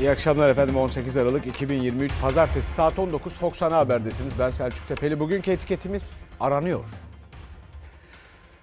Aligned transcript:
İyi 0.00 0.10
akşamlar 0.10 0.48
efendim 0.48 0.76
18 0.76 1.16
Aralık 1.16 1.46
2023 1.46 2.20
Pazartesi 2.20 2.72
saat 2.72 2.98
19 2.98 3.36
Fox 3.36 3.62
Ana 3.62 3.76
Haber'desiniz. 3.76 4.38
Ben 4.38 4.50
Selçuk 4.50 4.88
Tepeli. 4.88 5.20
Bugünkü 5.20 5.50
etiketimiz 5.50 6.26
aranıyor. 6.40 6.84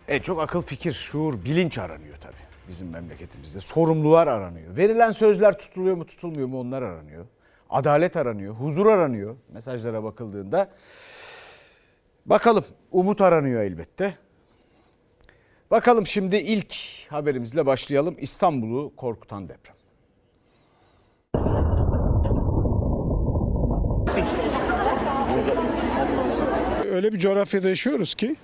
En 0.07 0.19
çok 0.19 0.41
akıl, 0.41 0.61
fikir, 0.61 0.93
şuur, 0.93 1.45
bilinç 1.45 1.77
aranıyor 1.77 2.17
tabii 2.17 2.33
bizim 2.67 2.89
memleketimizde. 2.89 3.59
Sorumlular 3.59 4.27
aranıyor. 4.27 4.77
Verilen 4.77 5.11
sözler 5.11 5.57
tutuluyor 5.57 5.95
mu 5.95 6.05
tutulmuyor 6.05 6.47
mu 6.47 6.59
onlar 6.59 6.81
aranıyor. 6.81 7.25
Adalet 7.69 8.17
aranıyor, 8.17 8.55
huzur 8.55 8.85
aranıyor 8.85 9.35
mesajlara 9.53 10.03
bakıldığında. 10.03 10.69
Bakalım 12.25 12.65
umut 12.91 13.21
aranıyor 13.21 13.61
elbette. 13.61 14.17
Bakalım 15.71 16.07
şimdi 16.07 16.35
ilk 16.35 16.75
haberimizle 17.09 17.65
başlayalım. 17.65 18.15
İstanbul'u 18.19 18.95
korkutan 18.95 19.49
deprem. 19.49 19.75
Öyle 26.93 27.13
bir 27.13 27.19
coğrafyada 27.19 27.69
yaşıyoruz 27.69 28.15
ki 28.15 28.35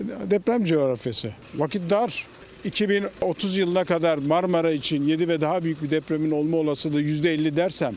deprem 0.00 0.64
coğrafyası. 0.64 1.32
Vakit 1.54 1.90
dar. 1.90 2.26
2030 2.64 3.56
yılına 3.56 3.84
kadar 3.84 4.18
Marmara 4.18 4.70
için 4.70 5.04
7 5.04 5.28
ve 5.28 5.40
daha 5.40 5.64
büyük 5.64 5.82
bir 5.82 5.90
depremin 5.90 6.30
olma 6.30 6.56
olasılığı 6.56 7.02
%50 7.02 7.56
dersem 7.56 7.94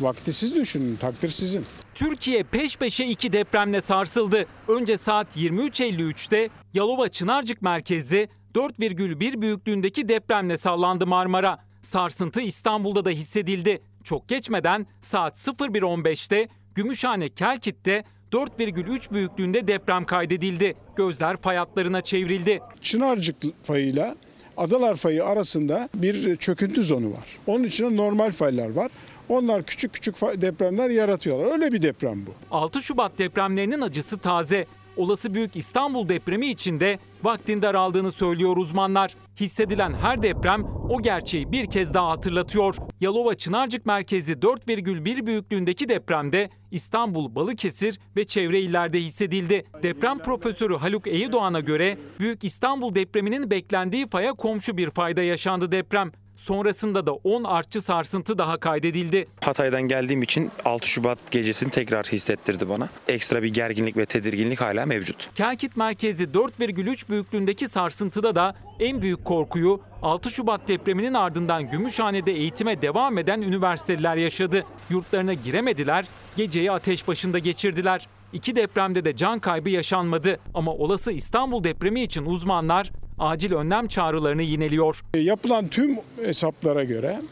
vakti 0.00 0.32
siz 0.32 0.56
düşünün, 0.56 0.96
takdir 0.96 1.28
sizin. 1.28 1.64
Türkiye 1.94 2.42
peş 2.42 2.76
peşe 2.76 3.04
iki 3.04 3.32
depremle 3.32 3.80
sarsıldı. 3.80 4.46
Önce 4.68 4.96
saat 4.96 5.36
23.53'te 5.36 6.48
Yalova 6.74 7.08
Çınarcık 7.08 7.62
merkezli 7.62 8.28
4,1 8.54 9.40
büyüklüğündeki 9.40 10.08
depremle 10.08 10.56
sallandı 10.56 11.06
Marmara. 11.06 11.58
Sarsıntı 11.82 12.40
İstanbul'da 12.40 13.04
da 13.04 13.10
hissedildi. 13.10 13.82
Çok 14.04 14.28
geçmeden 14.28 14.86
saat 15.00 15.38
01.15'te 15.38 16.48
Gümüşhane 16.74 17.28
Kelkit'te 17.28 18.04
4,3 18.32 19.12
büyüklüğünde 19.12 19.68
deprem 19.68 20.04
kaydedildi. 20.04 20.74
Gözler 20.96 21.36
fay 21.36 21.56
hatlarına 21.56 22.00
çevrildi. 22.00 22.60
Çınarcık 22.80 23.36
fayıyla 23.62 24.16
Adalar 24.56 24.96
fayı 24.96 25.24
arasında 25.24 25.88
bir 25.94 26.36
çöküntü 26.36 26.84
zonu 26.84 27.06
var. 27.06 27.38
Onun 27.46 27.64
içinde 27.64 27.96
normal 27.96 28.32
faylar 28.32 28.70
var. 28.70 28.90
Onlar 29.28 29.62
küçük 29.62 29.92
küçük 29.92 30.14
depremler 30.20 30.90
yaratıyorlar. 30.90 31.52
Öyle 31.52 31.72
bir 31.72 31.82
deprem 31.82 32.26
bu. 32.26 32.30
6 32.50 32.82
Şubat 32.82 33.18
depremlerinin 33.18 33.80
acısı 33.80 34.18
taze. 34.18 34.66
Olası 35.00 35.34
büyük 35.34 35.56
İstanbul 35.56 36.08
depremi 36.08 36.46
içinde 36.46 36.98
vaktin 37.22 37.62
daraldığını 37.62 38.12
söylüyor 38.12 38.56
uzmanlar. 38.56 39.14
Hissedilen 39.40 39.94
her 39.94 40.22
deprem 40.22 40.64
o 40.64 41.02
gerçeği 41.02 41.52
bir 41.52 41.66
kez 41.66 41.94
daha 41.94 42.10
hatırlatıyor. 42.10 42.76
Yalova 43.00 43.34
Çınarcık 43.34 43.86
merkezi 43.86 44.32
4,1 44.32 45.26
büyüklüğündeki 45.26 45.88
depremde 45.88 46.50
İstanbul, 46.70 47.34
Balıkesir 47.34 47.98
ve 48.16 48.24
çevre 48.24 48.60
illerde 48.60 49.00
hissedildi. 49.00 49.64
Deprem 49.82 50.18
profesörü 50.18 50.76
Haluk 50.76 51.06
Eydoğan'a 51.06 51.60
göre 51.60 51.98
Büyük 52.20 52.44
İstanbul 52.44 52.94
depreminin 52.94 53.50
beklendiği 53.50 54.06
faya 54.06 54.32
komşu 54.32 54.76
bir 54.76 54.90
fayda 54.90 55.22
yaşandı 55.22 55.72
deprem. 55.72 56.12
Sonrasında 56.40 57.06
da 57.06 57.12
10 57.12 57.44
artçı 57.44 57.80
sarsıntı 57.80 58.38
daha 58.38 58.56
kaydedildi. 58.56 59.26
Hatay'dan 59.40 59.82
geldiğim 59.82 60.22
için 60.22 60.50
6 60.64 60.88
Şubat 60.88 61.18
gecesini 61.30 61.70
tekrar 61.70 62.06
hissettirdi 62.06 62.68
bana. 62.68 62.88
Ekstra 63.08 63.42
bir 63.42 63.54
gerginlik 63.54 63.96
ve 63.96 64.06
tedirginlik 64.06 64.60
hala 64.60 64.86
mevcut. 64.86 65.28
Kelkit 65.34 65.76
merkezli 65.76 66.24
4,3 66.24 67.10
büyüklüğündeki 67.10 67.68
sarsıntıda 67.68 68.34
da 68.34 68.54
en 68.80 69.02
büyük 69.02 69.24
korkuyu 69.24 69.80
6 70.02 70.30
Şubat 70.30 70.68
depreminin 70.68 71.14
ardından 71.14 71.70
Gümüşhane'de 71.70 72.32
eğitime 72.32 72.82
devam 72.82 73.18
eden 73.18 73.42
üniversiteliler 73.42 74.16
yaşadı. 74.16 74.64
Yurtlarına 74.90 75.34
giremediler, 75.34 76.04
geceyi 76.36 76.72
ateş 76.72 77.08
başında 77.08 77.38
geçirdiler. 77.38 78.08
İki 78.32 78.56
depremde 78.56 79.04
de 79.04 79.16
can 79.16 79.38
kaybı 79.38 79.70
yaşanmadı 79.70 80.40
ama 80.54 80.72
olası 80.72 81.12
İstanbul 81.12 81.64
depremi 81.64 82.02
için 82.02 82.24
uzmanlar 82.24 82.90
acil 83.20 83.52
önlem 83.52 83.88
çağrılarını 83.88 84.42
yineliyor. 84.42 85.00
Yapılan 85.16 85.68
tüm 85.68 85.98
hesaplara 86.24 86.84
göre 86.84 87.22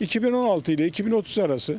2016 0.00 0.72
ile 0.72 0.86
2030 0.86 1.38
arası 1.38 1.78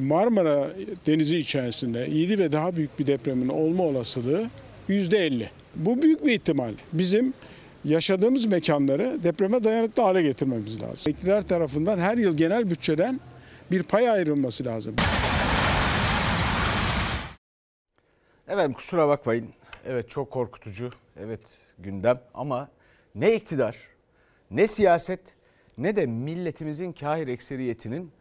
Marmara 0.00 0.70
Denizi 1.06 1.38
içerisinde 1.38 1.98
7 1.98 2.38
ve 2.38 2.52
daha 2.52 2.76
büyük 2.76 2.98
bir 2.98 3.06
depremin 3.06 3.48
olma 3.48 3.84
olasılığı 3.84 4.50
%50. 4.88 5.46
Bu 5.76 6.02
büyük 6.02 6.26
bir 6.26 6.32
ihtimal. 6.32 6.72
Bizim 6.92 7.34
yaşadığımız 7.84 8.46
mekanları 8.46 9.18
depreme 9.22 9.64
dayanıklı 9.64 10.02
hale 10.02 10.22
getirmemiz 10.22 10.82
lazım. 10.82 11.12
İktidar 11.12 11.42
tarafından 11.42 11.98
her 11.98 12.16
yıl 12.16 12.36
genel 12.36 12.70
bütçeden 12.70 13.20
bir 13.70 13.82
pay 13.82 14.10
ayrılması 14.10 14.64
lazım. 14.64 14.94
Efendim 18.48 18.72
kusura 18.72 19.08
bakmayın. 19.08 19.46
Evet 19.86 20.10
çok 20.10 20.30
korkutucu. 20.30 20.90
Evet 21.20 21.40
gündem 21.82 22.20
ama 22.34 22.68
ne 23.14 23.34
iktidar, 23.34 23.76
ne 24.50 24.66
siyaset, 24.66 25.20
ne 25.78 25.96
de 25.96 26.06
milletimizin 26.06 26.92
kahir 26.92 27.28
ekseriyetinin 27.28 28.12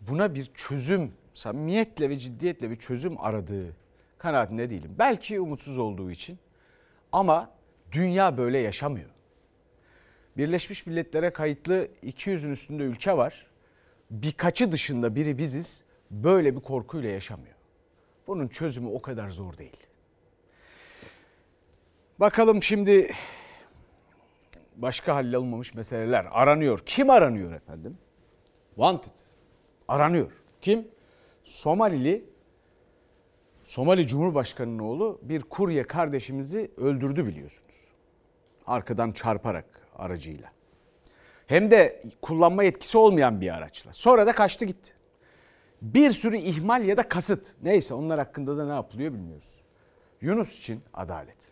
buna 0.00 0.34
bir 0.34 0.50
çözüm, 0.54 1.12
samimiyetle 1.34 2.10
ve 2.10 2.18
ciddiyetle 2.18 2.70
bir 2.70 2.76
çözüm 2.76 3.20
aradığı 3.20 3.76
kanaatinde 4.18 4.70
değilim. 4.70 4.94
Belki 4.98 5.40
umutsuz 5.40 5.78
olduğu 5.78 6.10
için 6.10 6.38
ama 7.12 7.50
dünya 7.92 8.38
böyle 8.38 8.58
yaşamıyor. 8.58 9.10
Birleşmiş 10.36 10.86
Milletler'e 10.86 11.32
kayıtlı 11.32 11.88
200'ün 12.04 12.50
üstünde 12.50 12.82
ülke 12.82 13.16
var. 13.16 13.46
Birkaçı 14.10 14.72
dışında 14.72 15.14
biri 15.14 15.38
biziz. 15.38 15.84
Böyle 16.10 16.56
bir 16.56 16.60
korkuyla 16.60 17.10
yaşamıyor. 17.10 17.54
Bunun 18.26 18.48
çözümü 18.48 18.88
o 18.88 19.02
kadar 19.02 19.30
zor 19.30 19.58
değil. 19.58 19.76
Bakalım 22.22 22.62
şimdi 22.62 23.12
başka 24.76 25.14
hallolmamış 25.14 25.74
meseleler 25.74 26.26
aranıyor. 26.30 26.78
Kim 26.86 27.10
aranıyor 27.10 27.52
efendim? 27.52 27.98
Wanted. 28.74 29.12
Aranıyor. 29.88 30.32
Kim? 30.60 30.88
Somalili 31.44 32.24
Somali 33.64 34.06
Cumhurbaşkanı'nın 34.06 34.78
oğlu 34.78 35.20
bir 35.22 35.40
kurye 35.40 35.86
kardeşimizi 35.86 36.70
öldürdü 36.76 37.26
biliyorsunuz. 37.26 37.74
Arkadan 38.66 39.12
çarparak 39.12 39.88
aracıyla. 39.96 40.52
Hem 41.46 41.70
de 41.70 42.02
kullanma 42.22 42.62
yetkisi 42.64 42.98
olmayan 42.98 43.40
bir 43.40 43.54
araçla. 43.54 43.92
Sonra 43.92 44.26
da 44.26 44.32
kaçtı 44.32 44.64
gitti. 44.64 44.92
Bir 45.82 46.10
sürü 46.10 46.36
ihmal 46.36 46.84
ya 46.84 46.96
da 46.96 47.08
kasıt. 47.08 47.54
Neyse 47.62 47.94
onlar 47.94 48.18
hakkında 48.18 48.56
da 48.56 48.66
ne 48.66 48.72
yapılıyor 48.72 49.12
bilmiyoruz. 49.12 49.60
Yunus 50.20 50.58
için 50.58 50.82
adalet. 50.94 51.51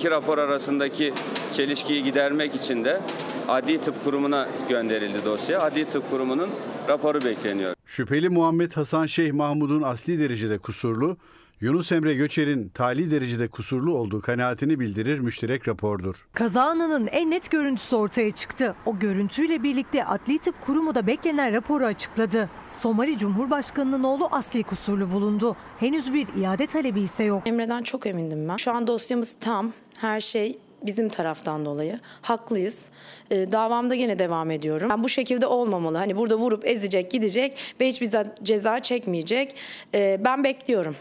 İki 0.00 0.10
rapor 0.10 0.38
arasındaki 0.38 1.14
çelişkiyi 1.52 2.04
gidermek 2.04 2.54
için 2.54 2.84
de 2.84 3.00
Adli 3.48 3.80
Tıp 3.80 4.04
Kurumu'na 4.04 4.48
gönderildi 4.68 5.24
dosya. 5.24 5.60
Adli 5.60 5.84
Tıp 5.84 6.10
Kurumu'nun 6.10 6.50
raporu 6.88 7.24
bekleniyor. 7.24 7.74
Şüpheli 7.86 8.28
Muhammed 8.28 8.72
Hasan 8.72 9.06
Şeyh 9.06 9.32
Mahmud'un 9.32 9.82
asli 9.82 10.18
derecede 10.18 10.58
kusurlu, 10.58 11.16
Yunus 11.60 11.92
Emre 11.92 12.14
Göçer'in 12.14 12.68
tali 12.68 13.10
derecede 13.10 13.48
kusurlu 13.48 13.94
olduğu 13.94 14.20
kanaatini 14.20 14.80
bildirir 14.80 15.18
müşterek 15.18 15.68
rapordur. 15.68 16.26
Kaza 16.32 16.62
anının 16.62 17.06
en 17.06 17.30
net 17.30 17.50
görüntüsü 17.50 17.96
ortaya 17.96 18.30
çıktı. 18.30 18.74
O 18.86 18.98
görüntüyle 18.98 19.62
birlikte 19.62 20.04
Adli 20.04 20.38
Tıp 20.38 20.60
Kurumu 20.60 20.94
da 20.94 21.06
beklenen 21.06 21.52
raporu 21.52 21.84
açıkladı. 21.86 22.50
Somali 22.70 23.18
Cumhurbaşkanı'nın 23.18 24.02
oğlu 24.04 24.28
asli 24.30 24.62
kusurlu 24.62 25.12
bulundu. 25.12 25.56
Henüz 25.80 26.14
bir 26.14 26.28
iade 26.42 26.66
talebi 26.66 27.00
ise 27.00 27.24
yok. 27.24 27.42
Emre'den 27.46 27.82
çok 27.82 28.06
emindim 28.06 28.48
ben. 28.48 28.56
Şu 28.56 28.72
an 28.72 28.86
dosyamız 28.86 29.36
tam. 29.40 29.72
Her 29.98 30.20
şey 30.20 30.58
bizim 30.86 31.08
taraftan 31.08 31.64
dolayı. 31.64 32.00
Haklıyız. 32.22 32.90
Ee, 33.30 33.52
davamda 33.52 33.94
yine 33.94 34.18
devam 34.18 34.50
ediyorum. 34.50 34.90
Ben 34.90 35.04
bu 35.04 35.08
şekilde 35.08 35.46
olmamalı. 35.46 35.96
Hani 35.96 36.16
burada 36.16 36.36
vurup 36.38 36.66
ezecek, 36.66 37.10
gidecek 37.10 37.74
ve 37.80 37.88
hiçbir 37.88 38.06
za- 38.06 38.44
ceza 38.44 38.80
çekmeyecek. 38.80 39.56
Ee, 39.94 40.20
ben 40.24 40.44
bekliyorum. 40.44 40.96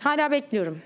Hala 0.00 0.30
bekliyorum. 0.30 0.78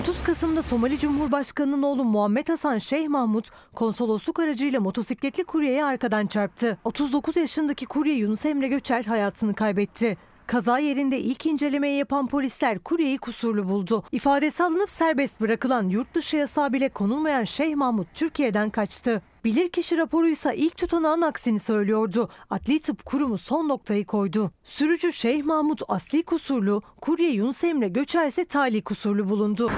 30 0.00 0.22
Kasım'da 0.22 0.62
Somali 0.62 0.98
Cumhurbaşkanı'nın 0.98 1.82
oğlu 1.82 2.04
Muhammed 2.04 2.48
Hasan 2.48 2.78
Şeyh 2.78 3.08
Mahmut 3.08 3.50
konsolosluk 3.74 4.40
aracıyla 4.40 4.80
motosikletli 4.80 5.44
kuryeye 5.44 5.84
arkadan 5.84 6.26
çarptı. 6.26 6.78
39 6.84 7.36
yaşındaki 7.36 7.86
kurye 7.86 8.14
Yunus 8.14 8.46
Emre 8.46 8.68
Göçer 8.68 9.04
hayatını 9.04 9.54
kaybetti. 9.54 10.16
Kaza 10.46 10.78
yerinde 10.78 11.18
ilk 11.18 11.46
incelemeyi 11.46 11.98
yapan 11.98 12.26
polisler 12.26 12.78
kuryeyi 12.78 13.18
kusurlu 13.18 13.68
buldu. 13.68 14.04
İfadesi 14.12 14.62
alınıp 14.62 14.90
serbest 14.90 15.40
bırakılan 15.40 15.88
yurt 15.88 16.14
dışı 16.14 16.36
yasağı 16.36 16.72
bile 16.72 16.88
konulmayan 16.88 17.44
Şeyh 17.44 17.74
Mahmut 17.74 18.08
Türkiye'den 18.14 18.70
kaçtı. 18.70 19.22
Bilirkişi 19.44 19.96
raporuysa 19.96 20.52
ilk 20.52 20.76
tutanağın 20.76 21.22
aksini 21.22 21.58
söylüyordu. 21.58 22.28
Adli 22.50 22.80
Tıp 22.80 23.04
Kurumu 23.04 23.38
son 23.38 23.68
noktayı 23.68 24.06
koydu. 24.06 24.50
Sürücü 24.64 25.12
Şeyh 25.12 25.44
Mahmut 25.44 25.82
asli 25.88 26.22
kusurlu, 26.22 26.82
kurye 27.00 27.30
Yunus 27.30 27.64
Emre 27.64 27.88
Göçer 27.88 28.26
ise 28.26 28.44
tali 28.44 28.82
kusurlu 28.82 29.30
bulundu. 29.30 29.70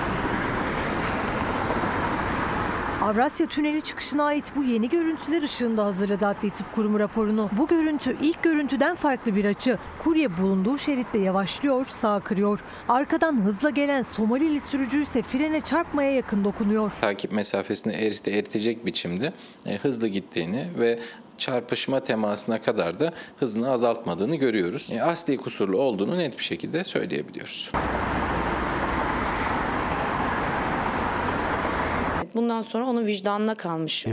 Avrasya 3.07 3.47
Tüneli 3.47 3.83
çıkışına 3.83 4.25
ait 4.25 4.53
bu 4.57 4.65
yeni 4.65 4.89
görüntüler 4.89 5.43
ışığında 5.43 5.85
hazırladı 5.85 6.27
Adli 6.27 6.51
Tıp 6.51 6.75
Kurumu 6.75 7.01
raporunu. 7.01 7.51
Bu 7.53 7.69
görüntü 7.69 8.17
ilk 8.23 8.43
görüntüden 8.43 8.95
farklı 8.95 9.37
bir 9.37 9.45
açı. 9.45 9.79
Kurye 9.99 10.37
bulunduğu 10.37 10.79
şeritte 10.79 11.19
yavaşlıyor, 11.19 11.87
sağ 11.87 12.21
kırıyor. 12.21 12.61
Arkadan 12.89 13.45
hızla 13.45 13.71
gelen 13.71 14.03
Somalili 14.03 14.61
sürücü 14.61 15.03
ise 15.03 15.23
frene 15.23 15.61
çarpmaya 15.61 16.13
yakın 16.13 16.45
dokunuyor. 16.45 16.93
takip 17.01 17.33
mesafesini 17.33 17.93
erite, 17.93 18.31
eritecek 18.31 18.87
biçimde 18.87 19.33
e, 19.67 19.77
hızlı 19.77 20.09
gittiğini 20.09 20.67
ve 20.79 20.99
çarpışma 21.39 22.01
temasına 22.01 22.63
kadar 22.63 23.01
da 23.01 23.13
hızını 23.41 23.71
azaltmadığını 23.71 24.37
görüyoruz. 24.37 24.91
E, 24.93 25.03
asli 25.03 25.37
kusurlu 25.37 25.79
olduğunu 25.79 26.19
net 26.19 26.39
bir 26.39 26.45
şekilde 26.45 26.85
söyleyebiliyoruz. 26.85 27.71
Bundan 32.37 32.61
sonra 32.61 32.87
onun 32.87 33.07
vicdanına 33.07 33.55
kalmış. 33.55 34.07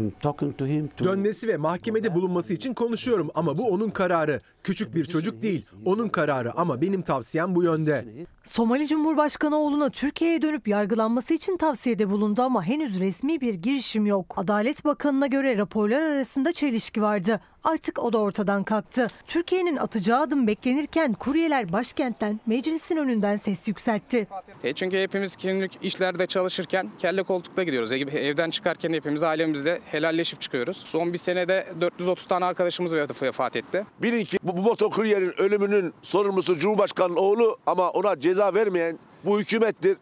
Dönmesi 1.03 1.47
ve 1.47 1.57
mahkemede 1.57 2.15
bulunması 2.15 2.53
için 2.53 2.73
konuşuyorum 2.73 3.29
ama 3.35 3.57
bu 3.57 3.67
onun 3.67 3.89
kararı. 3.89 4.41
Küçük 4.63 4.95
bir 4.95 5.05
çocuk 5.05 5.41
değil, 5.41 5.65
onun 5.85 6.09
kararı 6.09 6.53
ama 6.57 6.81
benim 6.81 7.01
tavsiyem 7.01 7.55
bu 7.55 7.63
yönde. 7.63 8.05
Somali 8.43 8.87
Cumhurbaşkanı 8.87 9.55
oğluna 9.57 9.89
Türkiye'ye 9.89 10.41
dönüp 10.41 10.67
yargılanması 10.67 11.33
için 11.33 11.57
tavsiyede 11.57 12.09
bulundu 12.09 12.41
ama 12.41 12.63
henüz 12.63 12.99
resmi 12.99 13.41
bir 13.41 13.53
girişim 13.53 14.05
yok. 14.05 14.33
Adalet 14.37 14.85
Bakanı'na 14.85 15.27
göre 15.27 15.57
raporlar 15.57 16.01
arasında 16.01 16.53
çelişki 16.53 17.01
vardı. 17.01 17.39
Artık 17.63 18.03
o 18.03 18.13
da 18.13 18.17
ortadan 18.17 18.63
kalktı. 18.63 19.07
Türkiye'nin 19.27 19.77
atacağı 19.77 20.21
adım 20.21 20.47
beklenirken 20.47 21.13
kuryeler 21.13 21.71
başkentten 21.73 22.39
meclisin 22.45 22.97
önünden 22.97 23.37
ses 23.37 23.67
yükseltti. 23.67 24.27
E 24.63 24.73
çünkü 24.73 24.97
hepimiz 24.97 25.37
günlük 25.37 25.71
işlerde 25.81 26.27
çalışırken 26.27 26.91
kelle 26.99 27.23
koltukta 27.23 27.63
gidiyoruz. 27.63 27.91
E, 27.91 27.95
Evden 27.95 28.49
çıkarken 28.49 28.93
hepimiz 28.93 29.23
ailemizle 29.23 29.79
helalleşip 29.85 30.41
çıkıyoruz. 30.41 30.77
Son 30.77 31.13
bir 31.13 31.17
senede 31.17 31.67
430 31.81 32.27
tane 32.27 32.45
arkadaşımız 32.45 32.93
vefat 32.93 33.55
etti. 33.55 33.85
Bilin 34.01 34.25
ki 34.25 34.37
bu, 34.43 34.57
bu 34.57 34.61
motokuryerin 34.61 35.33
ölümünün 35.41 35.93
sorumlusu 36.01 36.55
Cumhurbaşkanı'nın 36.55 37.17
oğlu 37.17 37.57
ama 37.65 37.89
ona 37.89 38.19
ceza 38.19 38.53
vermeyen 38.53 38.99
bu 39.25 39.39
hükümettir. 39.39 39.97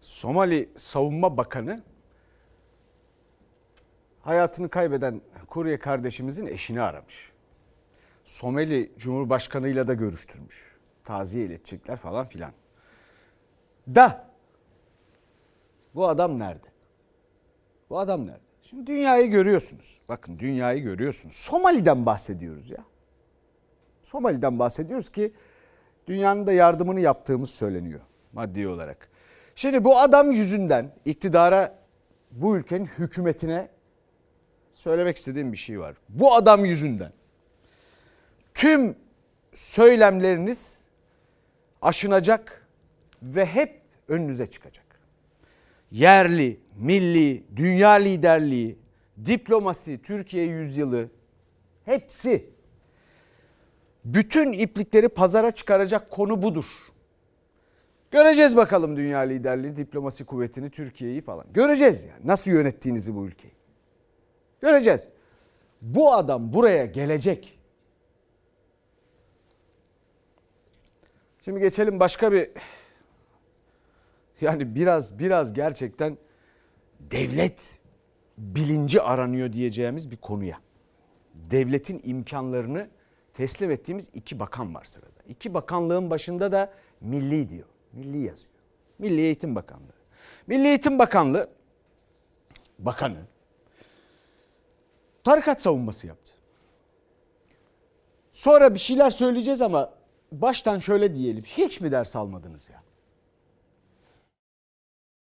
Somali 0.00 0.68
Savunma 0.76 1.36
Bakanı 1.36 1.82
hayatını 4.26 4.68
kaybeden 4.68 5.20
kurye 5.48 5.78
kardeşimizin 5.78 6.46
eşini 6.46 6.82
aramış. 6.82 7.32
Somali 8.24 8.92
Cumhurbaşkanı'yla 8.98 9.88
da 9.88 9.94
görüştürmüş. 9.94 10.76
Taziye 11.04 11.44
iletecekler 11.44 11.96
falan 11.96 12.26
filan. 12.26 12.52
Da 13.88 14.30
bu 15.94 16.08
adam 16.08 16.40
nerede? 16.40 16.66
Bu 17.90 17.98
adam 17.98 18.26
nerede? 18.26 18.40
Şimdi 18.62 18.86
dünyayı 18.86 19.30
görüyorsunuz. 19.30 20.00
Bakın 20.08 20.38
dünyayı 20.38 20.82
görüyorsunuz. 20.82 21.34
Somali'den 21.34 22.06
bahsediyoruz 22.06 22.70
ya. 22.70 22.84
Somali'den 24.02 24.58
bahsediyoruz 24.58 25.10
ki 25.10 25.32
dünyanın 26.06 26.46
da 26.46 26.52
yardımını 26.52 27.00
yaptığımız 27.00 27.50
söyleniyor 27.50 28.00
maddi 28.32 28.68
olarak. 28.68 29.08
Şimdi 29.54 29.84
bu 29.84 29.98
adam 29.98 30.30
yüzünden 30.30 30.94
iktidara 31.04 31.78
bu 32.30 32.56
ülkenin 32.56 32.86
hükümetine 32.86 33.75
söylemek 34.76 35.16
istediğim 35.16 35.52
bir 35.52 35.56
şey 35.56 35.80
var. 35.80 35.96
Bu 36.08 36.34
adam 36.34 36.64
yüzünden 36.64 37.12
tüm 38.54 38.96
söylemleriniz 39.54 40.80
aşınacak 41.82 42.66
ve 43.22 43.46
hep 43.46 43.82
önünüze 44.08 44.46
çıkacak. 44.46 44.84
Yerli, 45.90 46.60
milli, 46.78 47.44
dünya 47.56 47.90
liderliği, 47.90 48.78
diplomasi, 49.26 50.02
Türkiye 50.02 50.46
yüzyılı 50.46 51.08
hepsi 51.84 52.50
bütün 54.04 54.52
iplikleri 54.52 55.08
pazara 55.08 55.50
çıkaracak 55.50 56.10
konu 56.10 56.42
budur. 56.42 56.66
Göreceğiz 58.10 58.56
bakalım 58.56 58.96
dünya 58.96 59.18
liderliği, 59.18 59.76
diplomasi 59.76 60.24
kuvvetini, 60.24 60.70
Türkiye'yi 60.70 61.20
falan. 61.20 61.46
Göreceğiz 61.54 62.04
yani 62.04 62.20
nasıl 62.24 62.50
yönettiğinizi 62.50 63.14
bu 63.14 63.26
ülkeyi. 63.26 63.55
Göreceğiz. 64.60 65.08
Bu 65.82 66.12
adam 66.12 66.52
buraya 66.52 66.84
gelecek. 66.84 67.58
Şimdi 71.42 71.60
geçelim 71.60 72.00
başka 72.00 72.32
bir 72.32 72.50
yani 74.40 74.74
biraz 74.74 75.18
biraz 75.18 75.52
gerçekten 75.52 76.18
devlet 77.00 77.80
bilinci 78.38 79.02
aranıyor 79.02 79.52
diyeceğimiz 79.52 80.10
bir 80.10 80.16
konuya. 80.16 80.58
Devletin 81.34 82.00
imkanlarını 82.04 82.88
teslim 83.34 83.70
ettiğimiz 83.70 84.10
iki 84.14 84.40
bakan 84.40 84.74
var 84.74 84.84
sırada. 84.84 85.22
İki 85.28 85.54
bakanlığın 85.54 86.10
başında 86.10 86.52
da 86.52 86.72
milli 87.00 87.48
diyor. 87.48 87.66
Milli 87.92 88.18
yazıyor. 88.18 88.56
Milli 88.98 89.20
Eğitim 89.20 89.54
Bakanlığı. 89.54 89.96
Milli 90.46 90.68
Eğitim 90.68 90.98
Bakanlığı 90.98 91.50
bakanı 92.78 93.18
tarikat 95.26 95.62
savunması 95.62 96.06
yaptı. 96.06 96.32
Sonra 98.32 98.74
bir 98.74 98.78
şeyler 98.78 99.10
söyleyeceğiz 99.10 99.60
ama 99.60 99.92
baştan 100.32 100.78
şöyle 100.78 101.14
diyelim. 101.14 101.44
Hiç 101.44 101.80
mi 101.80 101.92
ders 101.92 102.16
almadınız 102.16 102.70
ya? 102.70 102.82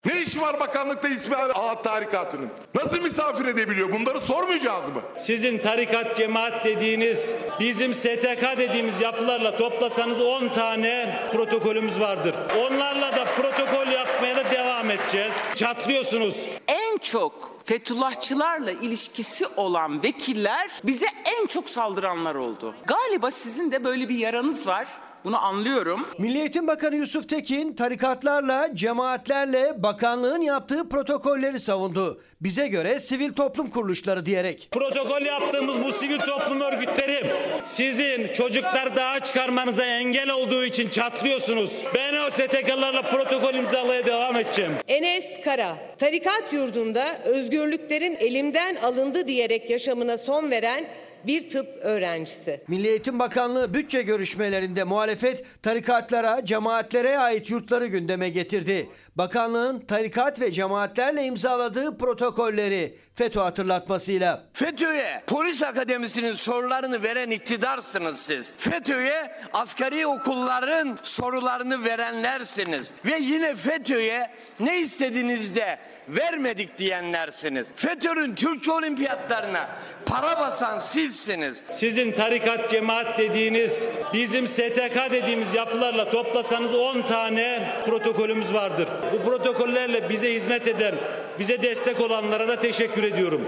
Ne 0.05 0.21
işi 0.21 0.41
var 0.41 0.59
bakanlıkta 0.59 1.07
İsmail 1.07 1.51
Ağa 1.53 1.81
tarikatının? 1.81 2.49
Nasıl 2.75 3.01
misafir 3.01 3.45
edebiliyor? 3.45 3.91
Bunları 3.91 4.19
sormayacağız 4.19 4.89
mı? 4.89 5.01
Sizin 5.17 5.57
tarikat 5.57 6.17
cemaat 6.17 6.65
dediğiniz, 6.65 7.31
bizim 7.59 7.93
STK 7.93 8.57
dediğimiz 8.57 9.01
yapılarla 9.01 9.57
toplasanız 9.57 10.21
10 10.21 10.47
tane 10.47 11.19
protokolümüz 11.33 11.99
vardır. 11.99 12.35
Onlarla 12.59 13.15
da 13.15 13.25
protokol 13.25 13.87
yapmaya 13.87 14.37
da 14.37 14.51
devam 14.51 14.91
edeceğiz. 14.91 15.33
Çatlıyorsunuz. 15.55 16.49
En 16.67 16.97
çok 16.97 17.55
Fethullahçılarla 17.65 18.71
ilişkisi 18.71 19.47
olan 19.47 20.03
vekiller 20.03 20.69
bize 20.83 21.05
en 21.39 21.45
çok 21.45 21.69
saldıranlar 21.69 22.35
oldu. 22.35 22.75
Galiba 22.85 23.31
sizin 23.31 23.71
de 23.71 23.83
böyle 23.83 24.09
bir 24.09 24.17
yaranız 24.17 24.67
var. 24.67 24.87
Bunu 25.25 25.45
anlıyorum. 25.45 26.07
Milli 26.17 26.39
Eğitim 26.39 26.67
Bakanı 26.67 26.95
Yusuf 26.95 27.29
Tekin 27.29 27.73
tarikatlarla, 27.73 28.69
cemaatlerle 28.73 29.83
bakanlığın 29.83 30.41
yaptığı 30.41 30.89
protokolleri 30.89 31.59
savundu. 31.59 32.21
Bize 32.41 32.67
göre 32.67 32.99
sivil 32.99 33.33
toplum 33.33 33.69
kuruluşları 33.69 34.25
diyerek. 34.25 34.67
Protokol 34.71 35.21
yaptığımız 35.21 35.83
bu 35.83 35.91
sivil 35.91 36.19
toplum 36.19 36.61
örgütleri 36.61 37.25
sizin 37.63 38.27
çocuklar 38.33 38.95
daha 38.95 39.19
çıkarmanıza 39.19 39.85
engel 39.85 40.29
olduğu 40.31 40.65
için 40.65 40.89
çatlıyorsunuz. 40.89 41.83
Ben 41.95 42.13
o 42.27 42.31
STK'larla 42.31 43.01
protokol 43.01 43.53
imzalamaya 43.53 44.05
devam 44.05 44.35
edeceğim. 44.35 44.71
Enes 44.87 45.41
Kara, 45.43 45.77
tarikat 45.97 46.53
yurdunda 46.53 47.17
özgürlüklerin 47.25 48.15
elimden 48.15 48.75
alındı 48.75 49.27
diyerek 49.27 49.69
yaşamına 49.69 50.17
son 50.17 50.51
veren 50.51 50.85
bir 51.27 51.49
tıp 51.49 51.67
öğrencisi. 51.81 52.61
Milli 52.67 52.87
Eğitim 52.87 53.19
Bakanlığı 53.19 53.73
bütçe 53.73 54.01
görüşmelerinde 54.01 54.83
muhalefet 54.83 55.45
tarikatlara, 55.63 56.45
cemaatlere 56.45 57.17
ait 57.17 57.49
yurtları 57.49 57.85
gündeme 57.85 58.29
getirdi. 58.29 58.89
Bakanlığın 59.15 59.79
tarikat 59.79 60.41
ve 60.41 60.51
cemaatlerle 60.51 61.25
imzaladığı 61.25 61.97
protokolleri 61.97 62.97
FETÖ 63.15 63.39
hatırlatmasıyla. 63.39 64.43
FETÖ'ye 64.53 65.21
polis 65.27 65.63
akademisinin 65.63 66.33
sorularını 66.33 67.03
veren 67.03 67.29
iktidarsınız 67.29 68.19
siz. 68.19 68.53
FETÖ'ye 68.57 69.31
askeri 69.53 70.07
okulların 70.07 70.97
sorularını 71.03 71.85
verenlersiniz. 71.85 72.91
Ve 73.05 73.17
yine 73.19 73.55
FETÖ'ye 73.55 74.31
ne 74.59 74.79
istediğinizde 74.79 75.79
vermedik 76.09 76.77
diyenlersiniz. 76.77 77.67
FETÖ'nün 77.75 78.35
Türkçe 78.35 78.71
olimpiyatlarına 78.71 79.67
para 80.05 80.39
basan 80.39 80.79
sizsiniz. 80.79 81.61
Sizin 81.71 82.11
tarikat 82.11 82.71
cemaat 82.71 83.19
dediğiniz, 83.19 83.85
bizim 84.13 84.47
STK 84.47 85.11
dediğimiz 85.11 85.53
yapılarla 85.53 86.11
toplasanız 86.11 86.73
10 86.73 87.01
tane 87.01 87.71
protokolümüz 87.85 88.53
vardır. 88.53 88.87
Bu 89.13 89.29
protokollerle 89.29 90.09
bize 90.09 90.33
hizmet 90.33 90.67
eden, 90.67 90.95
bize 91.39 91.63
destek 91.63 92.01
olanlara 92.01 92.47
da 92.47 92.59
teşekkür 92.59 93.03
ediyorum. 93.03 93.41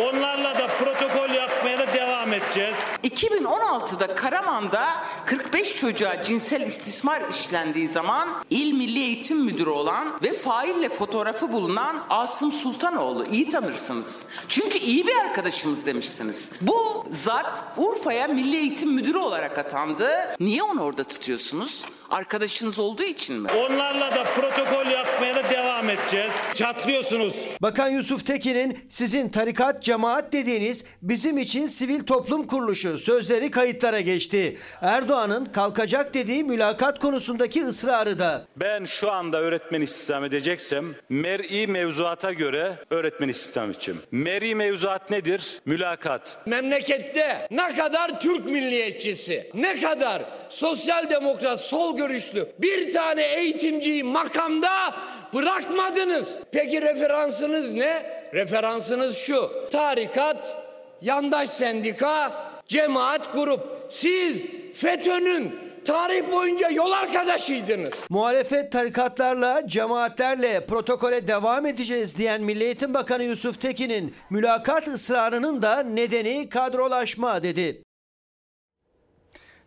Onlarla 0.00 0.58
da 0.58 0.66
protokol 0.66 1.30
yapmaya 1.30 1.78
da 1.78 1.92
devam 1.92 2.32
edeceğiz. 2.32 2.76
2016'da 3.04 4.14
Karaman'da 4.14 4.84
45 5.26 5.76
çocuğa 5.76 6.22
cinsel 6.22 6.60
istismar 6.60 7.22
işlendiği 7.30 7.88
zaman 7.88 8.28
İl 8.50 8.72
Milli 8.72 8.98
Eğitim 8.98 9.44
Müdürü 9.44 9.70
olan 9.70 10.08
ve 10.22 10.32
faille 10.32 10.88
fotoğrafı 10.88 11.52
bulunan 11.52 12.04
Asım 12.10 12.52
Sultanoğlu 12.52 13.26
iyi 13.26 13.50
tanırsınız. 13.50 14.26
Çünkü 14.48 14.78
iyi 14.78 15.06
bir 15.06 15.16
arkadaşımız 15.16 15.86
demişsiniz. 15.86 16.52
Bu 16.60 17.04
zat 17.10 17.64
Urfa'ya 17.76 18.28
Milli 18.28 18.56
Eğitim 18.56 18.92
Müdürü 18.92 19.18
olarak 19.18 19.58
atandı. 19.58 20.10
Niye 20.40 20.62
onu 20.62 20.82
orada 20.82 21.04
tutuyorsunuz? 21.04 21.84
Arkadaşınız 22.10 22.78
olduğu 22.78 23.02
için 23.02 23.36
mi? 23.36 23.48
Onlarla 23.66 24.10
da 24.16 24.24
protokol 24.24 24.86
yapmaya 24.90 25.36
da 25.36 25.50
devam 25.50 25.90
edeceğiz. 25.90 26.32
Çatlıyorsunuz. 26.54 27.48
Bakan 27.62 27.88
Yusuf 27.88 28.26
Tekin'in 28.26 28.78
sizin 28.90 29.28
tarikat 29.28 29.82
cemaat 29.82 30.32
dediğiniz 30.32 30.84
bizim 31.02 31.38
için 31.38 31.66
sivil 31.66 32.00
toplum 32.00 32.46
kuruluşu 32.46 32.98
sözleri 32.98 33.50
kayıtlara 33.50 34.00
geçti. 34.00 34.56
Erdoğan'ın 34.82 35.44
kalkacak 35.44 36.14
dediği 36.14 36.44
mülakat 36.44 36.98
konusundaki 36.98 37.64
ısrarı 37.64 38.18
da. 38.18 38.46
Ben 38.56 38.84
şu 38.84 39.12
anda 39.12 39.40
öğretmen 39.40 39.80
istihdam 39.80 40.24
edeceksem 40.24 40.84
mer'i 41.08 41.66
mevzuata 41.66 42.32
göre 42.32 42.76
öğretmen 42.90 43.28
istihdam 43.28 43.70
edeceğim. 43.70 44.00
Mer'i 44.10 44.54
mevzuat 44.54 45.10
nedir? 45.10 45.60
Mülakat. 45.66 46.38
Memlekette 46.46 47.48
ne 47.50 47.76
kadar 47.76 48.20
Türk 48.20 48.44
milliyetçisi, 48.46 49.50
ne 49.54 49.80
kadar 49.80 50.22
sosyal 50.48 51.10
demokrat, 51.10 51.60
sol 51.60 51.95
görüşlü 51.96 52.48
bir 52.58 52.92
tane 52.92 53.22
eğitimciyi 53.22 54.04
makamda 54.04 54.94
bırakmadınız. 55.34 56.38
Peki 56.52 56.82
referansınız 56.82 57.72
ne? 57.72 58.02
Referansınız 58.34 59.16
şu. 59.16 59.50
Tarikat, 59.70 60.56
yandaş 61.02 61.50
sendika, 61.50 62.32
cemaat 62.68 63.32
grup. 63.32 63.60
Siz 63.88 64.46
FETÖ'nün 64.74 65.66
tarih 65.84 66.32
boyunca 66.32 66.70
yol 66.70 66.92
arkadaşıydınız. 66.92 67.94
Muhalefet 68.10 68.72
tarikatlarla, 68.72 69.68
cemaatlerle 69.68 70.66
protokole 70.66 71.28
devam 71.28 71.66
edeceğiz 71.66 72.18
diyen 72.18 72.42
Milli 72.42 72.64
Eğitim 72.64 72.94
Bakanı 72.94 73.22
Yusuf 73.22 73.60
Tekin'in 73.60 74.14
mülakat 74.30 74.88
ısrarının 74.88 75.62
da 75.62 75.82
nedeni 75.82 76.48
kadrolaşma 76.48 77.42
dedi. 77.42 77.82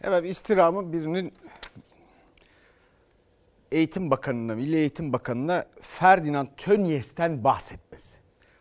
Evet 0.04 0.26
istirhamı 0.26 0.94
birinin 0.94 1.34
Eğitim 3.72 4.12
Bakanı'na, 4.12 4.56
Milli 4.56 4.76
Eğitim 4.76 5.14
Bakanı'na 5.14 5.66
Ferdinand 5.82 6.48
Tönnies'ten 6.58 7.44
bahsetmesi. 7.44 8.18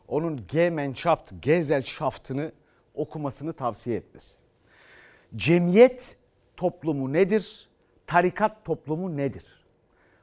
Onun 0.08 0.46
Gemeinschaft, 0.46 1.32
Gesellschaft'ını 1.40 2.52
okumasını 2.94 3.52
tavsiye 3.52 3.96
etmesi. 3.96 4.38
Cemiyet 5.36 6.16
toplumu 6.56 7.12
nedir? 7.12 7.68
Tarikat 8.06 8.64
toplumu 8.64 9.16
nedir? 9.16 9.64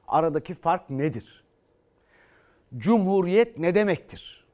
Aradaki 0.07 0.53
fark 0.53 0.89
nedir? 0.89 1.43
Cumhuriyet 2.77 3.57
ne 3.57 3.75
demektir? 3.75 4.45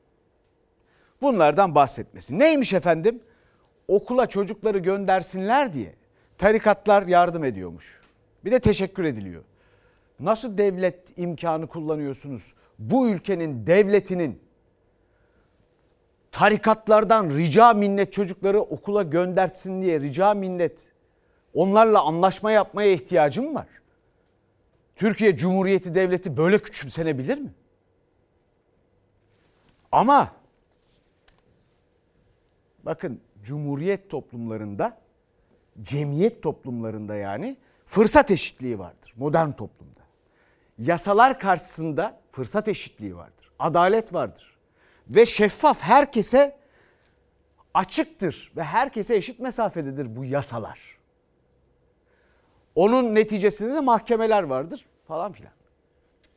Bunlardan 1.22 1.76
bahsetmesi. 1.76 2.40
Neymiş 2.40 2.74
efendim? 2.74 3.22
Okula 3.88 4.28
çocukları 4.30 4.78
göndersinler 4.78 5.74
diye 5.74 5.96
tarikatlar 6.38 7.08
yardım 7.08 7.44
ediyormuş. 7.44 8.02
Bir 8.46 8.52
de 8.52 8.60
teşekkür 8.60 9.04
ediliyor. 9.04 9.44
Nasıl 10.22 10.58
devlet 10.58 11.18
imkanı 11.18 11.68
kullanıyorsunuz? 11.68 12.54
Bu 12.80 13.10
ülkenin 13.10 13.68
devletinin 13.68 14.42
tarikatlardan 16.32 17.30
rica 17.30 17.74
minnet 17.74 18.14
çocukları 18.14 18.62
okula 18.62 19.04
göndersin 19.04 19.82
diye 19.82 20.00
rica 20.00 20.34
minnet 20.34 20.88
onlarla 21.54 22.02
anlaşma 22.02 22.52
yapmaya 22.52 22.92
ihtiyacım 22.92 23.56
var. 23.56 23.68
Türkiye 24.96 25.38
Cumhuriyeti 25.38 25.96
Devleti 25.96 26.38
böyle 26.38 26.60
küçümsenebilir 26.60 27.38
mi? 27.38 27.54
Ama 29.92 30.32
bakın 32.84 33.22
Cumhuriyet 33.44 34.10
toplumlarında, 34.10 34.98
cemiyet 35.84 36.44
toplumlarında 36.44 37.16
yani 37.16 37.58
fırsat 37.86 38.32
eşitliği 38.32 38.80
vardır 38.80 39.02
modern 39.16 39.52
toplumda. 39.52 40.01
Yasalar 40.82 41.40
karşısında 41.40 42.20
fırsat 42.32 42.68
eşitliği 42.68 43.16
vardır. 43.16 43.52
Adalet 43.60 44.14
vardır. 44.14 44.58
Ve 45.10 45.26
şeffaf 45.26 45.82
herkese 45.82 46.58
açıktır 47.74 48.52
ve 48.56 48.64
herkese 48.64 49.16
eşit 49.16 49.40
mesafededir 49.40 50.16
bu 50.16 50.26
yasalar. 50.26 50.80
Onun 52.76 53.16
neticesinde 53.16 53.74
de 53.74 53.80
mahkemeler 53.80 54.44
vardır 54.44 54.86
falan 55.08 55.32
filan. 55.32 55.54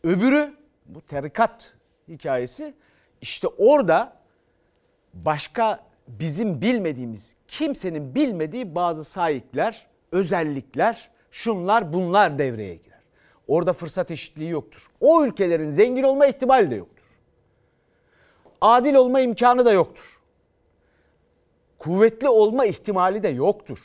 Öbürü 0.05 0.55
bu 0.87 1.01
tarikat 1.01 1.75
hikayesi 2.09 2.75
işte 3.21 3.49
orada 3.49 4.17
başka 5.15 5.87
bizim 6.09 6.61
bilmediğimiz, 6.61 7.37
kimsenin 7.49 8.15
bilmediği 8.15 8.75
bazı 8.75 9.05
sahipler, 9.05 9.87
özellikler, 10.13 11.11
şunlar 11.31 11.93
bunlar 11.93 12.39
devreye 12.39 12.75
girer. 12.75 12.94
Orada 13.49 13.73
fırsat 13.73 14.11
eşitliği 14.11 14.51
yoktur. 14.51 14.91
O 15.01 15.25
ülkelerin 15.25 15.71
zengin 15.71 16.03
olma 16.03 16.27
ihtimali 16.27 16.71
de 16.71 16.75
yoktur. 16.75 17.05
Adil 18.61 18.95
olma 18.95 19.21
imkanı 19.21 19.65
da 19.65 19.73
yoktur. 19.73 20.05
Kuvvetli 21.79 22.29
olma 22.29 22.67
ihtimali 22.67 23.23
de 23.23 23.29
yoktur. 23.29 23.79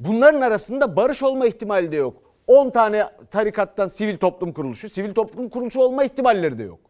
Bunların 0.00 0.40
arasında 0.40 0.96
barış 0.96 1.22
olma 1.22 1.46
ihtimali 1.46 1.92
de 1.92 1.96
yok. 1.96 2.16
10 2.46 2.70
tane 2.70 3.10
tarikattan 3.30 3.88
sivil 3.88 4.16
toplum 4.16 4.52
kuruluşu, 4.52 4.90
sivil 4.90 5.14
toplum 5.14 5.48
kuruluşu 5.48 5.80
olma 5.80 6.04
ihtimalleri 6.04 6.58
de 6.58 6.62
yok. 6.62 6.80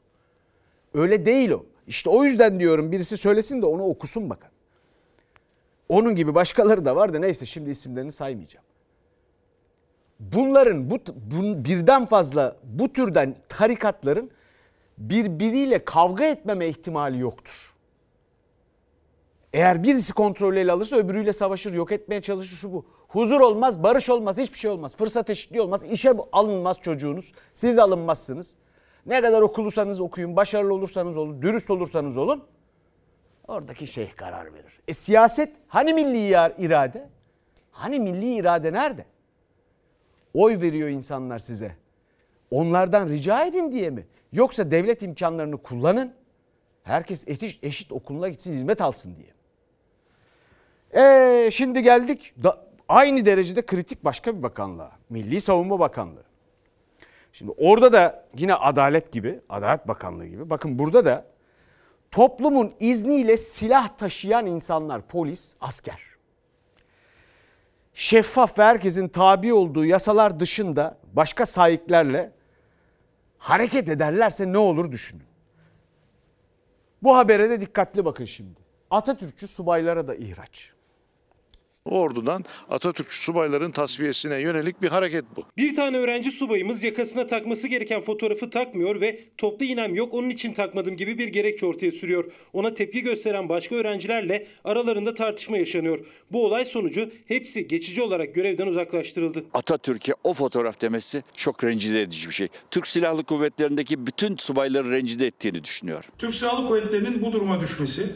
Öyle 0.94 1.26
değil 1.26 1.50
o. 1.50 1.64
İşte 1.86 2.10
o 2.10 2.24
yüzden 2.24 2.60
diyorum 2.60 2.92
birisi 2.92 3.16
söylesin 3.16 3.62
de 3.62 3.66
onu 3.66 3.82
okusun 3.82 4.30
bakın. 4.30 4.50
Onun 5.88 6.14
gibi 6.14 6.34
başkaları 6.34 6.84
da 6.84 6.96
var 6.96 7.14
da 7.14 7.18
neyse 7.18 7.46
şimdi 7.46 7.70
isimlerini 7.70 8.12
saymayacağım. 8.12 8.66
Bunların 10.32 10.90
bu, 10.90 10.98
bu 11.16 11.64
birden 11.64 12.06
fazla 12.06 12.56
bu 12.64 12.92
türden 12.92 13.36
tarikatların 13.48 14.30
birbiriyle 14.98 15.84
kavga 15.84 16.24
etmeme 16.24 16.66
ihtimali 16.66 17.20
yoktur. 17.20 17.74
Eğer 19.52 19.82
birisi 19.82 20.12
kontrolü 20.12 20.58
ele 20.58 20.72
alırsa 20.72 20.96
öbürüyle 20.96 21.32
savaşır, 21.32 21.74
yok 21.74 21.92
etmeye 21.92 22.22
çalışır 22.22 22.56
şu 22.56 22.72
bu. 22.72 22.86
Huzur 23.08 23.40
olmaz, 23.40 23.82
barış 23.82 24.10
olmaz, 24.10 24.38
hiçbir 24.38 24.58
şey 24.58 24.70
olmaz. 24.70 24.96
Fırsat 24.96 25.30
eşitliği 25.30 25.62
olmaz, 25.62 25.80
işe 25.90 26.12
alınmaz 26.32 26.76
çocuğunuz. 26.82 27.32
Siz 27.54 27.78
alınmazsınız. 27.78 28.54
Ne 29.06 29.22
kadar 29.22 29.42
okulursanız 29.42 30.00
okuyun, 30.00 30.36
başarılı 30.36 30.74
olursanız 30.74 31.16
olun, 31.16 31.42
dürüst 31.42 31.70
olursanız 31.70 32.16
olun. 32.16 32.44
Oradaki 33.48 33.86
şeyh 33.86 34.16
karar 34.16 34.54
verir. 34.54 34.80
E 34.88 34.94
siyaset 34.94 35.52
hani 35.68 35.94
milli 35.94 36.28
irade? 36.58 37.08
Hani 37.70 38.00
milli 38.00 38.34
irade 38.34 38.72
nerede? 38.72 39.04
Oy 40.34 40.60
veriyor 40.60 40.88
insanlar 40.88 41.38
size. 41.38 41.76
Onlardan 42.50 43.08
rica 43.08 43.44
edin 43.44 43.72
diye 43.72 43.90
mi? 43.90 44.06
Yoksa 44.32 44.70
devlet 44.70 45.02
imkanlarını 45.02 45.56
kullanın. 45.56 46.12
Herkes 46.82 47.28
eşit, 47.28 47.64
eşit 47.64 47.92
okuluna 47.92 48.28
gitsin 48.28 48.52
hizmet 48.52 48.80
alsın 48.80 49.16
diye. 49.16 49.34
E 51.04 51.50
şimdi 51.50 51.82
geldik 51.82 52.34
da, 52.42 52.66
aynı 52.88 53.26
derecede 53.26 53.66
kritik 53.66 54.04
başka 54.04 54.36
bir 54.38 54.42
bakanlığa. 54.42 54.92
Milli 55.10 55.40
Savunma 55.40 55.78
Bakanlığı. 55.78 56.24
Şimdi 57.32 57.52
orada 57.56 57.92
da 57.92 58.24
yine 58.38 58.54
adalet 58.54 59.12
gibi, 59.12 59.40
Adalet 59.48 59.88
Bakanlığı 59.88 60.26
gibi. 60.26 60.50
Bakın 60.50 60.78
burada 60.78 61.04
da 61.04 61.26
toplumun 62.10 62.72
izniyle 62.80 63.36
silah 63.36 63.88
taşıyan 63.88 64.46
insanlar, 64.46 65.02
polis, 65.02 65.56
asker. 65.60 66.13
Şeffaf 67.94 68.58
ve 68.58 68.62
herkesin 68.62 69.08
tabi 69.08 69.52
olduğu 69.52 69.84
yasalar 69.84 70.40
dışında 70.40 70.98
başka 71.12 71.46
sahiplerle 71.46 72.32
hareket 73.38 73.88
ederlerse 73.88 74.52
ne 74.52 74.58
olur 74.58 74.92
düşünün. 74.92 75.26
Bu 77.02 77.16
habere 77.16 77.50
de 77.50 77.60
dikkatli 77.60 78.04
bakın 78.04 78.24
şimdi. 78.24 78.60
Atatürkçü 78.90 79.48
subaylara 79.48 80.08
da 80.08 80.14
ihraç. 80.14 80.73
Ordudan 81.84 82.44
Atatürkçü 82.70 83.20
subayların 83.20 83.70
tasfiyesine 83.70 84.40
yönelik 84.40 84.82
bir 84.82 84.88
hareket 84.88 85.24
bu. 85.36 85.44
Bir 85.56 85.74
tane 85.74 85.96
öğrenci 85.96 86.30
subayımız 86.30 86.82
yakasına 86.82 87.26
takması 87.26 87.68
gereken 87.68 88.02
fotoğrafı 88.02 88.50
takmıyor 88.50 89.00
ve 89.00 89.20
toplu 89.38 89.64
inem 89.64 89.94
yok 89.94 90.14
onun 90.14 90.30
için 90.30 90.52
takmadım 90.52 90.96
gibi 90.96 91.18
bir 91.18 91.28
gerekçe 91.28 91.66
ortaya 91.66 91.92
sürüyor. 91.92 92.24
Ona 92.52 92.74
tepki 92.74 93.00
gösteren 93.00 93.48
başka 93.48 93.74
öğrencilerle 93.74 94.46
aralarında 94.64 95.14
tartışma 95.14 95.56
yaşanıyor. 95.56 96.06
Bu 96.32 96.44
olay 96.44 96.64
sonucu 96.64 97.10
hepsi 97.28 97.68
geçici 97.68 98.02
olarak 98.02 98.34
görevden 98.34 98.66
uzaklaştırıldı. 98.66 99.44
Atatürk'e 99.54 100.12
o 100.24 100.34
fotoğraf 100.34 100.80
demesi 100.80 101.22
çok 101.36 101.64
rencide 101.64 102.02
edici 102.02 102.28
bir 102.28 102.34
şey. 102.34 102.48
Türk 102.70 102.86
Silahlı 102.86 103.24
Kuvvetleri'ndeki 103.24 104.06
bütün 104.06 104.36
subayları 104.36 104.90
rencide 104.90 105.26
ettiğini 105.26 105.64
düşünüyor. 105.64 106.04
Türk 106.18 106.34
Silahlı 106.34 106.66
Kuvvetleri'nin 106.68 107.22
bu 107.22 107.32
duruma 107.32 107.60
düşmesi 107.60 108.06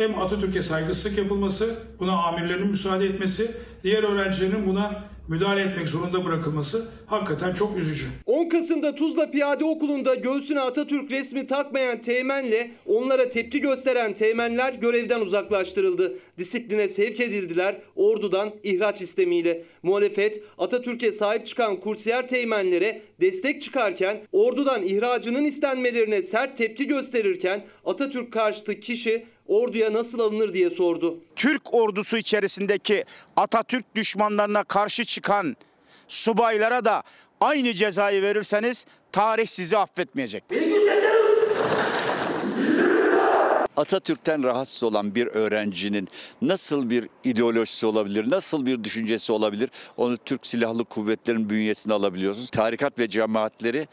hem 0.00 0.18
Atatürk'e 0.18 0.62
saygısızlık 0.62 1.18
yapılması, 1.18 1.74
buna 1.98 2.12
amirlerin 2.12 2.66
müsaade 2.66 3.06
etmesi, 3.06 3.50
diğer 3.84 4.02
öğrencilerin 4.02 4.66
buna 4.66 5.04
müdahale 5.28 5.62
etmek 5.62 5.88
zorunda 5.88 6.24
bırakılması 6.24 6.88
hakikaten 7.06 7.54
çok 7.54 7.78
üzücü. 7.78 8.06
10 8.26 8.48
Kasım'da 8.48 8.94
Tuzla 8.94 9.30
Piyade 9.30 9.64
Okulu'nda 9.64 10.14
göğsüne 10.14 10.60
Atatürk 10.60 11.10
resmi 11.10 11.46
takmayan 11.46 12.00
teğmenle 12.00 12.70
onlara 12.86 13.28
tepki 13.28 13.60
gösteren 13.60 14.14
teğmenler 14.14 14.74
görevden 14.74 15.20
uzaklaştırıldı. 15.20 16.12
Disipline 16.38 16.88
sevk 16.88 17.20
edildiler 17.20 17.76
ordudan 17.96 18.50
ihraç 18.62 19.02
istemiyle. 19.02 19.64
Muhalefet 19.82 20.42
Atatürk'e 20.58 21.12
sahip 21.12 21.46
çıkan 21.46 21.80
kursiyer 21.80 22.28
teğmenlere 22.28 23.02
destek 23.20 23.62
çıkarken 23.62 24.20
ordudan 24.32 24.82
ihracının 24.82 25.44
istenmelerine 25.44 26.22
sert 26.22 26.56
tepki 26.56 26.86
gösterirken 26.86 27.64
Atatürk 27.84 28.32
karşıtı 28.32 28.80
kişi 28.80 29.26
orduya 29.50 29.92
nasıl 29.92 30.18
alınır 30.18 30.54
diye 30.54 30.70
sordu. 30.70 31.18
Türk 31.36 31.74
ordusu 31.74 32.16
içerisindeki 32.16 33.04
Atatürk 33.36 33.94
düşmanlarına 33.94 34.64
karşı 34.64 35.04
çıkan 35.04 35.56
subaylara 36.08 36.84
da 36.84 37.02
aynı 37.40 37.72
cezayı 37.72 38.22
verirseniz 38.22 38.86
tarih 39.12 39.46
sizi 39.46 39.78
affetmeyecek. 39.78 40.44
Atatürk'ten 43.76 44.42
rahatsız 44.42 44.82
olan 44.82 45.14
bir 45.14 45.26
öğrencinin 45.26 46.08
nasıl 46.42 46.90
bir 46.90 47.08
ideolojisi 47.24 47.86
olabilir, 47.86 48.30
nasıl 48.30 48.66
bir 48.66 48.84
düşüncesi 48.84 49.32
olabilir? 49.32 49.70
Onu 49.96 50.16
Türk 50.16 50.46
Silahlı 50.46 50.84
Kuvvetleri'nin 50.84 51.50
bünyesine 51.50 51.94
alabiliyorsunuz. 51.94 52.50
Tarikat 52.50 52.98
ve 52.98 53.08
cemaatleri 53.08 53.88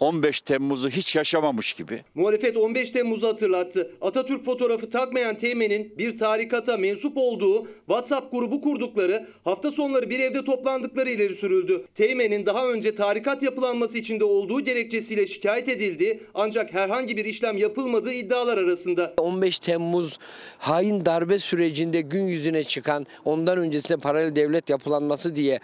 15 0.00 0.40
Temmuz'u 0.40 0.88
hiç 0.88 1.16
yaşamamış 1.16 1.72
gibi. 1.72 2.00
Muhalefet 2.14 2.56
15 2.56 2.90
Temmuz'u 2.90 3.28
hatırlattı. 3.28 3.90
Atatürk 4.00 4.44
fotoğrafı 4.44 4.90
takmayan 4.90 5.36
Teğmen'in 5.36 5.94
bir 5.98 6.16
tarikata 6.16 6.76
mensup 6.76 7.16
olduğu 7.16 7.66
WhatsApp 7.66 8.32
grubu 8.32 8.60
kurdukları, 8.60 9.26
hafta 9.44 9.72
sonları 9.72 10.10
bir 10.10 10.18
evde 10.18 10.44
toplandıkları 10.44 11.10
ileri 11.10 11.34
sürüldü. 11.34 11.84
Teğmen'in 11.94 12.46
daha 12.46 12.68
önce 12.68 12.94
tarikat 12.94 13.42
yapılanması 13.42 13.98
içinde 13.98 14.24
olduğu 14.24 14.60
gerekçesiyle 14.60 15.26
şikayet 15.26 15.68
edildi 15.68 16.20
ancak 16.34 16.74
herhangi 16.74 17.16
bir 17.16 17.24
işlem 17.24 17.56
yapılmadığı 17.56 18.12
iddialar 18.12 18.58
arasında. 18.58 19.14
15 19.16 19.58
Temmuz 19.58 20.18
hain 20.58 21.04
darbe 21.04 21.38
sürecinde 21.38 22.00
gün 22.00 22.26
yüzüne 22.26 22.64
çıkan 22.64 23.06
ondan 23.24 23.58
öncesinde 23.58 23.98
paralel 23.98 24.36
devlet 24.36 24.70
yapılanması 24.70 25.36
diye 25.36 25.60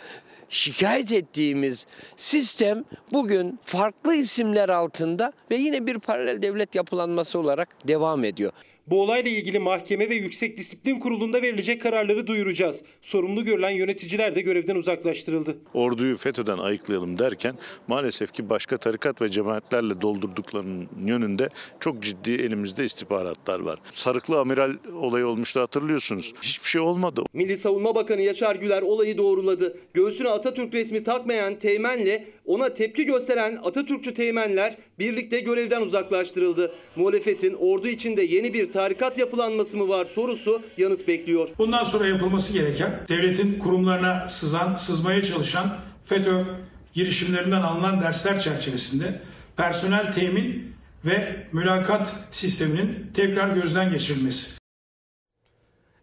şikayet 0.52 1.12
ettiğimiz 1.12 1.86
sistem 2.16 2.84
bugün 3.12 3.58
farklı 3.62 4.14
isimler 4.14 4.68
altında 4.68 5.32
ve 5.50 5.56
yine 5.56 5.86
bir 5.86 5.98
paralel 5.98 6.42
devlet 6.42 6.74
yapılanması 6.74 7.38
olarak 7.38 7.88
devam 7.88 8.24
ediyor. 8.24 8.52
Bu 8.86 9.02
olayla 9.02 9.30
ilgili 9.30 9.58
mahkeme 9.58 10.10
ve 10.10 10.14
Yüksek 10.14 10.56
Disiplin 10.56 11.00
Kurulu'nda 11.00 11.42
verilecek 11.42 11.82
kararları 11.82 12.26
duyuracağız. 12.26 12.84
Sorumlu 13.00 13.44
görülen 13.44 13.70
yöneticiler 13.70 14.36
de 14.36 14.40
görevden 14.40 14.76
uzaklaştırıldı. 14.76 15.56
Orduyu 15.74 16.16
FETÖ'den 16.16 16.58
ayıklayalım 16.58 17.18
derken 17.18 17.54
maalesef 17.88 18.32
ki 18.32 18.50
başka 18.50 18.76
tarikat 18.76 19.22
ve 19.22 19.28
cemaatlerle 19.28 20.00
doldurduklarının 20.00 20.88
yönünde 21.06 21.48
çok 21.80 22.02
ciddi 22.02 22.30
elimizde 22.30 22.84
istihbaratlar 22.84 23.60
var. 23.60 23.78
Sarıklı 23.92 24.40
amiral 24.40 24.72
olayı 24.94 25.26
olmuştu 25.26 25.60
hatırlıyorsunuz. 25.60 26.32
Hiçbir 26.42 26.68
şey 26.68 26.80
olmadı. 26.80 27.22
Milli 27.32 27.56
Savunma 27.56 27.94
Bakanı 27.94 28.20
Yaşar 28.22 28.56
Güler 28.56 28.82
olayı 28.82 29.18
doğruladı. 29.18 29.76
Göğsüne 29.94 30.28
Atatürk 30.28 30.74
resmi 30.74 31.02
takmayan 31.02 31.58
Teğmen'le 31.58 32.24
ona 32.46 32.74
tepki 32.74 33.04
gösteren 33.04 33.58
Atatürkçü 33.64 34.14
Teğmenler 34.14 34.76
birlikte 34.98 35.40
görevden 35.40 35.82
uzaklaştırıldı. 35.82 36.74
Muhalefetin 36.96 37.54
ordu 37.54 37.88
içinde 37.88 38.22
yeni 38.22 38.54
bir 38.54 38.72
tarikat 38.82 39.18
yapılanması 39.18 39.76
mı 39.76 39.88
var 39.88 40.04
sorusu 40.04 40.62
yanıt 40.76 41.08
bekliyor. 41.08 41.48
Bundan 41.58 41.84
sonra 41.84 42.06
yapılması 42.08 42.52
gereken 42.52 43.00
devletin 43.08 43.58
kurumlarına 43.58 44.28
sızan, 44.28 44.74
sızmaya 44.74 45.22
çalışan 45.22 45.78
FETÖ 46.04 46.44
girişimlerinden 46.92 47.62
alınan 47.62 48.00
dersler 48.00 48.40
çerçevesinde 48.40 49.20
personel 49.56 50.12
temin 50.12 50.74
ve 51.04 51.46
mülakat 51.52 52.26
sisteminin 52.30 53.10
tekrar 53.14 53.48
gözden 53.48 53.90
geçirilmesi. 53.90 54.58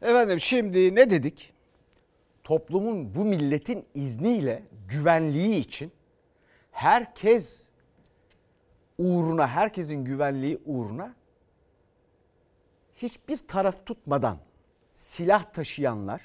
Efendim 0.02 0.40
şimdi 0.40 0.96
ne 0.96 1.10
dedik? 1.10 1.54
Toplumun 2.44 3.16
bu 3.16 3.26
milletin 3.26 3.86
izniyle 3.96 4.64
güvenliği 4.88 5.60
için 5.60 5.92
herkes 6.72 7.70
uğruna, 8.98 9.48
herkesin 9.48 10.06
güvenliği 10.06 10.60
uğruna 10.66 11.19
hiçbir 13.02 13.38
taraf 13.38 13.86
tutmadan 13.86 14.38
silah 14.94 15.44
taşıyanlar, 15.54 16.22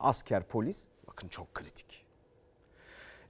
asker, 0.00 0.42
polis 0.42 0.82
bakın 1.06 1.28
çok 1.28 1.54
kritik. 1.54 2.04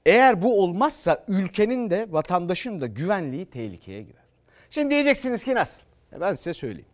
Eğer 0.07 0.43
bu 0.43 0.63
olmazsa 0.63 1.25
ülkenin 1.29 1.91
de 1.91 2.13
vatandaşın 2.13 2.81
da 2.81 2.87
güvenliği 2.87 3.47
tehlikeye 3.47 4.03
girer. 4.03 4.25
Şimdi 4.71 4.91
diyeceksiniz 4.91 5.45
ki 5.45 5.55
nasıl? 5.55 5.83
E 6.13 6.21
Ben 6.21 6.33
size 6.33 6.53
söyleyeyim. 6.53 6.89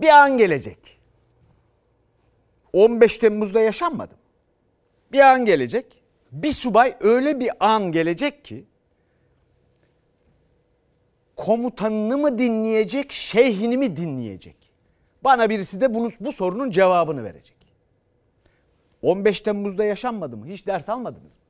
Bir 0.00 0.08
an 0.08 0.38
gelecek. 0.38 1.00
15 2.72 3.18
Temmuz'da 3.18 3.60
yaşanmadı. 3.60 4.14
Bir 5.12 5.20
an 5.20 5.44
gelecek. 5.44 6.02
Bir 6.32 6.52
subay 6.52 6.96
öyle 7.00 7.40
bir 7.40 7.50
an 7.60 7.92
gelecek 7.92 8.44
ki 8.44 8.64
komutanını 11.40 12.18
mı 12.18 12.38
dinleyecek, 12.38 13.12
şeyhini 13.12 13.76
mi 13.76 13.96
dinleyecek? 13.96 14.56
Bana 15.24 15.50
birisi 15.50 15.80
de 15.80 15.94
bunu, 15.94 16.10
bu 16.20 16.32
sorunun 16.32 16.70
cevabını 16.70 17.24
verecek. 17.24 17.56
15 19.02 19.40
Temmuz'da 19.40 19.84
yaşanmadı 19.84 20.36
mı? 20.36 20.46
Hiç 20.46 20.66
ders 20.66 20.88
almadınız 20.88 21.36
mı? 21.36 21.42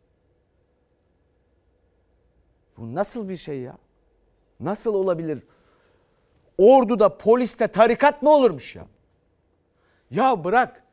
Bu 2.76 2.94
nasıl 2.94 3.28
bir 3.28 3.36
şey 3.36 3.60
ya? 3.60 3.78
Nasıl 4.60 4.94
olabilir? 4.94 5.42
Orduda, 6.58 7.18
poliste 7.18 7.68
tarikat 7.68 8.22
mı 8.22 8.30
olurmuş 8.30 8.76
ya? 8.76 8.86
Ya 10.10 10.44
bırak. 10.44 10.84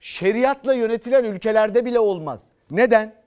Şeriatla 0.00 0.74
yönetilen 0.74 1.24
ülkelerde 1.24 1.84
bile 1.84 1.98
olmaz. 1.98 2.44
Neden? 2.70 3.23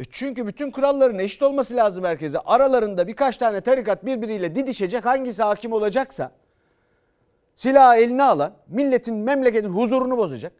E 0.00 0.04
çünkü 0.10 0.46
bütün 0.46 0.70
kuralların 0.70 1.18
eşit 1.18 1.42
olması 1.42 1.76
lazım 1.76 2.04
herkese. 2.04 2.38
Aralarında 2.38 3.06
birkaç 3.06 3.36
tane 3.36 3.60
tarikat 3.60 4.06
birbiriyle 4.06 4.54
didişecek 4.54 5.04
hangisi 5.04 5.42
hakim 5.42 5.72
olacaksa 5.72 6.32
silahı 7.54 7.96
eline 7.96 8.22
alan 8.22 8.56
milletin 8.68 9.14
memleketin 9.14 9.68
huzurunu 9.68 10.16
bozacak. 10.16 10.52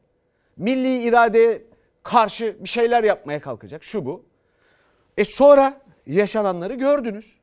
Milli 0.57 1.03
iradeye 1.03 1.63
karşı 2.03 2.57
bir 2.61 2.69
şeyler 2.69 3.05
yapmaya 3.05 3.41
kalkacak 3.41 3.85
şu 3.85 4.07
bu. 4.07 4.25
E 5.17 5.25
sonra 5.25 5.81
yaşananları 6.07 6.75
gördünüz. 6.75 7.35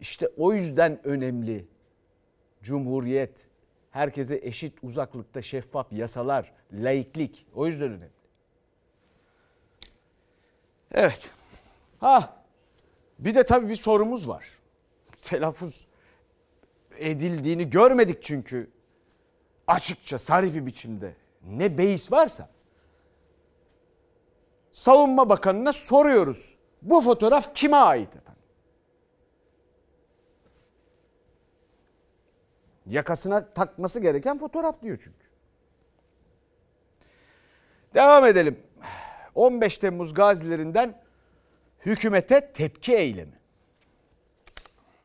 İşte 0.00 0.28
o 0.36 0.52
yüzden 0.52 1.00
önemli. 1.04 1.66
Cumhuriyet, 2.62 3.46
herkese 3.90 4.40
eşit 4.42 4.74
uzaklıkta 4.82 5.42
şeffaf 5.42 5.92
yasalar, 5.92 6.52
laiklik 6.72 7.46
o 7.54 7.66
yüzden 7.66 7.88
önemli. 7.88 8.17
Evet. 10.92 11.30
Ha. 11.98 12.34
Bir 13.18 13.34
de 13.34 13.44
tabii 13.44 13.68
bir 13.68 13.76
sorumuz 13.76 14.28
var. 14.28 14.48
Telaffuz 15.22 15.86
edildiğini 16.98 17.70
görmedik 17.70 18.22
çünkü. 18.22 18.70
Açıkça 19.66 20.18
sarih 20.18 20.54
bir 20.54 20.66
biçimde 20.66 21.14
ne 21.42 21.78
beis 21.78 22.12
varsa. 22.12 22.48
Savunma 24.72 25.28
Bakanı'na 25.28 25.72
soruyoruz. 25.72 26.58
Bu 26.82 27.00
fotoğraf 27.00 27.54
kime 27.54 27.76
ait 27.76 28.08
efendim? 28.16 28.42
Yakasına 32.86 33.52
takması 33.52 34.00
gereken 34.00 34.38
fotoğraf 34.38 34.82
diyor 34.82 34.98
çünkü. 35.04 35.28
Devam 37.94 38.24
edelim. 38.24 38.60
15 39.38 39.78
Temmuz 39.78 40.14
gazilerinden 40.14 40.94
hükümete 41.86 42.52
tepki 42.52 42.94
eylemi. 42.94 43.32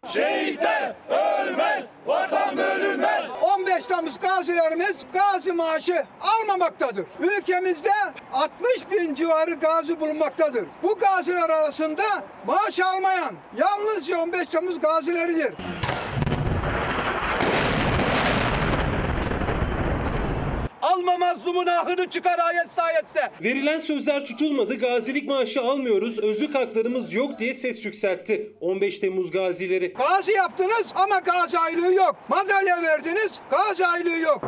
Şehitler 0.07 0.95
ölmez, 1.09 1.83
vatan 2.05 2.57
bölünmez. 2.57 3.25
15 3.59 3.85
Temmuz 3.85 4.19
gazilerimiz 4.19 4.95
gazi 5.13 5.53
maaşı 5.53 6.05
almamaktadır. 6.21 7.05
Ülkemizde 7.19 7.89
60 8.31 8.91
bin 8.91 9.13
civarı 9.13 9.53
gazi 9.53 9.99
bulunmaktadır. 9.99 10.65
Bu 10.83 10.97
gaziler 10.97 11.49
arasında 11.49 12.03
maaş 12.47 12.79
almayan 12.79 13.35
yalnızca 13.57 14.21
15 14.21 14.47
Temmuz 14.47 14.79
gazileridir. 14.79 15.53
Alma 21.03 21.17
mazlumun 21.17 21.67
ahını 21.67 22.09
çıkar 22.09 22.39
ayet 22.39 22.67
ayette. 22.77 23.31
Verilen 23.43 23.79
sözler 23.79 24.25
tutulmadı, 24.25 24.75
gazilik 24.75 25.27
maaşı 25.27 25.61
almıyoruz, 25.61 26.19
özlük 26.19 26.55
haklarımız 26.55 27.13
yok 27.13 27.39
diye 27.39 27.53
ses 27.53 27.85
yükseltti 27.85 28.53
15 28.61 28.99
Temmuz 28.99 29.31
gazileri. 29.31 29.93
Gazi 29.93 30.31
yaptınız 30.31 30.85
ama 30.95 31.19
gazi 31.19 31.59
aylığı 31.59 31.93
yok. 31.93 32.15
Madalya 32.29 32.81
verdiniz, 32.81 33.31
gazi 33.51 33.87
aylığı 33.87 34.19
yok. 34.19 34.41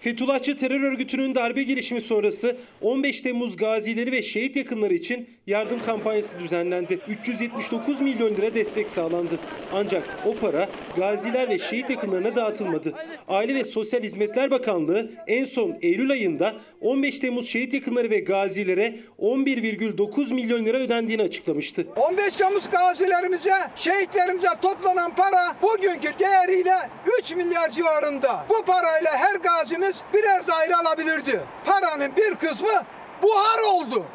Fethullahçı 0.00 0.56
terör 0.56 0.80
örgütünün 0.80 1.34
darbe 1.34 1.62
girişimi 1.62 2.00
sonrası 2.00 2.56
15 2.80 3.22
Temmuz 3.22 3.56
gazileri 3.56 4.12
ve 4.12 4.22
şehit 4.22 4.56
yakınları 4.56 4.94
için 4.94 5.28
yardım 5.46 5.78
kampanyası 5.86 6.38
düzenlendi. 6.38 6.98
379 7.08 8.00
milyon 8.00 8.34
lira 8.34 8.54
destek 8.54 8.90
sağlandı. 8.90 9.38
Ancak 9.72 10.18
o 10.26 10.34
para 10.34 10.68
gaziler 10.96 11.48
ve 11.48 11.58
şehit 11.58 11.90
yakınlarına 11.90 12.36
dağıtılmadı. 12.36 12.94
Aile 13.28 13.54
ve 13.54 13.64
Sosyal 13.64 14.02
Hizmetler 14.02 14.50
Bakanlığı 14.50 15.10
en 15.26 15.44
son 15.44 15.76
Eylül 15.82 16.10
ayında 16.10 16.54
15 16.80 17.20
Temmuz 17.20 17.48
şehit 17.48 17.74
yakınları 17.74 18.10
ve 18.10 18.20
gazilere 18.20 18.96
11,9 19.18 20.34
milyon 20.34 20.64
lira 20.64 20.76
ödendiğini 20.76 21.22
açıklamıştı. 21.22 21.86
15 21.96 22.36
Temmuz 22.36 22.70
gazilerimize, 22.70 23.54
şehitlerimize 23.74 24.48
toplanan 24.62 25.14
para 25.14 25.56
bugünkü 25.62 26.18
değeriyle 26.18 26.74
3 27.20 27.34
milyar 27.36 27.70
civarında. 27.70 28.46
Bu 28.50 28.64
parayla 28.64 29.10
her 29.16 29.34
gazimiz 29.34 29.89
birer 30.14 30.46
daire 30.46 30.76
alabilirdi. 30.76 31.40
Paranın 31.64 32.12
bir 32.16 32.34
kısmı 32.34 32.82
buhar 33.22 33.58
oldu. 33.72 34.06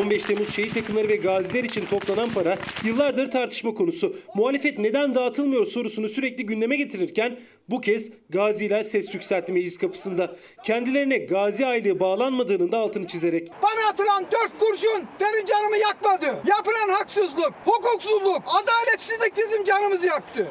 15 0.00 0.22
Temmuz 0.22 0.54
şehit 0.54 0.76
yakınları 0.76 1.08
ve 1.08 1.16
gaziler 1.16 1.64
için 1.64 1.86
toplanan 1.86 2.30
para 2.30 2.56
yıllardır 2.84 3.30
tartışma 3.30 3.74
konusu. 3.74 4.16
Muhalefet 4.34 4.78
neden 4.78 5.14
dağıtılmıyor 5.14 5.66
sorusunu 5.66 6.08
sürekli 6.08 6.46
gündeme 6.46 6.76
getirirken 6.76 7.38
bu 7.68 7.80
kez 7.80 8.10
gaziler 8.30 8.82
ses 8.82 9.14
yükseltti 9.14 9.52
meclis 9.52 9.78
kapısında. 9.78 10.36
Kendilerine 10.64 11.18
gazi 11.18 11.66
aylığı 11.66 12.00
bağlanmadığının 12.00 12.72
da 12.72 12.78
altını 12.78 13.06
çizerek. 13.06 13.50
Bana 13.62 13.88
atılan 13.88 14.24
dört 14.24 14.58
kurşun 14.58 15.04
benim 15.20 15.44
canımı 15.44 15.76
yakmadı. 15.76 16.26
Yapılan 16.26 16.88
haksızlık, 16.88 17.52
hukuksuzluk, 17.64 18.42
adaletsizlik 18.46 19.36
bizim 19.36 19.64
canımızı 19.64 20.06
yaktı. 20.06 20.46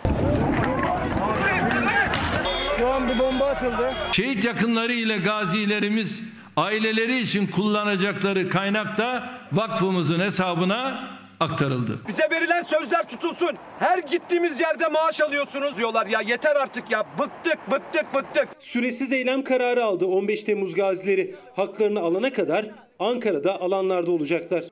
Şu 2.82 2.94
an 2.94 3.10
bir 3.10 3.20
bomba 3.20 3.46
atıldı. 3.46 3.94
Şehit 4.12 4.46
yakınları 4.46 4.94
ile 4.94 5.17
gazilerimiz 5.17 6.22
aileleri 6.58 7.20
için 7.20 7.48
kullanacakları 7.48 8.50
kaynak 8.50 8.98
da 8.98 9.30
vakfımızın 9.52 10.20
hesabına 10.20 11.10
aktarıldı. 11.39 12.00
Bize 12.08 12.24
verilen 12.32 12.62
sözler 12.62 13.10
tutulsun. 13.10 13.58
Her 13.80 13.98
gittiğimiz 13.98 14.60
yerde 14.60 14.88
maaş 14.88 15.22
alıyorsunuz 15.22 15.78
diyorlar 15.78 16.08
ya. 16.08 16.22
Yeter 16.22 16.56
artık 16.56 16.91
ya. 16.91 17.06
Bıktık, 17.20 17.72
bıktık, 17.72 18.13
bıktık. 18.15 18.48
Süresiz 18.60 19.13
eylem 19.13 19.44
kararı 19.44 19.86
aldı 19.86 20.06
15 20.06 20.44
Temmuz 20.44 20.76
gazileri. 20.76 21.36
Haklarını 21.56 22.00
alana 22.00 22.34
kadar 22.34 22.65
Ankara'da 23.00 23.62
alanlarda 23.62 24.12
olacaklar. 24.12 24.63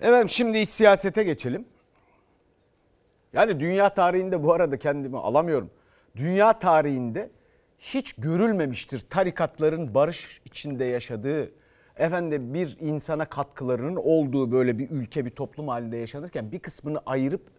Efendim 0.00 0.28
şimdi 0.28 0.58
iç 0.58 0.68
siyasete 0.68 1.22
geçelim. 1.22 1.71
Yani 3.32 3.60
dünya 3.60 3.94
tarihinde 3.94 4.42
bu 4.42 4.52
arada 4.52 4.78
kendimi 4.78 5.18
alamıyorum. 5.18 5.70
Dünya 6.16 6.58
tarihinde 6.58 7.30
hiç 7.78 8.12
görülmemiştir 8.12 9.00
tarikatların 9.00 9.94
barış 9.94 10.40
içinde 10.44 10.84
yaşadığı, 10.84 11.50
efendim 11.96 12.54
bir 12.54 12.76
insana 12.80 13.24
katkılarının 13.24 13.96
olduğu 13.96 14.52
böyle 14.52 14.78
bir 14.78 14.90
ülke 14.90 15.24
bir 15.24 15.30
toplum 15.30 15.68
halinde 15.68 15.96
yaşanırken 15.96 16.52
bir 16.52 16.58
kısmını 16.58 17.00
ayırıp 17.06 17.50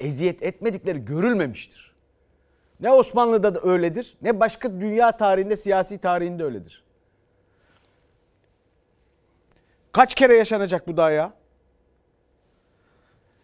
eziyet 0.00 0.42
etmedikleri 0.42 1.04
görülmemiştir. 1.04 1.94
Ne 2.80 2.90
Osmanlı'da 2.90 3.54
da 3.54 3.60
öyledir 3.60 4.16
ne 4.22 4.40
başka 4.40 4.80
dünya 4.80 5.16
tarihinde 5.16 5.56
siyasi 5.56 5.98
tarihinde 5.98 6.44
öyledir. 6.44 6.84
Kaç 9.92 10.14
kere 10.14 10.36
yaşanacak 10.36 10.88
bu 10.88 10.96
daha 10.96 11.10
ya? 11.10 11.32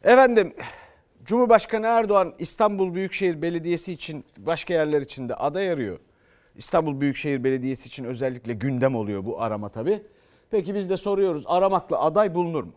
Efendim 0.05 0.55
Cumhurbaşkanı 1.25 1.87
Erdoğan 1.87 2.35
İstanbul 2.39 2.95
Büyükşehir 2.95 3.43
Belediyesi 3.43 3.93
için 3.93 4.25
başka 4.39 4.75
yerler 4.75 5.03
için 5.03 5.29
de 5.29 5.35
aday 5.35 5.71
arıyor. 5.71 5.99
İstanbul 6.57 7.01
Büyükşehir 7.01 7.45
Belediyesi 7.45 7.87
için 7.87 8.05
özellikle 8.05 8.53
gündem 8.53 8.95
oluyor 8.95 9.25
bu 9.25 9.43
arama 9.43 9.69
tabii. 9.69 10.03
Peki 10.51 10.75
biz 10.75 10.91
de 10.91 10.97
soruyoruz 10.97 11.45
aramakla 11.47 12.01
aday 12.01 12.35
bulunur 12.35 12.65
mu? 12.65 12.73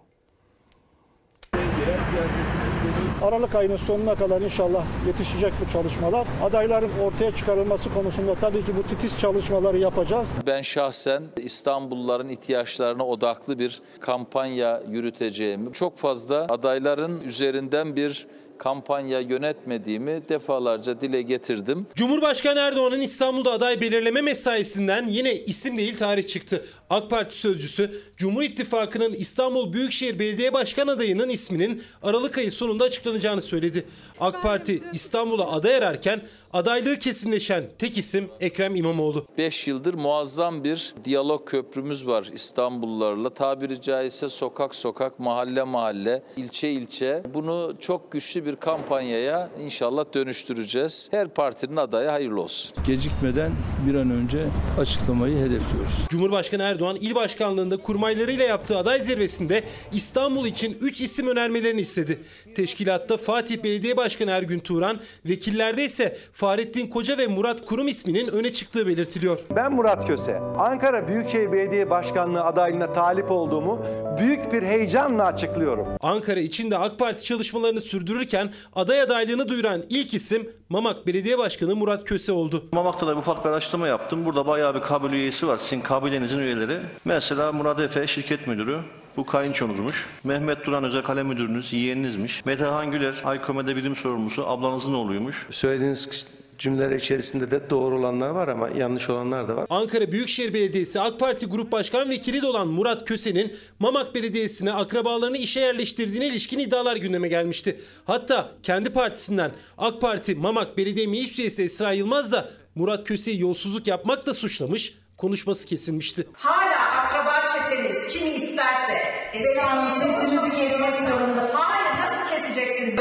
Aralık 3.24 3.56
ayının 3.56 3.78
sonuna 3.78 4.16
kadar 4.16 4.42
inşallah 4.42 4.86
yetişecek 5.08 5.54
bu 5.66 5.72
çalışmalar. 5.72 6.28
Adayların 6.44 6.90
ortaya 7.04 7.36
çıkarılması 7.36 7.94
konusunda 7.94 8.36
tabii 8.36 8.66
ki 8.66 8.72
bu 8.78 8.84
titiz 8.84 9.20
çalışmaları 9.20 9.78
yapacağız. 9.78 10.30
Ben 10.48 10.62
şahsen 10.62 11.24
İstanbulluların 11.38 12.30
ihtiyaçlarına 12.30 13.08
odaklı 13.08 13.60
bir 13.60 13.82
kampanya 14.00 14.82
yürüteceğimi, 14.90 15.74
çok 15.74 15.98
fazla 15.98 16.46
adayların 16.50 17.22
üzerinden 17.22 17.96
bir 17.96 18.28
kampanya 18.58 19.20
yönetmediğimi 19.20 20.22
defalarca 20.30 21.02
dile 21.02 21.22
getirdim. 21.22 21.88
Cumhurbaşkanı 21.96 22.60
Erdoğan'ın 22.60 23.02
İstanbul'da 23.02 23.52
aday 23.52 23.82
belirleme 23.82 24.22
mesaisinden 24.22 25.08
yine 25.08 25.36
isim 25.36 25.78
değil 25.78 25.98
tarih 25.98 26.28
çıktı. 26.28 26.66
AK 26.90 27.10
Parti 27.10 27.38
sözcüsü 27.38 28.02
Cumhur 28.18 28.42
İttifakı'nın 28.42 29.14
İstanbul 29.14 29.74
Büyükşehir 29.74 30.20
Belediye 30.20 30.54
Başkan 30.54 30.88
adayının 30.88 31.30
isminin 31.30 31.84
Aralık 32.04 32.38
ayı 32.38 32.52
sonunda 32.52 32.84
açıklanacağını 32.84 33.42
söyledi. 33.42 33.86
AK 34.20 34.44
Parti 34.44 34.82
İstanbul'a 34.94 35.52
aday 35.52 35.76
ararken 35.76 36.22
adaylığı 36.54 37.00
kesinleşen 37.00 37.64
tek 37.80 37.98
isim 37.98 38.30
Ekrem 38.40 38.76
İmamoğlu. 38.76 39.26
5 39.38 39.68
yıldır 39.68 39.94
muazzam 39.94 40.64
bir 40.64 40.94
diyalog 41.04 41.50
köprümüz 41.50 42.08
var 42.08 42.30
İstanbullularla. 42.34 43.30
Tabiri 43.30 43.82
caizse 43.82 44.30
sokak 44.30 44.76
sokak, 44.76 45.20
mahalle 45.20 45.64
mahalle, 45.64 46.24
ilçe 46.38 46.70
ilçe. 46.70 47.24
Bunu 47.34 47.74
çok 47.80 48.12
güçlü 48.12 48.46
bir 48.46 48.56
kampanyaya 48.56 49.50
inşallah 49.60 50.06
dönüştüreceğiz. 50.14 51.08
Her 51.12 51.28
partinin 51.28 51.78
adayı 51.78 52.10
hayırlı 52.10 52.42
olsun. 52.42 52.78
Gecikmeden 52.88 53.52
bir 53.88 53.96
an 53.96 54.12
önce 54.12 54.46
açıklamayı 54.80 55.36
hedefliyoruz. 55.36 56.06
Cumhurbaşkanı 56.10 56.64
Erdoğan 56.64 56.96
il 56.96 57.16
başkanlığında 57.16 57.78
kurmaylarıyla 57.78 58.46
yaptığı 58.46 58.78
aday 58.78 59.00
zirvesinde 59.00 59.64
İstanbul 59.94 60.46
için 60.46 60.78
3 60.82 61.02
isim 61.02 61.28
önermelerini 61.28 61.82
istedi. 61.82 62.20
Teşkilatta 62.56 63.18
Fatih 63.18 63.64
Belediye 63.64 63.98
Başkanı 63.98 64.32
Ergün 64.32 64.60
Turan, 64.60 65.00
vekillerde 65.26 65.86
ise 65.86 66.18
Fahrettin 66.38 66.88
Koca 66.88 67.18
ve 67.18 67.28
Murat 67.28 67.66
Kurum 67.66 67.88
isminin 67.88 68.28
öne 68.28 68.54
çıktığı 68.54 68.88
belirtiliyor. 68.88 69.40
Ben 69.56 69.74
Murat 69.74 70.08
Köse. 70.08 70.40
Ankara 70.40 71.08
Büyükşehir 71.08 71.52
Belediye 71.52 71.90
Başkanlığı 71.90 72.44
adaylığına 72.44 72.94
talip 72.94 73.32
olduğumu 73.32 73.86
büyük 74.20 74.54
bir 74.54 74.64
heyecanla 74.64 75.24
açıklıyorum. 75.26 75.88
Ankara 76.02 76.40
içinde 76.40 76.78
AK 76.78 77.00
Parti 77.00 77.24
çalışmalarını 77.24 77.82
sürdürürken 77.82 78.54
aday 78.76 79.02
adaylığını 79.02 79.50
duyuran 79.50 79.84
ilk 79.90 80.14
isim 80.14 80.50
Mamak 80.70 81.08
Belediye 81.08 81.38
Başkanı 81.38 81.76
Murat 81.76 82.04
Köse 82.04 82.32
oldu. 82.32 82.66
Mamak'ta 82.72 83.08
da 83.08 83.12
bir 83.12 83.18
ufak 83.18 83.46
bir 83.46 83.50
araştırma 83.50 83.88
yaptım. 83.88 84.26
Burada 84.26 84.48
bayağı 84.48 84.76
bir 84.76 84.82
kabul 84.82 85.12
üyesi 85.12 85.48
var. 85.48 85.58
Sizin 85.58 85.82
kabilenizin 85.82 86.40
üyeleri. 86.40 86.80
Mesela 87.06 87.52
Murat 87.52 87.80
Efe 87.80 88.08
şirket 88.08 88.48
müdürü. 88.48 88.80
Bu 89.18 89.26
kayınçonuzmuş. 89.26 90.06
Mehmet 90.24 90.66
Duran 90.66 90.84
özel 90.84 91.02
kalem 91.02 91.28
müdürünüz, 91.28 91.74
yeğeninizmiş. 91.74 92.46
Metehan 92.46 92.92
Güler, 92.92 93.22
Aykome'de 93.24 93.76
bilim 93.76 93.96
sorumlusu, 93.96 94.48
ablanızın 94.48 94.94
oğluymuş. 94.94 95.48
Söylediğiniz 95.52 96.28
cümleler 96.58 96.96
içerisinde 96.96 97.52
de 97.52 97.70
doğru 97.70 97.96
olanlar 97.96 98.30
var 98.30 98.48
ama 98.48 98.70
yanlış 98.70 99.10
olanlar 99.10 99.48
da 99.48 99.56
var. 99.56 99.66
Ankara 99.70 100.12
Büyükşehir 100.12 100.54
Belediyesi 100.54 101.02
AK 101.02 101.20
Parti 101.20 101.46
Grup 101.46 101.72
Başkan 101.72 102.10
Vekili 102.10 102.42
de 102.42 102.48
olan 102.48 102.68
Murat 102.68 103.08
Köse'nin 103.08 103.54
Mamak 103.80 104.16
Belediyesi'ne 104.16 104.72
akrabalarını 104.72 105.38
işe 105.38 105.60
yerleştirdiğine 105.60 106.28
ilişkin 106.28 106.60
iddialar 106.60 106.96
gündeme 106.96 107.28
gelmişti. 107.28 107.82
Hatta 108.06 108.52
kendi 108.64 108.90
partisinden 108.90 109.52
AK 109.78 110.02
Parti 110.02 110.36
Mamak 110.36 110.78
Belediye 110.78 111.08
Meclis 111.08 111.40
Üyesi 111.40 111.64
Esra 111.64 111.92
Yılmaz 111.92 112.32
da 112.32 112.50
Murat 112.76 113.08
Köse'yi 113.08 113.42
yolsuzluk 113.42 113.88
yapmakla 113.88 114.34
suçlamış, 114.34 114.94
konuşması 115.18 115.68
kesilmişti. 115.68 116.28
Hala 116.34 116.80
akraba 116.80 117.42
çeteniz 117.54 118.08
kimi 118.08 118.30
isterse 118.30 119.07
Esra'nın 119.40 120.50
kesmek 120.50 121.10
zorunda. 121.10 121.50
Hayır 121.54 122.00
nasıl 122.00 122.36
keseceksiniz? 122.36 123.00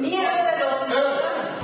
Niye 0.00 0.20
özel 0.20 0.66
olsun? 0.68 1.02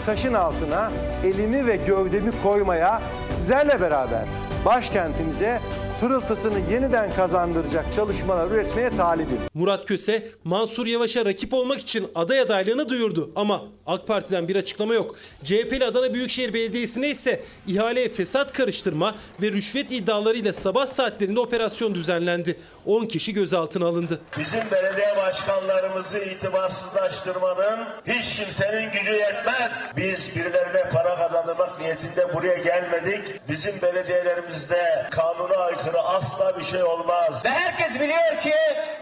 Taşın 0.06 0.34
altına 0.34 0.90
elimi 1.24 1.66
ve 1.66 1.76
gövdemi 1.76 2.30
koymaya 2.42 3.02
sizlerle 3.28 3.80
beraber 3.80 4.24
başkentimize 4.64 5.60
pırıltısını 6.02 6.72
yeniden 6.72 7.12
kazandıracak 7.12 7.92
çalışmalar 7.94 8.50
üretmeye 8.50 8.90
talibim. 8.90 9.38
Murat 9.54 9.88
Köse, 9.88 10.28
Mansur 10.44 10.86
Yavaş'a 10.86 11.24
rakip 11.24 11.54
olmak 11.54 11.78
için 11.78 12.10
aday 12.14 12.40
adaylığını 12.40 12.88
duyurdu. 12.88 13.30
Ama 13.36 13.62
AK 13.86 14.06
Parti'den 14.06 14.48
bir 14.48 14.56
açıklama 14.56 14.94
yok. 14.94 15.14
CHP'li 15.44 15.84
Adana 15.84 16.14
Büyükşehir 16.14 16.54
Belediyesi'ne 16.54 17.08
ise 17.08 17.42
ihaleye 17.66 18.08
fesat 18.08 18.52
karıştırma 18.52 19.14
ve 19.42 19.52
rüşvet 19.52 19.92
iddialarıyla 19.92 20.52
sabah 20.52 20.86
saatlerinde 20.86 21.40
operasyon 21.40 21.94
düzenlendi. 21.94 22.60
10 22.86 23.06
kişi 23.06 23.34
gözaltına 23.34 23.86
alındı. 23.86 24.20
Bizim 24.38 24.70
belediye 24.70 25.16
başkanlarımızı 25.16 26.18
itibarsızlaştırmanın 26.18 27.88
hiç 28.06 28.36
kimsenin 28.36 28.92
gücü 28.92 29.12
yetmez. 29.12 29.72
Biz 29.96 30.36
birilerine 30.36 30.90
para 30.92 31.16
kazandırmak 31.16 31.80
niyetinde 31.80 32.34
buraya 32.34 32.56
gelmedik. 32.58 33.48
Bizim 33.48 33.82
belediyelerimizde 33.82 35.06
kanuna 35.10 35.56
aykırı 35.56 35.91
asla 35.98 36.58
bir 36.58 36.64
şey 36.64 36.82
olmaz. 36.82 37.44
Ve 37.44 37.48
herkes 37.48 37.94
biliyor 38.00 38.40
ki 38.42 38.52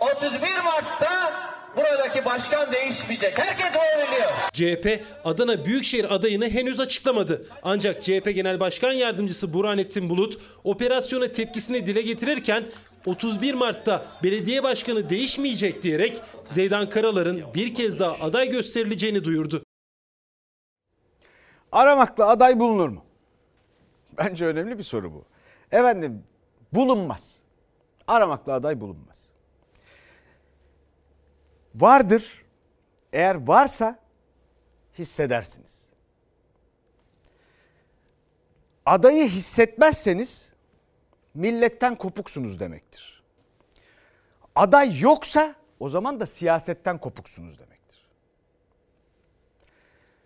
31 0.00 0.40
Mart'ta 0.64 1.32
buradaki 1.76 2.24
başkan 2.24 2.72
değişmeyecek. 2.72 3.38
Herkes 3.38 3.80
oy 3.80 4.02
veriyor. 4.02 4.30
CHP 4.52 5.04
Adana 5.24 5.64
Büyükşehir 5.64 6.14
adayını 6.14 6.48
henüz 6.48 6.80
açıklamadı. 6.80 7.46
Ancak 7.62 8.02
CHP 8.02 8.34
Genel 8.34 8.60
Başkan 8.60 8.92
Yardımcısı 8.92 9.52
Burhanettin 9.52 10.10
Bulut 10.10 10.38
operasyona 10.64 11.32
tepkisini 11.32 11.86
dile 11.86 12.02
getirirken 12.02 12.64
31 13.06 13.54
Mart'ta 13.54 14.06
belediye 14.22 14.62
başkanı 14.62 15.10
değişmeyecek 15.10 15.82
diyerek 15.82 16.22
Zeydan 16.48 16.88
Karalar'ın 16.88 17.44
bir 17.54 17.74
kez 17.74 18.00
daha 18.00 18.26
aday 18.26 18.48
gösterileceğini 18.50 19.24
duyurdu. 19.24 19.62
Aramakla 21.72 22.26
aday 22.28 22.60
bulunur 22.60 22.88
mu? 22.88 23.04
Bence 24.18 24.46
önemli 24.46 24.78
bir 24.78 24.82
soru 24.82 25.12
bu. 25.12 25.24
Efendim 25.72 26.22
bulunmaz. 26.72 27.42
Aramakla 28.06 28.52
aday 28.52 28.80
bulunmaz. 28.80 29.32
Vardır. 31.74 32.44
Eğer 33.12 33.46
varsa 33.46 33.98
hissedersiniz. 34.98 35.90
Adayı 38.86 39.28
hissetmezseniz 39.28 40.52
milletten 41.34 41.98
kopuksunuz 41.98 42.60
demektir. 42.60 43.22
Aday 44.54 45.00
yoksa 45.00 45.54
o 45.80 45.88
zaman 45.88 46.20
da 46.20 46.26
siyasetten 46.26 46.98
kopuksunuz 46.98 47.58
demektir. 47.58 48.08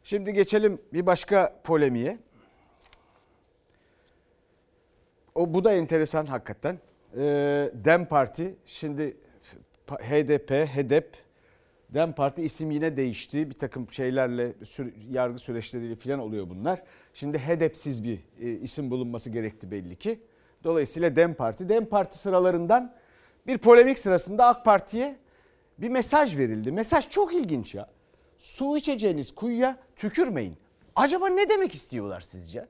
Şimdi 0.04 0.32
geçelim 0.32 0.82
bir 0.92 1.06
başka 1.06 1.60
polemiğe. 1.64 2.18
O 5.34 5.54
bu 5.54 5.64
da 5.64 5.72
enteresan 5.72 6.26
hakikaten. 6.26 6.78
Ee, 7.16 7.70
Dem 7.74 8.08
Parti 8.08 8.56
şimdi 8.64 9.16
HDP, 9.88 10.50
HDP, 10.50 11.06
Dem 11.94 12.12
Parti 12.12 12.42
isim 12.42 12.70
yine 12.70 12.96
değişti. 12.96 13.50
Bir 13.50 13.58
takım 13.58 13.92
şeylerle 13.92 14.50
sü- 14.50 14.92
yargı 15.10 15.38
süreçleriyle 15.38 15.96
falan 15.96 16.18
oluyor 16.18 16.50
bunlar. 16.50 16.82
Şimdi 17.14 17.38
HDP'siz 17.38 18.04
bir 18.04 18.18
e, 18.40 18.50
isim 18.50 18.90
bulunması 18.90 19.30
gerekti 19.30 19.70
belli 19.70 19.96
ki. 19.96 20.20
Dolayısıyla 20.64 21.16
Dem 21.16 21.34
Parti, 21.34 21.68
Dem 21.68 21.86
Parti 21.86 22.18
sıralarından 22.18 22.94
bir 23.46 23.58
polemik 23.58 23.98
sırasında 23.98 24.46
AK 24.46 24.64
Parti'ye 24.64 25.16
bir 25.78 25.88
mesaj 25.88 26.38
verildi. 26.38 26.72
Mesaj 26.72 27.08
çok 27.10 27.34
ilginç 27.34 27.74
ya. 27.74 27.90
Su 28.38 28.76
içeceğiniz 28.76 29.34
kuyuya 29.34 29.76
tükürmeyin. 29.96 30.56
Acaba 30.96 31.28
ne 31.28 31.48
demek 31.48 31.74
istiyorlar 31.74 32.20
sizce? 32.20 32.66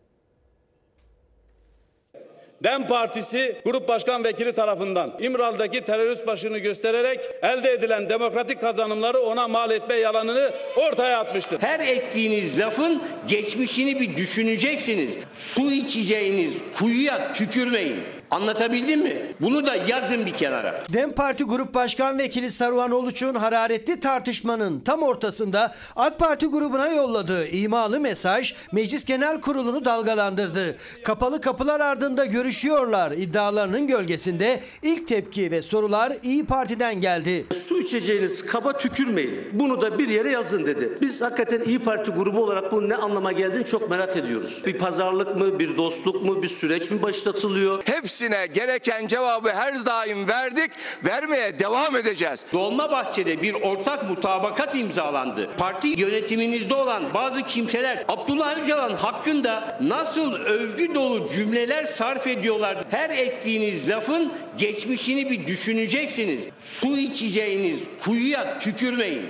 DEM 2.65 2.87
Partisi 2.87 3.57
Grup 3.65 3.89
Başkan 3.89 4.25
Vekili 4.25 4.53
tarafından 4.53 5.15
İmralı'daki 5.19 5.81
terörist 5.81 6.27
başını 6.27 6.59
göstererek 6.59 7.21
elde 7.43 7.71
edilen 7.71 8.09
demokratik 8.09 8.61
kazanımları 8.61 9.19
ona 9.19 9.49
mal 9.49 9.71
etme 9.71 9.95
yalanını 9.95 10.51
ortaya 10.77 11.21
atmıştır. 11.21 11.63
Her 11.63 11.81
ettiğiniz 11.81 12.59
lafın 12.61 13.03
geçmişini 13.29 14.01
bir 14.01 14.17
düşüneceksiniz. 14.17 15.19
Su 15.35 15.73
içeceğiniz 15.73 16.55
kuyuya 16.79 17.33
tükürmeyin. 17.33 18.14
Anlatabildim 18.35 19.01
mi? 19.01 19.35
Bunu 19.41 19.67
da 19.67 19.75
yazın 19.75 20.27
bir 20.27 20.33
kenara. 20.33 20.83
Dem 20.93 21.13
Parti 21.13 21.45
Grup 21.45 21.75
Başkan 21.75 22.19
Vekili 22.19 22.51
Saruhan 22.51 22.91
Oluç'un 22.91 23.35
hararetli 23.35 24.01
tartışmanın 24.01 24.81
tam 24.81 25.03
ortasında 25.03 25.75
AK 25.97 26.19
Parti 26.19 26.47
grubuna 26.47 26.89
yolladığı 26.89 27.47
imalı 27.47 28.01
mesaj 28.01 28.55
Meclis 28.73 29.05
Genel 29.05 29.41
Kurulu'nu 29.41 29.85
dalgalandırdı. 29.85 30.77
Kapalı 31.05 31.41
kapılar 31.41 31.81
ardında 31.81 32.25
görüşüyorlar 32.25 33.13
iddialarının 33.13 33.87
gölgesinde 33.87 34.61
ilk 34.83 35.09
tepki 35.09 35.51
ve 35.51 35.63
sorular 35.63 36.17
İyi 36.23 36.45
Parti'den 36.45 37.01
geldi. 37.01 37.47
Su 37.53 37.81
içeceğiniz 37.81 38.47
kaba 38.47 38.73
tükürmeyin. 38.73 39.41
Bunu 39.53 39.81
da 39.81 39.99
bir 39.99 40.09
yere 40.09 40.31
yazın 40.31 40.67
dedi. 40.67 40.99
Biz 41.03 41.23
hakikaten 41.23 41.61
İyi 41.61 41.79
Parti 41.79 42.11
grubu 42.11 42.43
olarak 42.43 42.73
bunun 42.73 42.89
ne 42.89 42.97
anlama 42.97 43.33
geldiğini 43.33 43.65
çok 43.65 43.91
merak 43.91 44.17
ediyoruz. 44.17 44.63
Bir 44.67 44.79
pazarlık 44.79 45.37
mı, 45.37 45.59
bir 45.59 45.77
dostluk 45.77 46.25
mu, 46.25 46.43
bir 46.43 46.49
süreç 46.49 46.91
mi 46.91 47.03
başlatılıyor? 47.03 47.83
Hepsine 48.25 48.47
gereken 48.47 49.07
cevabı 49.07 49.51
her 49.51 49.87
daim 49.87 50.29
verdik, 50.29 50.71
vermeye 51.05 51.59
devam 51.59 51.97
edeceğiz. 51.97 52.45
Dolmabahçe'de 52.53 53.43
bir 53.43 53.55
ortak 53.55 54.11
mutabakat 54.11 54.77
imzalandı. 54.77 55.51
Parti 55.59 55.89
yönetiminizde 55.89 56.75
olan 56.75 57.15
bazı 57.15 57.43
kimseler 57.43 58.05
Abdullah 58.09 58.61
Öcalan 58.61 58.95
hakkında 58.95 59.79
nasıl 59.81 60.35
övgü 60.35 60.95
dolu 60.95 61.29
cümleler 61.29 61.85
sarf 61.85 62.27
ediyorlar. 62.27 62.85
Her 62.91 63.11
ettiğiniz 63.11 63.91
lafın 63.91 64.33
geçmişini 64.59 65.31
bir 65.31 65.47
düşüneceksiniz. 65.47 66.49
Su 66.61 66.97
içeceğiniz 66.99 67.81
kuyuya 68.05 68.59
tükürmeyin. 68.59 69.27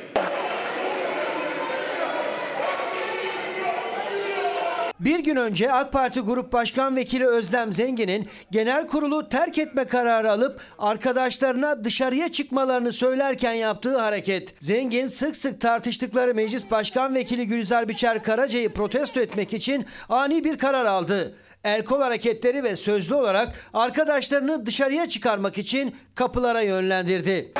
Bir 5.01 5.19
gün 5.19 5.37
önce 5.37 5.73
AK 5.73 5.93
Parti 5.93 6.21
Grup 6.21 6.53
Başkan 6.53 6.97
Vekili 6.97 7.27
Özlem 7.27 7.73
Zengin'in 7.73 8.29
genel 8.51 8.87
kurulu 8.87 9.29
terk 9.29 9.59
etme 9.59 9.85
kararı 9.85 10.33
alıp 10.33 10.61
arkadaşlarına 10.79 11.85
dışarıya 11.85 12.33
çıkmalarını 12.33 12.93
söylerken 12.93 13.53
yaptığı 13.53 13.99
hareket. 13.99 14.55
Zengin 14.61 15.07
sık 15.07 15.37
sık 15.37 15.61
tartıştıkları 15.61 16.35
Meclis 16.35 16.71
Başkan 16.71 17.15
Vekili 17.15 17.47
Gülizar 17.47 17.89
Biçer 17.89 18.23
Karaca'yı 18.23 18.73
protesto 18.73 19.21
etmek 19.21 19.53
için 19.53 19.87
ani 20.09 20.45
bir 20.45 20.59
karar 20.59 20.85
aldı. 20.85 21.35
El 21.65 21.85
kol 21.85 22.01
hareketleri 22.01 22.63
ve 22.63 22.77
sözlü 22.77 23.15
olarak 23.15 23.49
arkadaşlarını 23.75 24.67
dışarıya 24.67 25.09
çıkarmak 25.09 25.59
için 25.59 25.97
kapılara 26.15 26.61
yönlendirdi. 26.61 27.53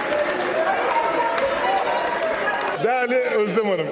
Değerli 2.85 3.15
Özlem 3.15 3.67
Hanım, 3.67 3.87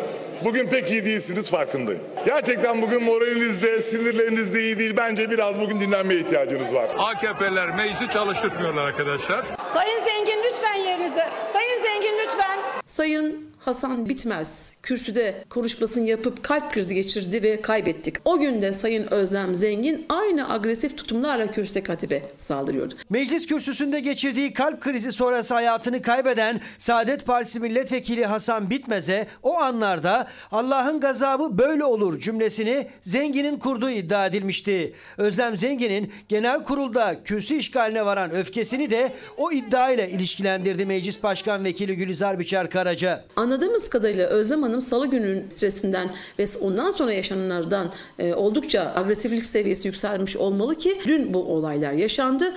bugün 0.44 0.66
pek 0.66 0.90
iyi 0.90 1.04
değilsiniz 1.04 1.50
farkındayım. 1.50 2.00
Gerçekten 2.26 2.82
bugün 2.82 3.02
moraliniz 3.02 3.62
de, 3.62 3.80
sinirleriniz 3.82 4.54
de 4.54 4.60
iyi 4.60 4.78
değil. 4.78 4.96
Bence 4.96 5.30
biraz 5.30 5.60
bugün 5.60 5.80
dinlenmeye 5.80 6.20
ihtiyacınız 6.20 6.74
var. 6.74 6.88
AKP'ler 6.98 7.74
meclisi 7.76 8.12
çalıştırmıyorlar 8.12 8.82
arkadaşlar. 8.82 9.44
Sayın 9.66 10.04
Zengin 10.04 10.42
lütfen 10.48 10.74
yerinize. 10.74 11.28
Sayın 11.52 11.82
Zengin 11.84 12.18
lütfen. 12.24 12.58
Sayın 12.86 13.51
Hasan 13.64 14.08
Bitmez 14.08 14.72
kürsüde 14.82 15.44
konuşmasını 15.50 16.08
yapıp 16.08 16.42
kalp 16.42 16.72
krizi 16.72 16.94
geçirdi 16.94 17.42
ve 17.42 17.60
kaybettik. 17.60 18.16
O 18.24 18.38
gün 18.38 18.62
de 18.62 18.72
Sayın 18.72 19.06
Özlem 19.12 19.54
Zengin 19.54 20.06
aynı 20.08 20.52
agresif 20.52 20.96
tutumlarla 20.96 21.46
kürsüde 21.46 21.82
katibe 21.82 22.22
saldırıyordu. 22.38 22.94
Meclis 23.10 23.46
kürsüsünde 23.46 24.00
geçirdiği 24.00 24.52
kalp 24.52 24.80
krizi 24.80 25.12
sonrası 25.12 25.54
hayatını 25.54 26.02
kaybeden 26.02 26.60
Saadet 26.78 27.26
Partisi 27.26 27.60
Milletvekili 27.60 28.26
Hasan 28.26 28.70
Bitmez'e 28.70 29.26
o 29.42 29.58
anlarda 29.58 30.28
Allah'ın 30.52 31.00
gazabı 31.00 31.58
böyle 31.58 31.84
olur 31.84 32.20
cümlesini 32.20 32.88
Zengin'in 33.02 33.58
kurduğu 33.58 33.90
iddia 33.90 34.26
edilmişti. 34.26 34.92
Özlem 35.18 35.56
Zengin'in 35.56 36.12
genel 36.28 36.64
kurulda 36.64 37.22
kürsü 37.24 37.54
işgaline 37.54 38.04
varan 38.04 38.30
öfkesini 38.30 38.90
de 38.90 39.12
o 39.36 39.52
iddiayla 39.52 40.06
ilişkilendirdi 40.06 40.86
Meclis 40.86 41.22
Başkan 41.22 41.64
Vekili 41.64 41.96
Gülizar 41.96 42.38
Biçer 42.38 42.70
Karaca. 42.70 43.24
Anladığımız 43.52 43.88
kadarıyla 43.88 44.28
Özlem 44.28 44.62
Hanım 44.62 44.80
salı 44.80 45.06
günün 45.06 45.50
stresinden 45.50 46.14
ve 46.38 46.44
ondan 46.60 46.90
sonra 46.90 47.12
yaşananlardan 47.12 47.92
e, 48.18 48.34
oldukça 48.34 48.92
agresiflik 48.96 49.46
seviyesi 49.46 49.88
yükselmiş 49.88 50.36
olmalı 50.36 50.74
ki 50.74 51.00
dün 51.06 51.34
bu 51.34 51.54
olaylar 51.54 51.92
yaşandı. 51.92 52.54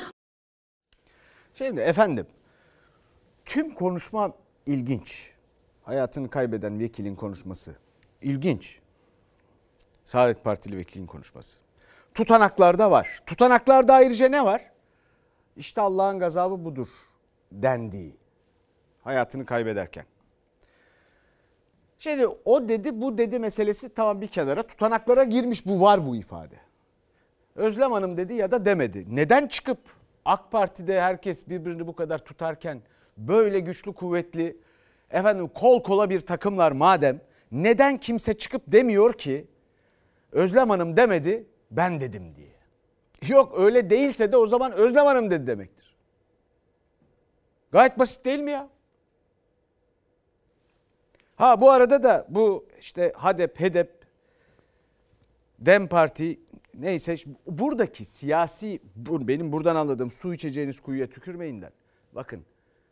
Şimdi 1.53 1.81
efendim 1.81 2.27
tüm 3.45 3.73
konuşma 3.73 4.33
ilginç. 4.65 5.31
Hayatını 5.83 6.29
kaybeden 6.29 6.79
vekilin 6.79 7.15
konuşması 7.15 7.75
ilginç. 8.21 8.79
Saadet 10.05 10.43
Partili 10.43 10.77
vekilin 10.77 11.05
konuşması. 11.05 11.57
Tutanaklarda 12.13 12.91
var. 12.91 13.19
Tutanaklarda 13.25 13.93
ayrıca 13.93 14.29
ne 14.29 14.45
var? 14.45 14.71
İşte 15.57 15.81
Allah'ın 15.81 16.19
gazabı 16.19 16.65
budur 16.65 16.87
dendiği. 17.51 18.17
Hayatını 19.03 19.45
kaybederken. 19.45 20.05
Şimdi 22.05 22.27
o 22.27 22.69
dedi 22.69 23.01
bu 23.01 23.17
dedi 23.17 23.39
meselesi 23.39 23.93
tamam 23.93 24.21
bir 24.21 24.27
kenara 24.27 24.63
tutanaklara 24.63 25.23
girmiş 25.23 25.65
bu 25.65 25.81
var 25.81 26.07
bu 26.07 26.15
ifade. 26.15 26.55
Özlem 27.55 27.91
Hanım 27.91 28.17
dedi 28.17 28.33
ya 28.33 28.51
da 28.51 28.65
demedi. 28.65 29.05
Neden 29.09 29.47
çıkıp 29.47 29.77
AK 30.25 30.51
Parti'de 30.51 31.01
herkes 31.01 31.49
birbirini 31.49 31.87
bu 31.87 31.95
kadar 31.95 32.19
tutarken 32.19 32.81
böyle 33.17 33.59
güçlü 33.59 33.93
kuvvetli 33.93 34.57
efendim 35.11 35.47
kol 35.47 35.83
kola 35.83 36.09
bir 36.09 36.21
takımlar 36.21 36.71
madem 36.71 37.21
neden 37.51 37.97
kimse 37.97 38.37
çıkıp 38.37 38.61
demiyor 38.67 39.13
ki 39.13 39.47
Özlem 40.31 40.69
Hanım 40.69 40.97
demedi 40.97 41.47
ben 41.71 42.01
dedim 42.01 42.35
diye. 42.35 42.55
Yok 43.27 43.59
öyle 43.59 43.89
değilse 43.89 44.31
de 44.31 44.37
o 44.37 44.47
zaman 44.47 44.71
Özlem 44.71 45.05
Hanım 45.05 45.31
dedi 45.31 45.47
demektir. 45.47 45.95
Gayet 47.71 47.99
basit 47.99 48.25
değil 48.25 48.39
mi 48.39 48.51
ya? 48.51 48.74
Ha 51.35 51.61
bu 51.61 51.71
arada 51.71 52.03
da 52.03 52.25
bu 52.29 52.65
işte 52.79 53.13
HADEP, 53.15 53.59
HEDEP, 53.59 54.05
DEM 55.59 55.87
Parti 55.87 56.39
neyse 56.73 57.15
buradaki 57.47 58.05
siyasi 58.05 58.79
benim 58.95 59.51
buradan 59.51 59.75
anladığım 59.75 60.11
su 60.11 60.33
içeceğiniz 60.33 60.79
kuyuya 60.79 61.07
tükürmeyinden. 61.07 61.71
Bakın 62.13 62.45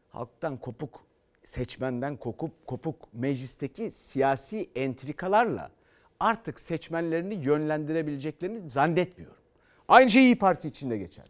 halktan 0.09 0.57
kopuk 0.57 1.03
seçmenden 1.43 2.17
kopup 2.17 2.67
kopuk 2.67 3.13
meclisteki 3.13 3.91
siyasi 3.91 4.69
entrikalarla 4.75 5.71
artık 6.19 6.59
seçmenlerini 6.59 7.35
yönlendirebileceklerini 7.35 8.69
zannetmiyorum. 8.69 9.43
Aynı 9.87 10.09
şey 10.09 10.23
İyi 10.23 10.37
Parti 10.37 10.67
için 10.67 10.91
de 10.91 10.97
geçerli. 10.97 11.29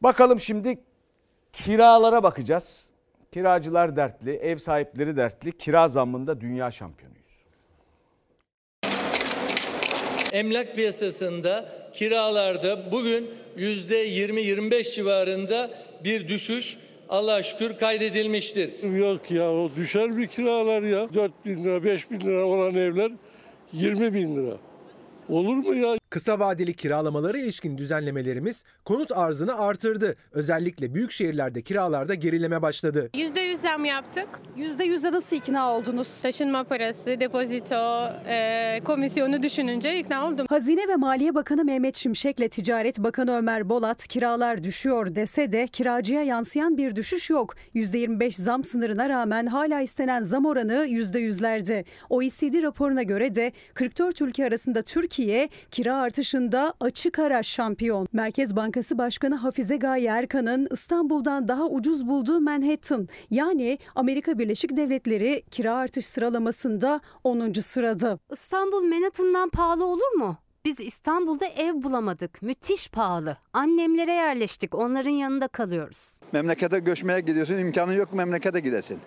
Bakalım 0.00 0.40
şimdi 0.40 0.78
kiralara 1.52 2.22
bakacağız. 2.22 2.90
Kiracılar 3.38 3.96
dertli, 3.96 4.32
ev 4.32 4.56
sahipleri 4.56 5.16
dertli. 5.16 5.58
Kira 5.58 5.88
zammında 5.88 6.40
dünya 6.40 6.70
şampiyonuyuz. 6.70 7.42
Emlak 10.32 10.74
piyasasında 10.74 11.68
kiralarda 11.94 12.92
bugün 12.92 13.30
yüzde 13.56 14.08
20-25 14.08 14.94
civarında 14.94 15.70
bir 16.04 16.28
düşüş 16.28 16.78
Allah'a 17.08 17.42
şükür 17.42 17.78
kaydedilmiştir. 17.78 18.82
Yok 18.82 19.30
ya 19.30 19.52
o 19.52 19.70
düşer 19.76 20.16
bir 20.16 20.26
kiralar 20.26 20.82
ya. 20.82 21.14
4 21.14 21.32
bin 21.46 21.64
lira 21.64 21.84
5 21.84 22.10
bin 22.10 22.20
lira 22.20 22.44
olan 22.44 22.74
evler 22.74 23.12
20 23.72 24.14
bin 24.14 24.34
lira. 24.34 24.56
Olur 25.28 25.54
mu 25.54 25.74
ya? 25.74 25.97
Kısa 26.10 26.38
vadeli 26.38 26.74
kiralamalara 26.74 27.38
ilişkin 27.38 27.78
düzenlemelerimiz 27.78 28.64
konut 28.84 29.12
arzını 29.12 29.58
artırdı. 29.58 30.16
Özellikle 30.32 30.94
büyük 30.94 31.12
şehirlerde 31.12 31.62
kiralarda 31.62 32.14
gerileme 32.14 32.62
başladı. 32.62 33.10
%100 33.14 33.54
zam 33.54 33.84
yaptık. 33.84 34.28
%100'e 34.56 35.12
nasıl 35.12 35.36
ikna 35.36 35.72
oldunuz? 35.74 36.22
Taşınma 36.22 36.64
parası, 36.64 37.20
depozito, 37.20 38.06
e, 38.26 38.80
komisyonu 38.84 39.42
düşününce 39.42 39.98
ikna 39.98 40.26
oldum. 40.28 40.46
Hazine 40.50 40.88
ve 40.88 40.96
Maliye 40.96 41.34
Bakanı 41.34 41.64
Mehmet 41.64 41.96
Şimşek'le 41.96 42.50
Ticaret 42.50 42.98
Bakanı 42.98 43.36
Ömer 43.36 43.68
Bolat 43.68 44.06
kiralar 44.06 44.62
düşüyor 44.64 45.14
dese 45.14 45.52
de 45.52 45.66
kiracıya 45.66 46.22
yansıyan 46.22 46.76
bir 46.76 46.96
düşüş 46.96 47.30
yok. 47.30 47.54
%25 47.74 48.32
zam 48.42 48.64
sınırına 48.64 49.08
rağmen 49.08 49.46
hala 49.46 49.80
istenen 49.80 50.22
zam 50.22 50.46
oranı 50.46 50.86
%100'lerde. 50.88 51.84
OECD 52.10 52.62
raporuna 52.62 53.02
göre 53.02 53.34
de 53.34 53.52
44 53.74 54.22
ülke 54.22 54.46
arasında 54.46 54.82
Türkiye 54.82 55.48
kira 55.70 55.97
artışında 55.98 56.74
açık 56.80 57.18
ara 57.18 57.42
şampiyon. 57.42 58.08
Merkez 58.12 58.56
Bankası 58.56 58.98
Başkanı 58.98 59.34
Hafize 59.34 59.76
Gaye 59.76 60.06
Erkan'ın 60.08 60.68
İstanbul'dan 60.72 61.48
daha 61.48 61.66
ucuz 61.66 62.08
bulduğu 62.08 62.40
Manhattan 62.40 63.08
yani 63.30 63.78
Amerika 63.94 64.38
Birleşik 64.38 64.76
Devletleri 64.76 65.42
kira 65.50 65.72
artış 65.76 66.06
sıralamasında 66.06 67.00
10. 67.24 67.52
sırada. 67.52 68.18
İstanbul 68.32 68.82
Manhattan'dan 68.82 69.48
pahalı 69.48 69.84
olur 69.86 70.12
mu? 70.16 70.36
Biz 70.64 70.80
İstanbul'da 70.80 71.46
ev 71.46 71.82
bulamadık. 71.82 72.42
Müthiş 72.42 72.88
pahalı. 72.88 73.36
Annemlere 73.52 74.12
yerleştik. 74.12 74.74
Onların 74.74 75.10
yanında 75.10 75.48
kalıyoruz. 75.48 76.20
Memlekete 76.32 76.78
göçmeye 76.78 77.20
gidiyorsun 77.20 77.58
imkanı 77.58 77.94
yok 77.94 78.12
memlekete 78.12 78.60
gidesin. 78.60 78.98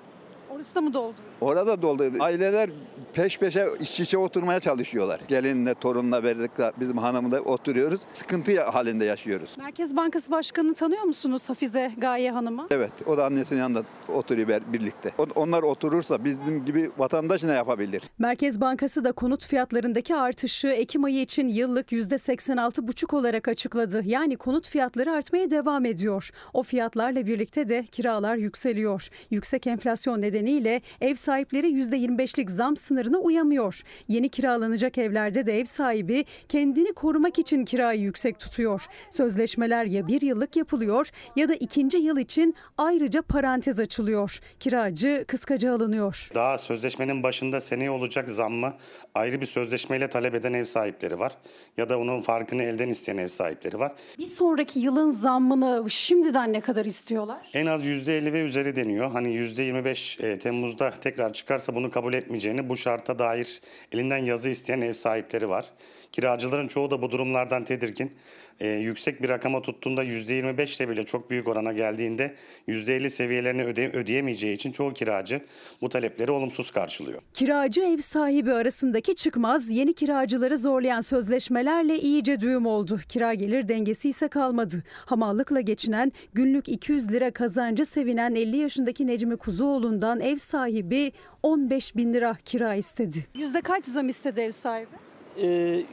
Orası 0.49 0.75
da 0.75 0.81
mı 0.81 0.93
doldu? 0.93 1.15
Orada 1.41 1.81
doldu. 1.81 2.11
Aileler 2.19 2.69
peş 3.13 3.39
peşe 3.39 3.67
iç 3.79 3.99
içe 3.99 4.17
oturmaya 4.17 4.59
çalışıyorlar. 4.59 5.21
Gelinle, 5.27 5.73
torunla 5.73 6.23
birlikte 6.23 6.71
bizim 6.79 6.97
hanımla 6.97 7.39
oturuyoruz. 7.39 8.01
Sıkıntı 8.13 8.61
halinde 8.61 9.05
yaşıyoruz. 9.05 9.49
Merkez 9.57 9.95
Bankası 9.95 10.31
Başkanı'nı 10.31 10.73
tanıyor 10.73 11.03
musunuz 11.03 11.49
Hafize 11.49 11.91
Gaye 11.97 12.31
Hanım'ı? 12.31 12.67
Evet, 12.71 12.91
o 13.05 13.17
da 13.17 13.25
annesinin 13.25 13.59
yanında 13.59 13.83
oturuyor 14.13 14.61
birlikte. 14.73 15.11
Onlar 15.35 15.63
oturursa 15.63 16.23
bizim 16.23 16.65
gibi 16.65 16.91
vatandaş 16.97 17.43
ne 17.43 17.53
yapabilir? 17.53 18.03
Merkez 18.19 18.61
Bankası 18.61 19.03
da 19.03 19.11
konut 19.11 19.45
fiyatlarındaki 19.45 20.15
artışı 20.15 20.67
Ekim 20.67 21.03
ayı 21.03 21.21
için 21.21 21.47
yıllık 21.47 21.91
%86,5 21.91 23.15
olarak 23.15 23.47
açıkladı. 23.47 24.01
Yani 24.05 24.35
konut 24.35 24.69
fiyatları 24.69 25.11
artmaya 25.11 25.49
devam 25.49 25.85
ediyor. 25.85 26.31
O 26.53 26.63
fiyatlarla 26.63 27.25
birlikte 27.27 27.67
de 27.69 27.85
kiralar 27.91 28.35
yükseliyor. 28.35 29.09
Yüksek 29.31 29.67
enflasyon 29.67 30.21
nedeniyle 30.21 30.81
ev 31.01 31.15
sahipleri 31.31 31.67
%25'lik 31.67 32.51
zam 32.51 32.77
sınırına 32.77 33.17
uyamıyor. 33.17 33.81
Yeni 34.07 34.29
kiralanacak 34.29 34.97
evlerde 34.97 35.45
de 35.45 35.59
ev 35.59 35.65
sahibi 35.65 36.25
kendini 36.49 36.93
korumak 36.93 37.39
için 37.39 37.65
kirayı 37.65 38.01
yüksek 38.01 38.39
tutuyor. 38.39 38.85
Sözleşmeler 39.09 39.85
ya 39.85 40.07
bir 40.07 40.21
yıllık 40.21 40.55
yapılıyor 40.55 41.09
ya 41.35 41.49
da 41.49 41.55
ikinci 41.55 41.97
yıl 41.97 42.17
için 42.17 42.55
ayrıca 42.77 43.21
parantez 43.21 43.79
açılıyor. 43.79 44.39
Kiracı 44.59 45.25
kıskaca 45.27 45.73
alınıyor. 45.73 46.29
Daha 46.35 46.57
sözleşmenin 46.57 47.23
başında 47.23 47.61
seneye 47.61 47.91
olacak 47.91 48.29
zammı 48.29 48.73
ayrı 49.15 49.41
bir 49.41 49.45
sözleşmeyle 49.45 50.09
talep 50.09 50.35
eden 50.35 50.53
ev 50.53 50.63
sahipleri 50.63 51.19
var. 51.19 51.37
Ya 51.77 51.89
da 51.89 51.99
onun 51.99 52.21
farkını 52.21 52.63
elden 52.63 52.89
isteyen 52.89 53.17
ev 53.17 53.27
sahipleri 53.27 53.79
var. 53.79 53.91
Bir 54.19 54.25
sonraki 54.25 54.79
yılın 54.79 55.09
zammını 55.09 55.89
şimdiden 55.89 56.53
ne 56.53 56.61
kadar 56.61 56.85
istiyorlar? 56.85 57.49
En 57.53 57.65
az 57.65 57.85
%50 57.85 58.33
ve 58.33 58.41
üzeri 58.41 58.75
deniyor. 58.75 59.11
Hani 59.11 59.27
%25 59.27 60.23
e, 60.23 60.39
Temmuz'da 60.39 60.91
tekrar 60.91 61.20
çıkarsa 61.29 61.75
bunu 61.75 61.91
kabul 61.91 62.13
etmeyeceğini 62.13 62.69
bu 62.69 62.77
şarta 62.77 63.19
dair 63.19 63.61
elinden 63.91 64.17
yazı 64.17 64.49
isteyen 64.49 64.81
ev 64.81 64.93
sahipleri 64.93 65.49
var. 65.49 65.65
Kiracıların 66.11 66.67
çoğu 66.67 66.91
da 66.91 67.01
bu 67.01 67.11
durumlardan 67.11 67.63
tedirgin. 67.63 68.11
E, 68.59 68.67
yüksek 68.69 69.21
bir 69.21 69.29
rakama 69.29 69.61
tuttuğunda 69.61 70.03
%25 70.03 70.77
ile 70.77 70.89
bile 70.89 71.03
çok 71.05 71.29
büyük 71.29 71.47
orana 71.47 71.71
geldiğinde 71.73 72.35
%50 72.67 73.09
seviyelerini 73.09 73.63
öde- 73.63 73.91
ödeyemeyeceği 73.97 74.55
için 74.55 74.71
çoğu 74.71 74.93
kiracı 74.93 75.41
bu 75.81 75.89
talepleri 75.89 76.31
olumsuz 76.31 76.71
karşılıyor. 76.71 77.21
Kiracı 77.33 77.81
ev 77.81 77.97
sahibi 77.97 78.53
arasındaki 78.53 79.15
çıkmaz 79.15 79.69
yeni 79.69 79.93
kiracıları 79.93 80.57
zorlayan 80.57 81.01
sözleşmelerle 81.01 81.99
iyice 81.99 82.39
düğüm 82.39 82.65
oldu. 82.65 82.99
Kira 83.09 83.33
gelir 83.33 83.67
dengesi 83.67 84.09
ise 84.09 84.27
kalmadı. 84.27 84.83
Hamallıkla 85.05 85.61
geçinen 85.61 86.11
günlük 86.33 86.69
200 86.69 87.11
lira 87.11 87.31
kazancı 87.31 87.85
sevinen 87.85 88.35
50 88.35 88.57
yaşındaki 88.57 89.07
Necmi 89.07 89.37
Kuzuoğlu'ndan 89.37 90.19
ev 90.19 90.35
sahibi 90.35 91.11
15 91.43 91.95
bin 91.95 92.13
lira 92.13 92.37
kira 92.45 92.75
istedi. 92.75 93.25
Yüzde 93.35 93.61
kaç 93.61 93.85
zam 93.85 94.09
istedi 94.09 94.41
ev 94.41 94.51
sahibi? 94.51 95.10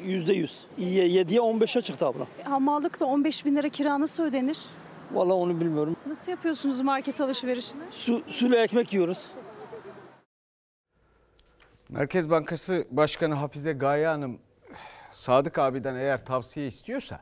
Yüzde 0.04 0.32
yüz. 0.32 0.66
7'ye 0.80 1.40
15'e 1.40 1.82
çıktı 1.82 2.06
abla. 2.06 2.26
Hamallıkla 2.44 3.06
15 3.06 3.44
bin 3.44 3.56
lira 3.56 3.68
kira 3.68 4.00
nasıl 4.00 4.22
ödenir? 4.22 4.58
Vallahi 5.12 5.34
onu 5.34 5.60
bilmiyorum. 5.60 5.96
Nasıl 6.06 6.30
yapıyorsunuz 6.30 6.80
market 6.80 7.20
alışverişini? 7.20 7.82
Su, 7.90 8.22
suyla 8.26 8.62
ekmek 8.62 8.92
yiyoruz. 8.92 9.26
Merkez 11.88 12.30
Bankası 12.30 12.84
Başkanı 12.90 13.34
Hafize 13.34 13.72
Gaye 13.72 14.06
Hanım 14.06 14.38
Sadık 15.12 15.58
abiden 15.58 15.94
eğer 15.94 16.24
tavsiye 16.24 16.66
istiyorsa 16.66 17.20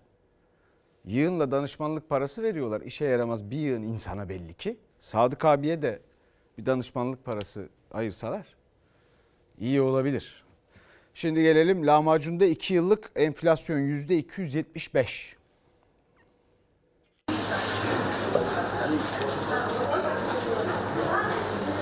yığınla 1.05 1.51
danışmanlık 1.51 2.09
parası 2.09 2.43
veriyorlar. 2.43 2.81
İşe 2.81 3.05
yaramaz 3.05 3.51
bir 3.51 3.57
yığın 3.57 3.83
insana 3.83 4.29
belli 4.29 4.55
ki. 4.55 4.79
Sadık 4.99 5.45
abiye 5.45 5.83
de 5.83 6.01
bir 6.59 6.67
danışmanlık 6.67 7.25
parası 7.25 7.69
ayırsalar 7.93 8.47
iyi 9.59 9.81
olabilir. 9.81 10.46
Şimdi 11.17 11.43
gelelim 11.43 11.87
lahmacunda 11.87 12.45
2 12.47 12.75
yıllık 12.75 13.11
enflasyon 13.17 13.79
%275. 13.79 15.37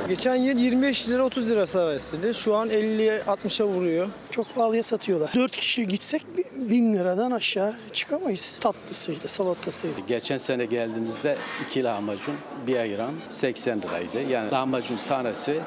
Geçen 0.08 0.34
yıl 0.34 0.58
25 0.58 1.08
lira 1.08 1.24
30 1.24 1.50
lira 1.50 1.80
arasıydı. 1.80 2.34
Şu 2.34 2.56
an 2.56 2.70
50'ye 2.70 3.18
60'a 3.18 3.66
vuruyor. 3.66 4.08
Çok 4.30 4.54
pahalıya 4.54 4.82
satıyorlar. 4.82 5.34
4 5.34 5.52
kişi 5.52 5.86
gitsek 5.86 6.26
1000 6.56 6.94
liradan 6.94 7.30
aşağı 7.30 7.74
çıkamayız. 7.92 8.58
Tatlısıydı, 8.60 9.28
salatasıydı. 9.28 10.00
Geçen 10.08 10.36
sene 10.36 10.64
geldiğimizde 10.64 11.36
iki 11.66 11.84
lahmacun 11.84 12.34
bir 12.66 12.76
ayran 12.76 13.12
80 13.30 13.82
liraydı. 13.82 14.30
Yani 14.30 14.50
lahmacun 14.50 14.98
tanesi 15.08 15.60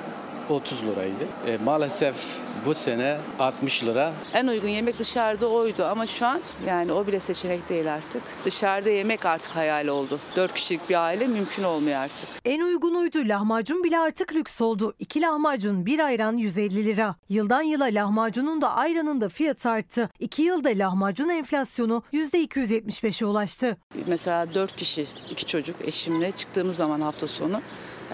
30 0.52 0.84
liraydı. 0.84 1.26
E, 1.48 1.58
maalesef 1.66 2.38
bu 2.66 2.74
sene 2.74 3.18
60 3.40 3.84
lira. 3.84 4.14
En 4.34 4.48
uygun 4.48 4.68
yemek 4.68 5.00
dışarıda 5.00 5.48
oydu 5.48 5.86
ama 5.86 6.08
şu 6.08 6.26
an 6.26 6.42
yani 6.68 6.92
o 6.92 7.08
bile 7.08 7.20
seçenek 7.20 7.70
değil 7.70 7.94
artık. 7.94 8.22
Dışarıda 8.46 8.90
yemek 8.90 9.26
artık 9.26 9.56
hayal 9.56 9.88
oldu. 9.88 10.20
4 10.36 10.54
kişilik 10.54 10.90
bir 10.90 11.04
aile 11.06 11.28
mümkün 11.28 11.64
olmuyor 11.64 11.98
artık. 12.00 12.30
En 12.46 12.62
uygunuydu. 12.62 13.20
Lahmacun 13.30 13.84
bile 13.84 14.00
artık 14.00 14.34
lüks 14.34 14.62
oldu. 14.62 14.94
İki 15.00 15.22
lahmacun 15.22 15.86
bir 15.86 16.00
ayran 16.00 16.38
150 16.38 16.86
lira. 16.86 17.16
Yıldan 17.30 17.62
yıla 17.62 17.86
lahmacunun 17.86 18.62
da 18.62 18.76
ayranın 18.76 19.22
da 19.22 19.30
fiyatı 19.30 19.70
arttı. 19.70 20.10
İki 20.20 20.42
yılda 20.42 20.70
lahmacun 20.70 21.30
enflasyonu 21.30 22.04
%275'e 22.14 23.26
ulaştı. 23.26 23.78
Mesela 24.08 24.54
4 24.54 24.76
kişi, 24.76 25.08
iki 25.30 25.46
çocuk 25.46 25.76
eşimle 25.88 26.32
çıktığımız 26.32 26.76
zaman 26.76 27.02
hafta 27.02 27.28
sonu 27.28 27.62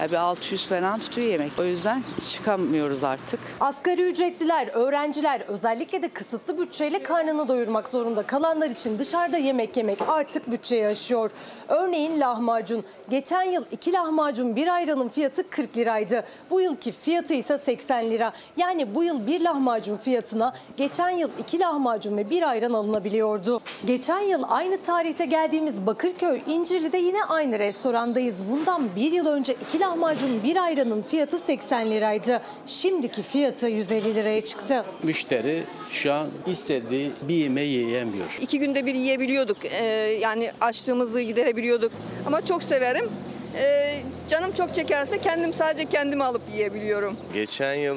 ya 0.00 0.10
bir 0.10 0.16
600 0.16 0.66
falan 0.66 1.00
tutuyor 1.00 1.26
yemek. 1.26 1.52
O 1.58 1.64
yüzden 1.64 2.02
çıkamıyoruz 2.30 3.04
artık. 3.04 3.40
Asgari 3.60 4.02
ücretliler, 4.02 4.68
öğrenciler 4.72 5.40
özellikle 5.40 6.02
de 6.02 6.08
kısıtlı 6.08 6.58
bütçeyle 6.58 7.02
karnını 7.02 7.48
doyurmak 7.48 7.88
zorunda 7.88 8.22
kalanlar 8.22 8.70
için 8.70 8.98
dışarıda 8.98 9.36
yemek 9.38 9.76
yemek 9.76 9.98
artık 10.08 10.50
bütçeyi 10.50 10.86
aşıyor. 10.86 11.30
Örneğin 11.68 12.20
lahmacun. 12.20 12.84
Geçen 13.10 13.42
yıl 13.42 13.64
iki 13.70 13.92
lahmacun 13.92 14.56
bir 14.56 14.74
ayranın 14.74 15.08
fiyatı 15.08 15.50
40 15.50 15.76
liraydı. 15.76 16.24
Bu 16.50 16.60
yılki 16.60 16.92
fiyatı 16.92 17.34
ise 17.34 17.58
80 17.58 18.10
lira. 18.10 18.32
Yani 18.56 18.94
bu 18.94 19.04
yıl 19.04 19.26
bir 19.26 19.40
lahmacun 19.40 19.96
fiyatına 19.96 20.54
geçen 20.76 21.10
yıl 21.10 21.30
iki 21.38 21.60
lahmacun 21.60 22.16
ve 22.16 22.30
bir 22.30 22.50
ayran 22.50 22.72
alınabiliyordu. 22.72 23.60
Geçen 23.86 24.20
yıl 24.20 24.42
aynı 24.48 24.80
tarihte 24.80 25.24
geldiğimiz 25.24 25.86
Bakırköy 25.86 26.42
İncirli'de 26.46 26.98
yine 26.98 27.24
aynı 27.24 27.58
restorandayız. 27.58 28.36
Bundan 28.50 28.82
bir 28.96 29.12
yıl 29.12 29.26
önce 29.26 29.52
iki 29.52 29.80
lahmacun 29.84 30.42
bir 30.44 30.56
ayranın 30.64 31.02
fiyatı 31.02 31.38
80 31.38 31.90
liraydı. 31.90 32.42
Şimdiki 32.66 33.22
fiyatı 33.22 33.66
150 33.68 34.14
liraya 34.14 34.40
çıktı. 34.40 34.84
Müşteri 35.02 35.62
şu 35.90 36.12
an 36.12 36.28
istediği 36.46 37.12
bir 37.22 37.34
yemeği 37.34 37.72
yiyemiyor. 37.78 38.38
İki 38.40 38.58
günde 38.58 38.86
bir 38.86 38.94
yiyebiliyorduk. 38.94 39.64
Ee, 39.64 39.84
yani 40.20 40.50
açlığımızı 40.60 41.20
giderebiliyorduk. 41.20 41.92
Ama 42.26 42.44
çok 42.44 42.62
severim. 42.62 43.10
Ee, 43.56 44.00
canım 44.28 44.52
çok 44.52 44.74
çekerse 44.74 45.18
kendim 45.18 45.52
sadece 45.52 45.84
kendimi 45.84 46.24
alıp 46.24 46.42
yiyebiliyorum. 46.52 47.16
Geçen 47.34 47.74
yıl 47.74 47.96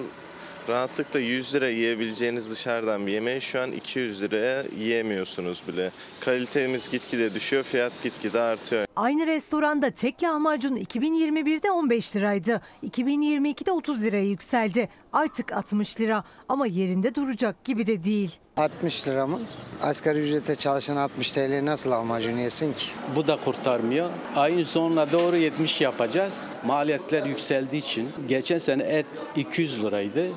rahatlıkla 0.70 1.20
100 1.20 1.56
lira 1.56 1.70
yiyebileceğiniz 1.70 2.52
dışarıdan 2.52 3.08
bir 3.08 3.12
yemeği 3.12 3.42
şu 3.42 3.60
an 3.62 3.72
200 3.72 4.22
liraya 4.22 4.64
yiyemiyorsunuz 4.80 5.64
bile. 5.68 5.92
Kalitemiz 6.20 6.90
gitgide 6.92 7.34
düşüyor, 7.34 7.64
fiyat 7.64 8.04
gitgide 8.04 8.40
artıyor. 8.40 8.86
Aynı 8.96 9.28
restoranda 9.28 9.92
tek 9.92 10.24
lahmacun 10.24 10.78
2021'de 10.78 11.72
15 11.72 12.16
liraydı. 12.16 12.62
2022'de 12.84 13.72
30 13.72 14.04
liraya 14.04 14.26
yükseldi. 14.26 14.90
Artık 15.18 15.54
60 15.54 16.00
lira 16.00 16.24
ama 16.50 16.68
yerinde 16.68 17.16
duracak 17.16 17.64
gibi 17.64 17.88
de 17.88 18.04
değil. 18.04 18.36
60 18.58 19.08
lira 19.08 19.28
mı? 19.28 19.40
Asgari 19.82 20.20
ücrete 20.20 20.56
çalışan 20.56 20.96
60 20.96 21.32
TL 21.32 21.66
nasıl 21.66 21.92
lahmacun 21.92 22.38
yesin 22.38 22.74
ki? 22.74 22.86
Bu 23.16 23.28
da 23.28 23.38
kurtarmıyor. 23.46 24.10
Ayın 24.36 24.64
sonuna 24.64 25.12
doğru 25.12 25.38
70 25.38 25.82
yapacağız. 25.82 26.50
Maliyetler 26.66 27.26
yükseldiği 27.26 27.82
için 27.82 28.10
geçen 28.30 28.58
sene 28.58 28.84
et 28.84 29.06
200 29.36 29.84
liraydı. 29.84 30.30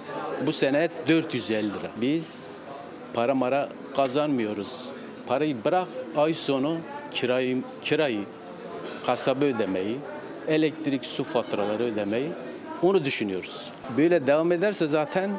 Bu 0.46 0.52
sene 0.52 0.78
et 0.78 0.90
450 1.08 1.68
lira. 1.68 1.90
Biz 2.00 2.46
para 3.14 3.34
mara 3.34 3.68
kazanmıyoruz. 3.96 4.84
Parayı 5.26 5.64
bırak 5.64 5.88
ay 6.16 6.34
sonu 6.34 6.78
kirayı, 7.10 7.62
kirayı 7.82 8.24
kasaba 9.06 9.44
ödemeyi, 9.44 9.98
elektrik 10.48 11.06
su 11.06 11.24
faturaları 11.24 11.82
ödemeyi 11.82 12.30
onu 12.82 13.04
düşünüyoruz. 13.04 13.70
Böyle 13.96 14.26
devam 14.26 14.52
ederse 14.52 14.86
zaten 14.86 15.30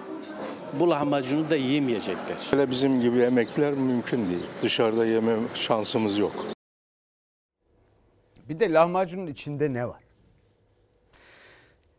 bu 0.73 0.89
lahmacunu 0.89 1.49
da 1.49 1.55
yiyemeyecekler. 1.55 2.37
Öyle 2.53 2.71
bizim 2.71 3.01
gibi 3.01 3.19
emekler 3.19 3.73
mümkün 3.73 4.29
değil. 4.29 4.45
Dışarıda 4.61 5.05
yeme 5.05 5.35
şansımız 5.53 6.17
yok. 6.17 6.45
Bir 8.49 8.59
de 8.59 8.73
lahmacunun 8.73 9.27
içinde 9.27 9.73
ne 9.73 9.87
var? 9.87 10.01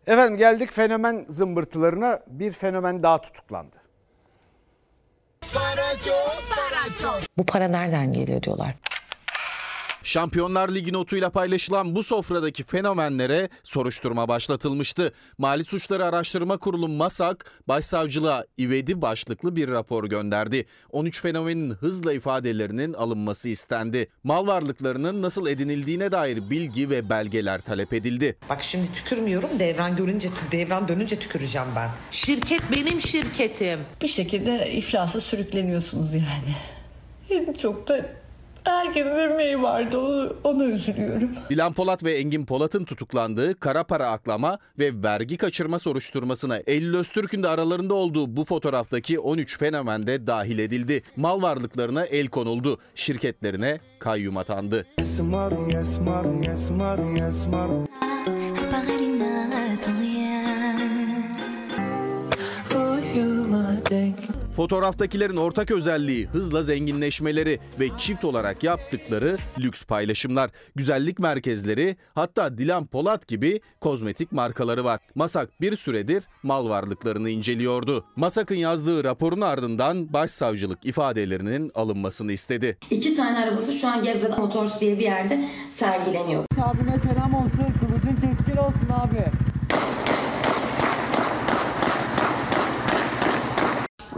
Efendim 0.06 0.36
geldik 0.36 0.72
fenomen 0.72 1.24
zımbırtılarına. 1.28 2.20
Bir 2.26 2.52
fenomen 2.52 3.02
daha 3.02 3.20
tutuklandı. 3.20 3.76
Bu 7.38 7.46
para 7.46 7.68
nereden 7.68 8.12
geliyor 8.12 8.42
diyorlar. 8.42 8.74
Şampiyonlar 10.04 10.68
Ligi 10.68 10.92
notuyla 10.92 11.30
paylaşılan 11.30 11.94
bu 11.96 12.02
sofradaki 12.02 12.64
fenomenlere 12.64 13.48
soruşturma 13.62 14.28
başlatılmıştı. 14.28 15.12
Mali 15.38 15.64
Suçları 15.64 16.04
Araştırma 16.04 16.56
Kurulu 16.56 16.88
MASAK, 16.88 17.62
Başsavcılığa 17.68 18.44
ivedi 18.58 19.02
başlıklı 19.02 19.56
bir 19.56 19.68
rapor 19.68 20.04
gönderdi. 20.04 20.66
13 20.90 21.20
fenomenin 21.20 21.70
hızla 21.70 22.12
ifadelerinin 22.12 22.92
alınması 22.92 23.48
istendi. 23.48 24.08
Mal 24.24 24.46
varlıklarının 24.46 25.22
nasıl 25.22 25.46
edinildiğine 25.46 26.12
dair 26.12 26.50
bilgi 26.50 26.90
ve 26.90 27.10
belgeler 27.10 27.60
talep 27.60 27.92
edildi. 27.92 28.36
Bak 28.48 28.62
şimdi 28.62 28.92
tükürmüyorum 28.92 29.50
devran 29.58 29.96
görünce 29.96 30.28
devran 30.52 30.88
dönünce 30.88 31.16
tüküreceğim 31.18 31.68
ben. 31.76 31.90
Şirket 32.10 32.62
benim 32.76 33.00
şirketim. 33.00 33.80
Bir 34.02 34.08
şekilde 34.08 34.72
iflasa 34.72 35.20
sürükleniyorsunuz 35.20 36.14
yani. 36.14 36.56
Çok 37.62 37.88
da 37.88 38.21
herkesin 38.64 39.18
emeği 39.18 39.62
vardı 39.62 39.98
onu, 39.98 40.36
ona 40.44 40.64
üzülüyorum. 40.64 41.30
Dilan 41.50 41.72
Polat 41.72 42.04
ve 42.04 42.12
Engin 42.12 42.46
Polat'ın 42.46 42.84
tutuklandığı 42.84 43.60
kara 43.60 43.84
para 43.84 44.08
aklama 44.08 44.58
ve 44.78 45.02
vergi 45.02 45.36
kaçırma 45.36 45.78
soruşturmasına 45.78 46.56
Eylül 46.66 46.96
Öztürk'ün 46.96 47.42
de 47.42 47.48
aralarında 47.48 47.94
olduğu 47.94 48.36
bu 48.36 48.44
fotoğraftaki 48.44 49.18
13 49.18 49.58
fenomen 49.58 50.06
de 50.06 50.26
dahil 50.26 50.58
edildi. 50.58 51.02
Mal 51.16 51.42
varlıklarına 51.42 52.04
el 52.04 52.26
konuldu. 52.28 52.78
Şirketlerine 52.94 53.80
kayyum 53.98 54.36
atandı. 54.36 54.86
Fotoğraftakilerin 64.56 65.36
ortak 65.36 65.70
özelliği 65.70 66.26
hızla 66.26 66.62
zenginleşmeleri 66.62 67.58
ve 67.80 67.88
çift 67.98 68.24
olarak 68.24 68.62
yaptıkları 68.62 69.38
lüks 69.58 69.84
paylaşımlar. 69.84 70.50
Güzellik 70.74 71.18
merkezleri 71.18 71.96
hatta 72.14 72.58
Dilan 72.58 72.84
Polat 72.84 73.28
gibi 73.28 73.60
kozmetik 73.80 74.32
markaları 74.32 74.84
var. 74.84 75.00
Masak 75.14 75.60
bir 75.60 75.76
süredir 75.76 76.24
mal 76.42 76.68
varlıklarını 76.68 77.30
inceliyordu. 77.30 78.04
Masak'ın 78.16 78.54
yazdığı 78.54 79.04
raporun 79.04 79.40
ardından 79.40 80.12
başsavcılık 80.12 80.78
ifadelerinin 80.86 81.70
alınmasını 81.74 82.32
istedi. 82.32 82.78
İki 82.90 83.16
tane 83.16 83.38
arabası 83.38 83.72
şu 83.72 83.88
an 83.88 84.04
Gebze'de 84.04 84.36
Motors 84.36 84.80
diye 84.80 84.98
bir 84.98 85.04
yerde 85.04 85.48
sergileniyor. 85.70 86.44
Abime 86.60 87.00
selam 87.12 87.34
olsun. 87.34 87.66
Kılıcın 87.80 88.20
keskin 88.20 88.56
olsun 88.56 88.88
abi. 88.90 89.41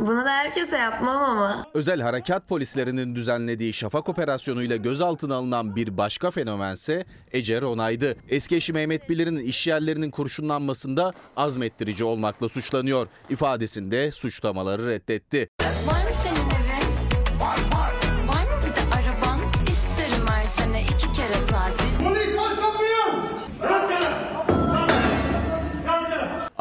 Bunu 0.06 0.24
da 0.24 0.30
herkese 0.30 0.76
yapmam 0.76 1.16
ama. 1.16 1.64
Özel 1.74 2.00
harekat 2.00 2.48
polislerinin 2.48 3.14
düzenlediği 3.14 3.72
Şafak 3.72 4.08
operasyonuyla 4.08 4.76
gözaltına 4.76 5.34
alınan 5.34 5.76
bir 5.76 5.96
başka 5.96 6.30
fenomense 6.30 7.04
Ece 7.32 7.60
Ronay'dı. 7.60 8.16
Eski 8.28 8.56
eşi 8.56 8.72
Mehmet 8.72 9.08
Bilir'in 9.10 9.36
iş 9.36 9.66
yerlerinin 9.66 10.10
kurşunlanmasında 10.10 11.12
azmettirici 11.36 12.04
olmakla 12.04 12.48
suçlanıyor. 12.48 13.06
İfadesinde 13.30 14.10
suçlamaları 14.10 14.86
reddetti. 14.86 15.48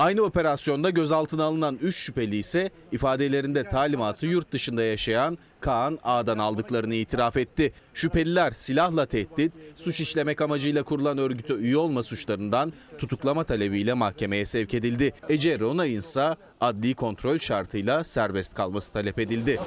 Aynı 0.04 0.22
operasyonda 0.22 0.90
gözaltına 0.90 1.44
alınan 1.44 1.80
3 1.82 1.96
şüpheli 1.96 2.36
ise 2.36 2.70
ifadelerinde 2.92 3.70
talimatı 3.70 4.26
yurt 4.26 4.52
dışında 4.52 4.84
yaşayan 4.84 5.38
Kaan 5.60 6.00
A'dan 6.04 6.38
aldıklarını 6.38 6.94
itiraf 6.94 7.38
etti. 7.38 7.74
Şüpheliler 7.94 8.52
silahla 8.52 9.06
tehdit, 9.06 9.54
suç 9.76 10.02
işlemek 10.02 10.42
amacıyla 10.42 10.84
kurulan 10.84 11.18
örgüte 11.18 11.54
üye 11.54 11.78
olma 11.78 12.04
suçlarından 12.04 12.74
tutuklama 12.98 13.44
talebiyle 13.44 13.94
mahkemeye 13.94 14.46
sevk 14.46 14.74
edildi. 14.74 15.14
Ece 15.30 15.60
Ronay'ın 15.60 16.00
ise 16.00 16.36
adli 16.62 16.94
kontrol 16.94 17.38
şartıyla 17.38 18.04
serbest 18.04 18.56
kalması 18.56 18.94
talep 18.94 19.20
edildi. 19.20 19.60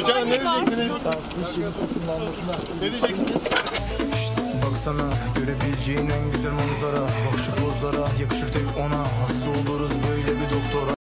Hocam 0.00 0.26
ne 0.26 0.40
diyeceksiniz? 0.40 0.92
Ne 2.80 2.90
diyeceksiniz? 2.90 3.42
Baksana 4.86 5.10
görebileceğin 5.36 6.10
en 6.10 6.32
güzel 6.32 6.50
manzara 6.50 7.02
Bak 7.02 7.38
şu 7.46 7.54
pozlara 7.54 8.08
yakışır 8.20 8.52
tek 8.52 8.78
ona 8.78 8.98
Hasta 8.98 9.50
oluruz 9.60 9.92
böyle 10.08 10.40
bir 10.40 10.44
doktora 10.44 10.94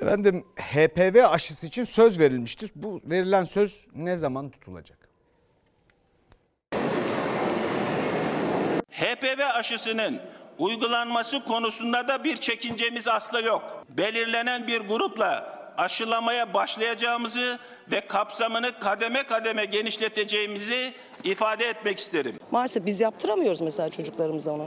Efendim 0.00 0.44
HPV 0.56 1.24
aşısı 1.24 1.66
için 1.66 1.84
söz 1.84 2.18
verilmişti. 2.18 2.66
Bu 2.74 3.00
verilen 3.04 3.44
söz 3.44 3.86
ne 3.94 4.16
zaman 4.16 4.50
tutulacak? 4.50 5.08
HPV 8.90 9.40
aşısının 9.54 10.20
uygulanması 10.58 11.44
konusunda 11.44 12.08
da 12.08 12.24
bir 12.24 12.36
çekincemiz 12.36 13.08
asla 13.08 13.40
yok. 13.40 13.84
Belirlenen 13.88 14.66
bir 14.66 14.80
grupla 14.80 15.58
aşılamaya 15.76 16.54
başlayacağımızı 16.54 17.58
ve 17.90 18.00
kapsamını 18.00 18.78
kademe 18.80 19.22
kademe 19.22 19.64
genişleteceğimizi 19.64 20.92
ifade 21.24 21.68
etmek 21.68 21.98
isterim. 21.98 22.34
Maalesef 22.50 22.86
biz 22.86 23.00
yaptıramıyoruz 23.00 23.60
mesela 23.60 23.90
çocuklarımıza 23.90 24.52
onu. 24.52 24.66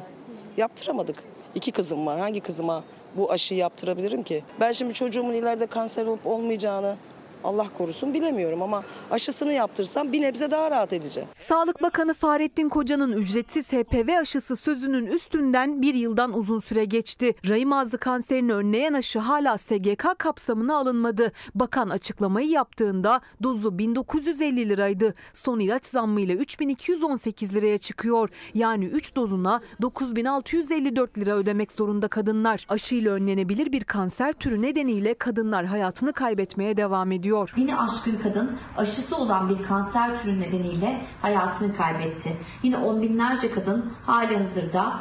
Yaptıramadık. 0.58 1.24
İki 1.56 1.72
kızım 1.72 2.06
var. 2.06 2.20
Hangi 2.20 2.40
kızıma 2.42 2.84
bu 3.16 3.32
aşıyı 3.32 3.60
yaptırabilirim 3.60 4.24
ki? 4.24 4.44
Ben 4.60 4.72
şimdi 4.72 4.94
çocuğumun 4.94 5.34
ileride 5.34 5.66
kanser 5.66 6.06
olup 6.06 6.28
olmayacağını 6.28 6.96
Allah 7.44 7.68
korusun 7.78 8.14
bilemiyorum 8.14 8.62
ama 8.62 8.84
aşısını 9.12 9.54
yaptırsam 9.54 10.12
bir 10.12 10.22
nebze 10.22 10.52
daha 10.52 10.72
rahat 10.72 10.94
edeceğim. 10.94 11.30
Sağlık 11.36 11.82
Bakanı 11.82 12.14
Fahrettin 12.14 12.70
Koca'nın 12.70 13.12
ücretsiz 13.12 13.72
HPV 13.72 14.20
aşısı 14.20 14.56
sözünün 14.56 15.06
üstünden 15.06 15.82
bir 15.82 15.94
yıldan 15.94 16.34
uzun 16.34 16.60
süre 16.60 16.86
geçti. 16.86 17.34
Rahim 17.50 17.74
ağzı 17.74 17.98
kanserini 17.98 18.54
önleyen 18.54 18.94
aşı 18.94 19.20
hala 19.20 19.58
SGK 19.58 20.06
kapsamına 20.18 20.78
alınmadı. 20.78 21.32
Bakan 21.56 21.90
açıklamayı 21.90 22.50
yaptığında 22.50 23.22
dozu 23.44 23.80
1950 23.80 24.70
liraydı. 24.70 25.14
Son 25.34 25.60
ilaç 25.60 25.86
zammıyla 25.86 26.36
3218 26.36 27.56
liraya 27.56 27.78
çıkıyor. 27.78 28.30
Yani 28.54 28.86
3 28.86 29.16
dozuna 29.16 29.62
9654 29.82 31.18
lira 31.18 31.36
ödemek 31.36 31.72
zorunda 31.72 32.08
kadınlar. 32.08 32.66
Aşıyla 32.70 33.14
önlenebilir 33.14 33.72
bir 33.72 33.84
kanser 33.84 34.34
türü 34.34 34.62
nedeniyle 34.62 35.14
kadınlar 35.14 35.66
hayatını 35.66 36.14
kaybetmeye 36.14 36.78
devam 36.78 37.12
ediyor. 37.12 37.31
Bini 37.56 37.78
aşkın 37.78 38.18
kadın 38.24 38.60
aşısı 38.78 39.18
olan 39.18 39.50
bir 39.50 39.64
kanser 39.64 40.22
türü 40.22 40.40
nedeniyle 40.40 41.06
hayatını 41.22 41.76
kaybetti. 41.76 42.38
Yine 42.64 42.78
on 42.78 43.02
binlerce 43.02 43.52
kadın 43.52 43.94
hali 44.06 44.38
hazırda 44.38 45.00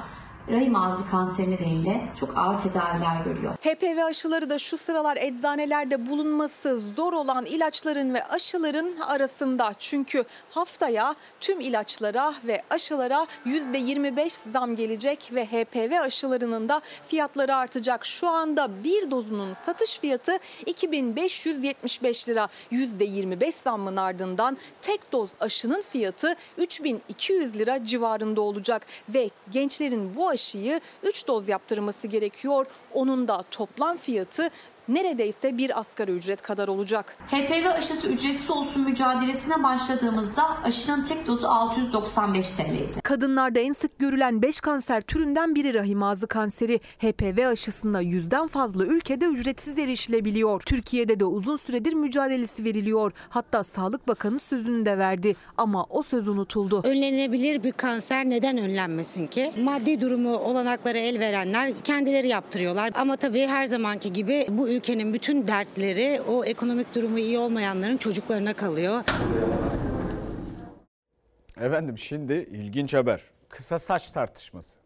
rahim 0.51 0.77
ağzı 0.77 1.11
kanserine 1.11 1.51
nedeniyle 1.51 2.01
çok 2.21 2.39
ağır 2.39 2.59
tedaviler 2.59 3.25
görüyor. 3.25 3.55
HPV 3.55 4.05
aşıları 4.05 4.51
da 4.51 4.59
şu 4.59 4.77
sıralar 4.77 5.17
eczanelerde 5.17 6.11
bulunması 6.11 6.81
zor 6.81 7.13
olan 7.13 7.45
ilaçların 7.45 8.15
ve 8.15 8.25
aşıların 8.25 8.97
arasında. 8.97 9.73
Çünkü 9.79 10.25
haftaya 10.51 11.15
tüm 11.41 11.61
ilaçlara 11.61 12.35
ve 12.45 12.63
aşılara 12.71 13.27
%25 13.47 14.51
zam 14.51 14.77
gelecek 14.77 15.31
ve 15.35 15.47
HPV 15.47 16.01
aşılarının 16.01 16.69
da 16.69 16.81
fiyatları 17.09 17.57
artacak. 17.57 18.07
Şu 18.07 18.29
anda 18.29 18.85
bir 18.85 19.11
dozunun 19.11 19.53
satış 19.53 20.01
fiyatı 20.01 20.39
2575 20.67 22.29
lira. 22.29 22.49
%25 22.73 23.53
zammın 23.53 23.97
ardından 23.97 24.57
tek 24.83 25.13
doz 25.13 25.31
aşının 25.41 25.83
fiyatı 25.83 26.35
3200 26.59 27.59
lira 27.59 27.85
civarında 27.85 28.41
olacak 28.41 28.87
ve 29.09 29.31
gençlerin 29.53 30.17
bu 30.17 30.29
aşıyı 30.41 30.81
3 31.03 31.29
doz 31.29 31.49
yaptırması 31.49 32.07
gerekiyor. 32.07 32.67
Onun 32.95 33.29
da 33.29 33.45
toplam 33.51 33.97
fiyatı 33.97 34.51
neredeyse 34.95 35.59
bir 35.59 35.79
asgari 35.81 36.11
ücret 36.11 36.43
kadar 36.43 36.69
olacak. 36.69 37.17
HPV 37.29 37.67
aşısı 37.67 38.07
ücretsiz 38.09 38.51
olsun 38.51 38.83
mücadelesine 38.83 39.63
başladığımızda 39.63 40.63
aşının 40.65 41.05
tek 41.05 41.27
dozu 41.27 41.47
695 41.49 42.51
TL'ydi. 42.51 43.01
Kadınlarda 43.03 43.61
en 43.61 43.73
sık 43.73 43.99
görülen 43.99 44.43
5 44.43 44.61
kanser 44.61 45.01
türünden 45.01 45.55
biri 45.55 45.75
rahim 45.75 46.03
ağzı 46.03 46.27
kanseri. 46.27 46.81
HPV 46.99 47.47
aşısında 47.47 48.01
yüzden 48.01 48.47
fazla 48.47 48.85
ülkede 48.85 49.25
ücretsiz 49.25 49.79
erişilebiliyor. 49.79 50.61
Türkiye'de 50.61 51.21
de 51.21 51.25
uzun 51.25 51.57
süredir 51.57 51.93
mücadelesi 51.93 52.65
veriliyor. 52.65 53.13
Hatta 53.29 53.65
Sağlık 53.65 54.09
Bakanı 54.09 54.39
sözünü 54.39 54.87
de 54.87 54.99
verdi 54.99 55.37
ama 55.57 55.87
o 55.91 56.03
söz 56.03 56.29
unutuldu. 56.29 56.83
Önlenebilir 56.85 57.63
bir 57.63 57.73
kanser 57.73 58.31
neden 58.31 58.59
önlenmesin 58.59 59.27
ki? 59.27 59.53
Maddi 59.63 60.01
durumu 60.01 60.37
olanakları 60.37 60.99
el 60.99 61.21
verenler 61.21 61.73
kendileri 61.85 62.29
yaptırıyorlar. 62.29 62.91
Ama 62.95 63.17
tabii 63.17 63.47
her 63.47 63.67
zamanki 63.67 64.13
gibi 64.13 64.47
bu 64.49 64.69
ülkenin 64.81 65.15
bütün 65.15 65.47
dertleri 65.47 66.21
o 66.29 66.45
ekonomik 66.45 66.95
durumu 66.95 67.19
iyi 67.19 67.39
olmayanların 67.39 67.97
çocuklarına 67.97 68.55
kalıyor. 68.55 69.03
Efendim 71.61 71.99
şimdi 71.99 72.33
ilginç 72.33 72.95
haber. 72.95 73.21
Kısa 73.49 73.79
saç 73.79 74.11
tartışması. 74.11 74.79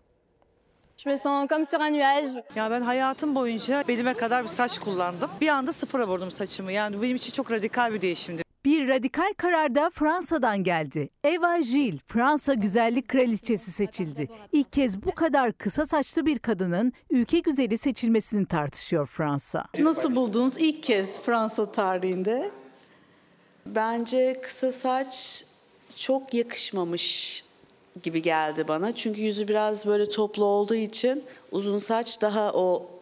Je 0.97 1.11
me 1.11 1.19
sens 1.19 1.49
comme 1.49 1.65
sur 1.65 1.79
un 1.79 1.93
nuage. 1.93 2.45
Ya 2.57 2.71
ben 2.71 2.81
hayatım 2.81 3.35
boyunca 3.35 3.85
belime 3.89 4.15
kadar 4.15 4.43
bir 4.43 4.49
saç 4.49 4.79
kullandım. 4.79 5.31
Bir 5.41 5.49
anda 5.49 5.73
sıfıra 5.73 6.07
vurdum 6.07 6.31
saçımı. 6.31 6.73
Yani 6.73 7.03
benim 7.03 7.17
için 7.17 7.33
çok 7.33 7.51
radikal 7.51 7.93
bir 7.93 8.01
değişimdi. 8.01 8.44
Bir 8.65 8.89
radikal 8.89 9.35
karar 9.37 9.75
da 9.75 9.91
Fransa'dan 9.91 10.65
geldi. 10.65 11.09
Eva 11.25 11.59
Gilles, 11.59 12.01
Fransa 12.07 12.55
güzellik 12.55 13.09
kraliçesi 13.09 13.73
seçildi. 13.73 14.29
İlk 14.53 14.73
kez 14.73 15.03
bu 15.03 15.15
kadar 15.15 15.53
kısa 15.53 15.87
saçlı 15.87 16.27
bir 16.27 16.39
kadının 16.39 16.93
ülke 17.11 17.39
güzeli 17.39 17.79
seçilmesini 17.79 18.47
tartışıyor 18.47 19.07
Fransa. 19.07 19.65
Nasıl 19.79 20.15
buldunuz 20.15 20.59
ilk 20.59 20.83
kez 20.83 21.23
Fransa 21.23 21.73
tarihinde? 21.73 22.51
Bence 23.67 24.41
kısa 24.43 24.73
saç 24.73 25.45
çok 25.97 26.35
yakışmamış 26.35 27.45
gibi 28.03 28.23
geldi 28.23 28.69
bana. 28.69 28.95
Çünkü 28.95 29.21
yüzü 29.21 29.49
biraz 29.49 29.87
böyle 29.87 30.11
toplu 30.11 30.45
olduğu 30.45 30.75
için 30.75 31.25
uzun 31.53 31.79
saç 31.79 32.23
daha 32.23 32.53
o 32.53 32.94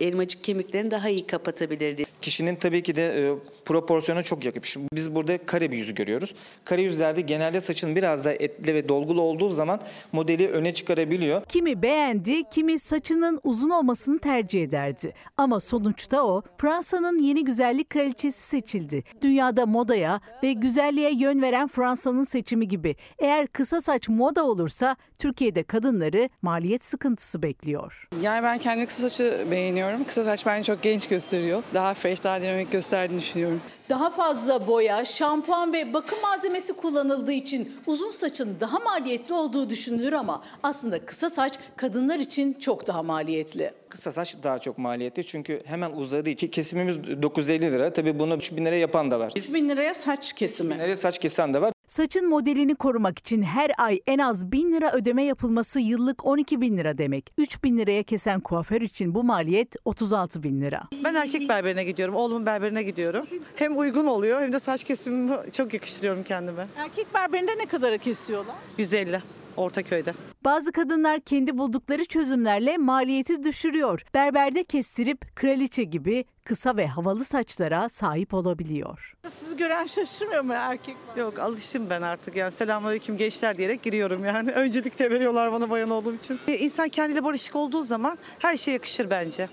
elmacık 0.00 0.44
kemiklerini 0.44 0.90
daha 0.90 1.08
iyi 1.08 1.26
kapatabilirdi. 1.26 2.04
Kişinin 2.20 2.56
tabii 2.56 2.82
ki 2.82 2.96
de 2.96 3.06
e, 3.06 3.34
proporsiyona 3.64 4.22
çok 4.22 4.44
yakışmış. 4.44 4.88
Biz 4.92 5.14
burada 5.14 5.46
kare 5.46 5.70
bir 5.72 5.76
yüzü 5.76 5.94
görüyoruz. 5.94 6.34
Kare 6.64 6.82
yüzlerde 6.82 7.20
genelde 7.20 7.60
saçın 7.60 7.96
biraz 7.96 8.24
daha 8.24 8.34
etli 8.34 8.74
ve 8.74 8.88
dolgulu 8.88 9.22
olduğu 9.22 9.50
zaman 9.50 9.80
modeli 10.12 10.48
öne 10.48 10.74
çıkarabiliyor. 10.74 11.44
Kimi 11.44 11.82
beğendi, 11.82 12.44
kimi 12.44 12.78
saçının 12.78 13.40
uzun 13.44 13.70
olmasını 13.70 14.18
tercih 14.18 14.62
ederdi. 14.62 15.14
Ama 15.36 15.60
sonuçta 15.60 16.24
o 16.26 16.42
Fransa'nın 16.58 17.18
yeni 17.18 17.44
güzellik 17.44 17.90
kraliçesi 17.90 18.42
seçildi. 18.42 19.04
Dünyada 19.22 19.66
modaya 19.66 20.20
ve 20.42 20.52
güzelliğe 20.52 21.14
yön 21.14 21.42
veren 21.42 21.68
Fransa'nın 21.68 22.24
seçimi 22.24 22.68
gibi. 22.68 22.96
Eğer 23.18 23.46
kısa 23.46 23.80
saç 23.80 24.08
moda 24.08 24.44
olursa 24.44 24.96
Türkiye'de 25.18 25.62
kadınları 25.62 26.28
maliyet 26.42 26.84
sıkıntısı 26.84 27.42
bekliyor. 27.42 28.08
Yani 28.22 28.42
ben 28.42 28.58
kendi 28.58 28.86
kısa 28.86 29.10
saçı 29.10 29.50
beğeniyorum. 29.50 29.85
Kısa 30.06 30.24
saç 30.24 30.46
beni 30.46 30.64
çok 30.64 30.82
genç 30.82 31.08
gösteriyor. 31.08 31.62
Daha 31.74 31.94
fresh, 31.94 32.24
daha 32.24 32.42
dinamik 32.42 32.72
gösterdiğini 32.72 33.20
düşünüyorum. 33.20 33.60
Daha 33.88 34.10
fazla 34.10 34.66
boya, 34.66 35.04
şampuan 35.04 35.72
ve 35.72 35.94
bakım 35.94 36.20
malzemesi 36.22 36.72
kullanıldığı 36.72 37.32
için 37.32 37.76
uzun 37.86 38.10
saçın 38.10 38.56
daha 38.60 38.78
maliyetli 38.78 39.34
olduğu 39.34 39.70
düşünülür 39.70 40.12
ama 40.12 40.42
aslında 40.62 41.06
kısa 41.06 41.30
saç 41.30 41.58
kadınlar 41.76 42.18
için 42.18 42.52
çok 42.60 42.86
daha 42.86 43.02
maliyetli. 43.02 43.70
Kısa 43.88 44.12
saç 44.12 44.36
daha 44.42 44.58
çok 44.58 44.78
maliyetli 44.78 45.26
çünkü 45.26 45.62
hemen 45.66 45.92
uzadığı 45.92 46.30
için 46.30 46.48
kesimimiz 46.48 47.22
950 47.22 47.72
lira. 47.72 47.92
Tabii 47.92 48.18
bunu 48.18 48.34
3000 48.36 48.64
liraya 48.64 48.78
yapan 48.78 49.10
da 49.10 49.20
var. 49.20 49.32
3000 49.36 49.68
liraya 49.68 49.94
saç 49.94 50.32
kesimi. 50.32 50.68
3000 50.68 50.84
liraya 50.84 50.96
saç 50.96 51.18
kesen 51.18 51.54
de 51.54 51.60
var. 51.60 51.72
Saçın 51.86 52.28
modelini 52.28 52.74
korumak 52.74 53.18
için 53.18 53.42
her 53.42 53.70
ay 53.78 54.00
en 54.06 54.18
az 54.18 54.52
1000 54.52 54.72
lira 54.72 54.92
ödeme 54.92 55.24
yapılması 55.24 55.80
yıllık 55.80 56.26
12 56.26 56.60
bin 56.60 56.76
lira 56.76 56.98
demek. 56.98 57.32
3 57.38 57.64
bin 57.64 57.78
liraya 57.78 58.02
kesen 58.02 58.40
kuaför 58.40 58.80
için 58.80 59.14
bu 59.14 59.24
maliyet 59.24 59.76
36 59.84 60.42
bin 60.42 60.60
lira. 60.60 60.82
Ben 61.04 61.14
erkek 61.14 61.48
berberine 61.48 61.84
gidiyorum, 61.84 62.14
oğlumun 62.14 62.46
berberine 62.46 62.82
gidiyorum. 62.82 63.26
Hem 63.56 63.78
uygun 63.78 64.06
oluyor 64.06 64.40
hem 64.42 64.52
de 64.52 64.58
saç 64.58 64.84
kesimimi 64.84 65.36
çok 65.52 65.74
yakıştırıyorum 65.74 66.22
kendime. 66.22 66.66
Erkek 66.76 67.14
berberinde 67.14 67.58
ne 67.58 67.66
kadara 67.66 67.98
kesiyorlar? 67.98 68.54
150 68.78 69.22
Ortaköy'de. 69.56 70.14
Bazı 70.44 70.72
kadınlar 70.72 71.20
kendi 71.20 71.58
buldukları 71.58 72.04
çözümlerle 72.04 72.76
maliyeti 72.76 73.42
düşürüyor. 73.42 74.02
Berberde 74.14 74.64
kestirip 74.64 75.36
kraliçe 75.36 75.82
gibi 75.84 76.24
kısa 76.44 76.76
ve 76.76 76.86
havalı 76.86 77.24
saçlara 77.24 77.88
sahip 77.88 78.34
olabiliyor. 78.34 79.14
Sizi 79.26 79.56
gören 79.56 79.86
şaşırmıyor 79.86 80.42
mu 80.42 80.52
erkek? 80.52 80.96
Yok 81.16 81.38
alışım 81.38 81.90
ben 81.90 82.02
artık 82.02 82.36
yani 82.36 82.52
selamünaleyküm 82.52 83.16
gençler 83.16 83.58
diyerek 83.58 83.82
giriyorum 83.82 84.24
yani. 84.24 84.50
Öncelik 84.52 84.98
de 84.98 85.10
veriyorlar 85.10 85.52
bana 85.52 85.70
bayan 85.70 85.90
olduğum 85.90 86.14
için. 86.14 86.40
İnsan 86.48 86.88
kendiyle 86.88 87.24
barışık 87.24 87.56
olduğu 87.56 87.82
zaman 87.82 88.18
her 88.38 88.56
şey 88.56 88.74
yakışır 88.74 89.10
bence. 89.10 89.48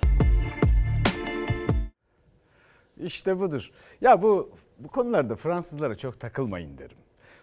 İşte 2.97 3.39
budur. 3.39 3.71
Ya 4.01 4.21
bu 4.21 4.51
bu 4.79 4.87
konularda 4.87 5.35
Fransızlara 5.35 5.97
çok 5.97 6.19
takılmayın 6.19 6.77
derim. 6.77 6.97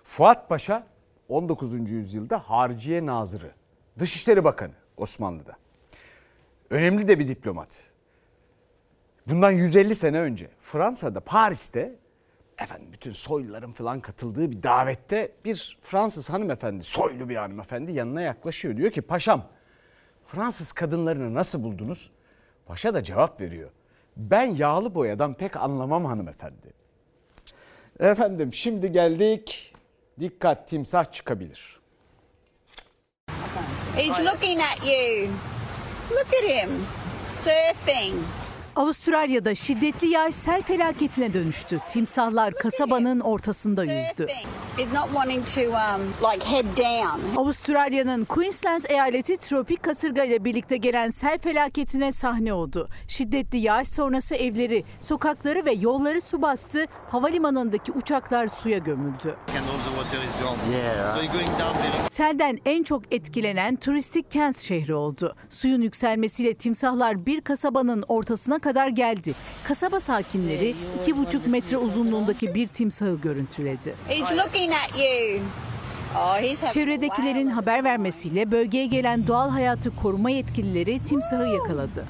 Fuat 0.05 0.49
Paşa 0.49 0.87
19. 1.31 1.91
yüzyılda 1.91 2.39
Harciye 2.39 3.07
Nazırı, 3.07 3.51
Dışişleri 3.99 4.45
Bakanı 4.45 4.73
Osmanlı'da. 4.97 5.53
Önemli 6.71 7.09
de 7.09 7.19
bir 7.19 7.29
diplomat. 7.29 7.69
Bundan 9.27 9.51
150 9.51 9.95
sene 9.95 10.21
önce 10.21 10.51
Fransa'da 10.61 11.21
Paris'te 11.21 11.95
efendim 12.59 12.89
bütün 12.93 13.13
soyluların 13.13 13.73
falan 13.73 14.01
katıldığı 14.01 14.51
bir 14.51 14.63
davette 14.63 15.33
bir 15.45 15.79
Fransız 15.83 16.31
hanımefendi, 16.31 16.85
soylu 16.85 17.29
bir 17.29 17.37
hanımefendi 17.37 17.93
yanına 17.93 18.21
yaklaşıyor. 18.23 18.77
Diyor 18.77 18.91
ki 18.91 19.03
paşam 19.03 19.47
Fransız 20.25 20.73
kadınlarını 20.73 21.35
nasıl 21.35 21.63
buldunuz? 21.63 22.11
Paşa 22.67 22.95
da 22.95 23.05
cevap 23.05 23.41
veriyor. 23.41 23.71
Ben 24.17 24.45
yağlı 24.45 24.95
boyadan 24.95 25.35
pek 25.35 25.57
anlamam 25.57 26.05
hanımefendi. 26.05 26.73
Efendim 28.01 28.55
şimdi 28.55 28.93
geldik. 28.93 29.75
Dikkat 30.21 30.69
timsah 30.69 31.13
çıkabilir. 31.13 31.81
He's 33.97 34.19
looking 34.19 34.63
at 34.63 34.85
you. 34.85 35.29
Look 36.11 36.35
at 36.35 36.45
him. 36.45 36.87
Surfing. 37.29 38.15
Avustralya'da 38.77 39.55
şiddetli 39.55 40.07
yağış 40.07 40.35
sel 40.35 40.63
felaketine 40.63 41.35
dönüştü. 41.35 41.81
Timsahlar 41.89 42.55
kasabanın 42.55 43.21
ortasında 43.21 43.85
yüzdü. 43.85 44.27
Um. 44.79 44.85
Avustralya'nın 47.37 48.25
Queensland 48.25 48.83
eyaleti 48.89 49.37
tropik 49.37 49.83
kasırga 49.83 50.25
ile 50.25 50.45
birlikte 50.45 50.77
gelen 50.77 51.11
sel 51.11 51.39
felaketine 51.39 52.13
sahne 52.13 52.53
oldu. 52.53 52.89
Şiddetli 53.09 53.59
yağış 53.59 53.89
sonrası 53.89 54.35
evleri, 54.35 54.85
sokakları 55.01 55.65
ve 55.65 55.73
yolları 55.73 56.21
su 56.21 56.43
bastı. 56.43 56.87
Havalimanındaki 57.09 57.93
uçaklar 57.93 58.49
suya 58.49 58.79
gömüldü. 58.79 59.37
Selden 62.09 62.59
en 62.65 62.83
çok 62.83 63.15
etkilenen 63.15 63.77
turistik 63.77 64.31
Cairns 64.31 64.65
şehri 64.65 64.95
oldu. 64.95 65.35
Suyun 65.49 65.83
yükselmesiyle 65.83 66.55
timsahlar 66.55 67.27
bir 67.27 67.41
kasabanın 67.41 68.05
ortasına 68.09 68.59
kadar 68.61 68.89
geldi. 68.89 69.35
Kasaba 69.65 70.01
sakinleri 70.01 70.75
2,5 71.07 71.49
metre 71.49 71.77
uzunluğundaki 71.77 72.55
bir 72.55 72.67
timsahı 72.67 73.17
görüntüledi. 73.23 73.95
Oh, 76.17 76.71
Çevredekilerin 76.73 77.47
haber 77.51 77.85
vermesiyle 77.85 78.51
bölgeye 78.51 78.87
gelen 78.87 79.27
doğal 79.27 79.51
hayatı 79.51 79.97
koruma 79.97 80.31
yetkilileri 80.31 81.03
timsahı 81.03 81.47
yakaladı. 81.49 82.05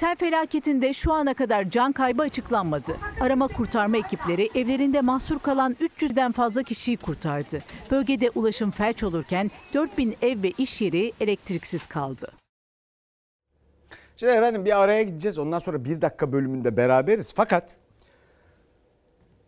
Sel 0.00 0.16
felaketinde 0.16 0.92
şu 0.92 1.12
ana 1.12 1.34
kadar 1.34 1.70
can 1.70 1.92
kaybı 1.92 2.22
açıklanmadı. 2.22 2.96
Arama 3.20 3.48
kurtarma 3.48 3.96
ekipleri 3.96 4.50
evlerinde 4.54 5.00
mahsur 5.00 5.38
kalan 5.38 5.76
300'den 5.80 6.32
fazla 6.32 6.62
kişiyi 6.62 6.96
kurtardı. 6.96 7.58
Bölgede 7.90 8.30
ulaşım 8.30 8.70
felç 8.70 9.02
olurken 9.02 9.50
4000 9.74 10.16
ev 10.22 10.42
ve 10.42 10.50
iş 10.58 10.80
yeri 10.80 11.12
elektriksiz 11.20 11.86
kaldı. 11.86 12.39
Şimdi 14.20 14.32
efendim 14.32 14.64
bir 14.64 14.82
araya 14.82 15.02
gideceğiz. 15.02 15.38
Ondan 15.38 15.58
sonra 15.58 15.84
bir 15.84 16.00
dakika 16.00 16.32
bölümünde 16.32 16.76
beraberiz. 16.76 17.32
Fakat 17.36 17.74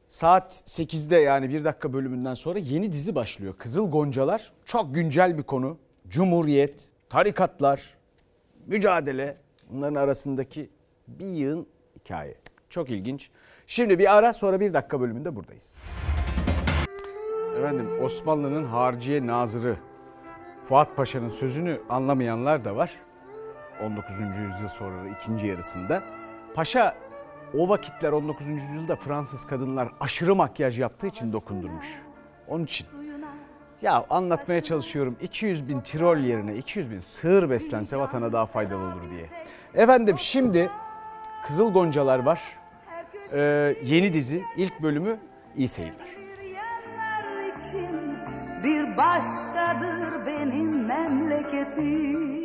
saat 0.08 0.52
8'de 0.52 1.16
yani 1.16 1.50
bir 1.50 1.64
dakika 1.64 1.92
bölümünden 1.92 2.34
sonra 2.34 2.58
yeni 2.58 2.92
dizi 2.92 3.14
başlıyor. 3.14 3.54
Kızıl 3.58 3.90
Goncalar 3.90 4.52
çok 4.64 4.94
güncel 4.94 5.38
bir 5.38 5.42
konu. 5.42 5.78
Cumhuriyet, 6.08 6.88
tarikatlar, 7.08 7.94
mücadele 8.66 9.36
bunların 9.70 9.94
arasındaki 9.94 10.70
bir 11.08 11.26
yığın 11.26 11.66
hikaye. 11.96 12.34
Çok 12.70 12.90
ilginç. 12.90 13.30
Şimdi 13.66 13.98
bir 13.98 14.16
ara 14.16 14.32
sonra 14.32 14.60
bir 14.60 14.74
dakika 14.74 15.00
bölümünde 15.00 15.36
buradayız. 15.36 15.76
Efendim 17.58 17.88
Osmanlı'nın 18.04 18.64
harciye 18.64 19.26
nazırı 19.26 19.76
Fuat 20.64 20.96
Paşa'nın 20.96 21.28
sözünü 21.28 21.80
anlamayanlar 21.88 22.64
da 22.64 22.76
var. 22.76 22.90
19. 23.86 24.10
yüzyıl 24.20 24.68
sonra 24.68 25.08
ikinci 25.20 25.46
yarısında. 25.46 26.02
Paşa 26.54 26.94
o 27.58 27.68
vakitler 27.68 28.12
19. 28.12 28.46
yüzyılda 28.46 28.96
Fransız 28.96 29.46
kadınlar 29.46 29.88
aşırı 30.00 30.34
makyaj 30.34 30.78
yaptığı 30.78 31.06
için 31.06 31.32
dokundurmuş. 31.32 31.86
Onun 32.48 32.64
için. 32.64 32.86
Ya 33.82 34.04
anlatmaya 34.10 34.60
çalışıyorum 34.62 35.16
200 35.20 35.68
bin 35.68 35.80
Tirol 35.80 36.16
yerine 36.16 36.54
200 36.54 36.90
bin 36.90 37.00
sığır 37.00 37.50
beslense 37.50 37.96
vatana 37.96 38.32
daha 38.32 38.46
faydalı 38.46 38.82
olur 38.82 39.10
diye. 39.10 39.26
Efendim 39.82 40.18
şimdi 40.18 40.70
Kızıl 41.46 41.72
Goncalar 41.72 42.18
var. 42.18 42.40
Ee, 43.34 43.74
yeni 43.84 44.12
dizi 44.12 44.42
ilk 44.56 44.82
bölümü 44.82 45.16
iyi 45.56 45.68
seyirler. 45.68 46.06
bir 48.64 48.96
başkadır 48.96 50.26
benim 50.26 50.86
memleketim. 50.86 52.41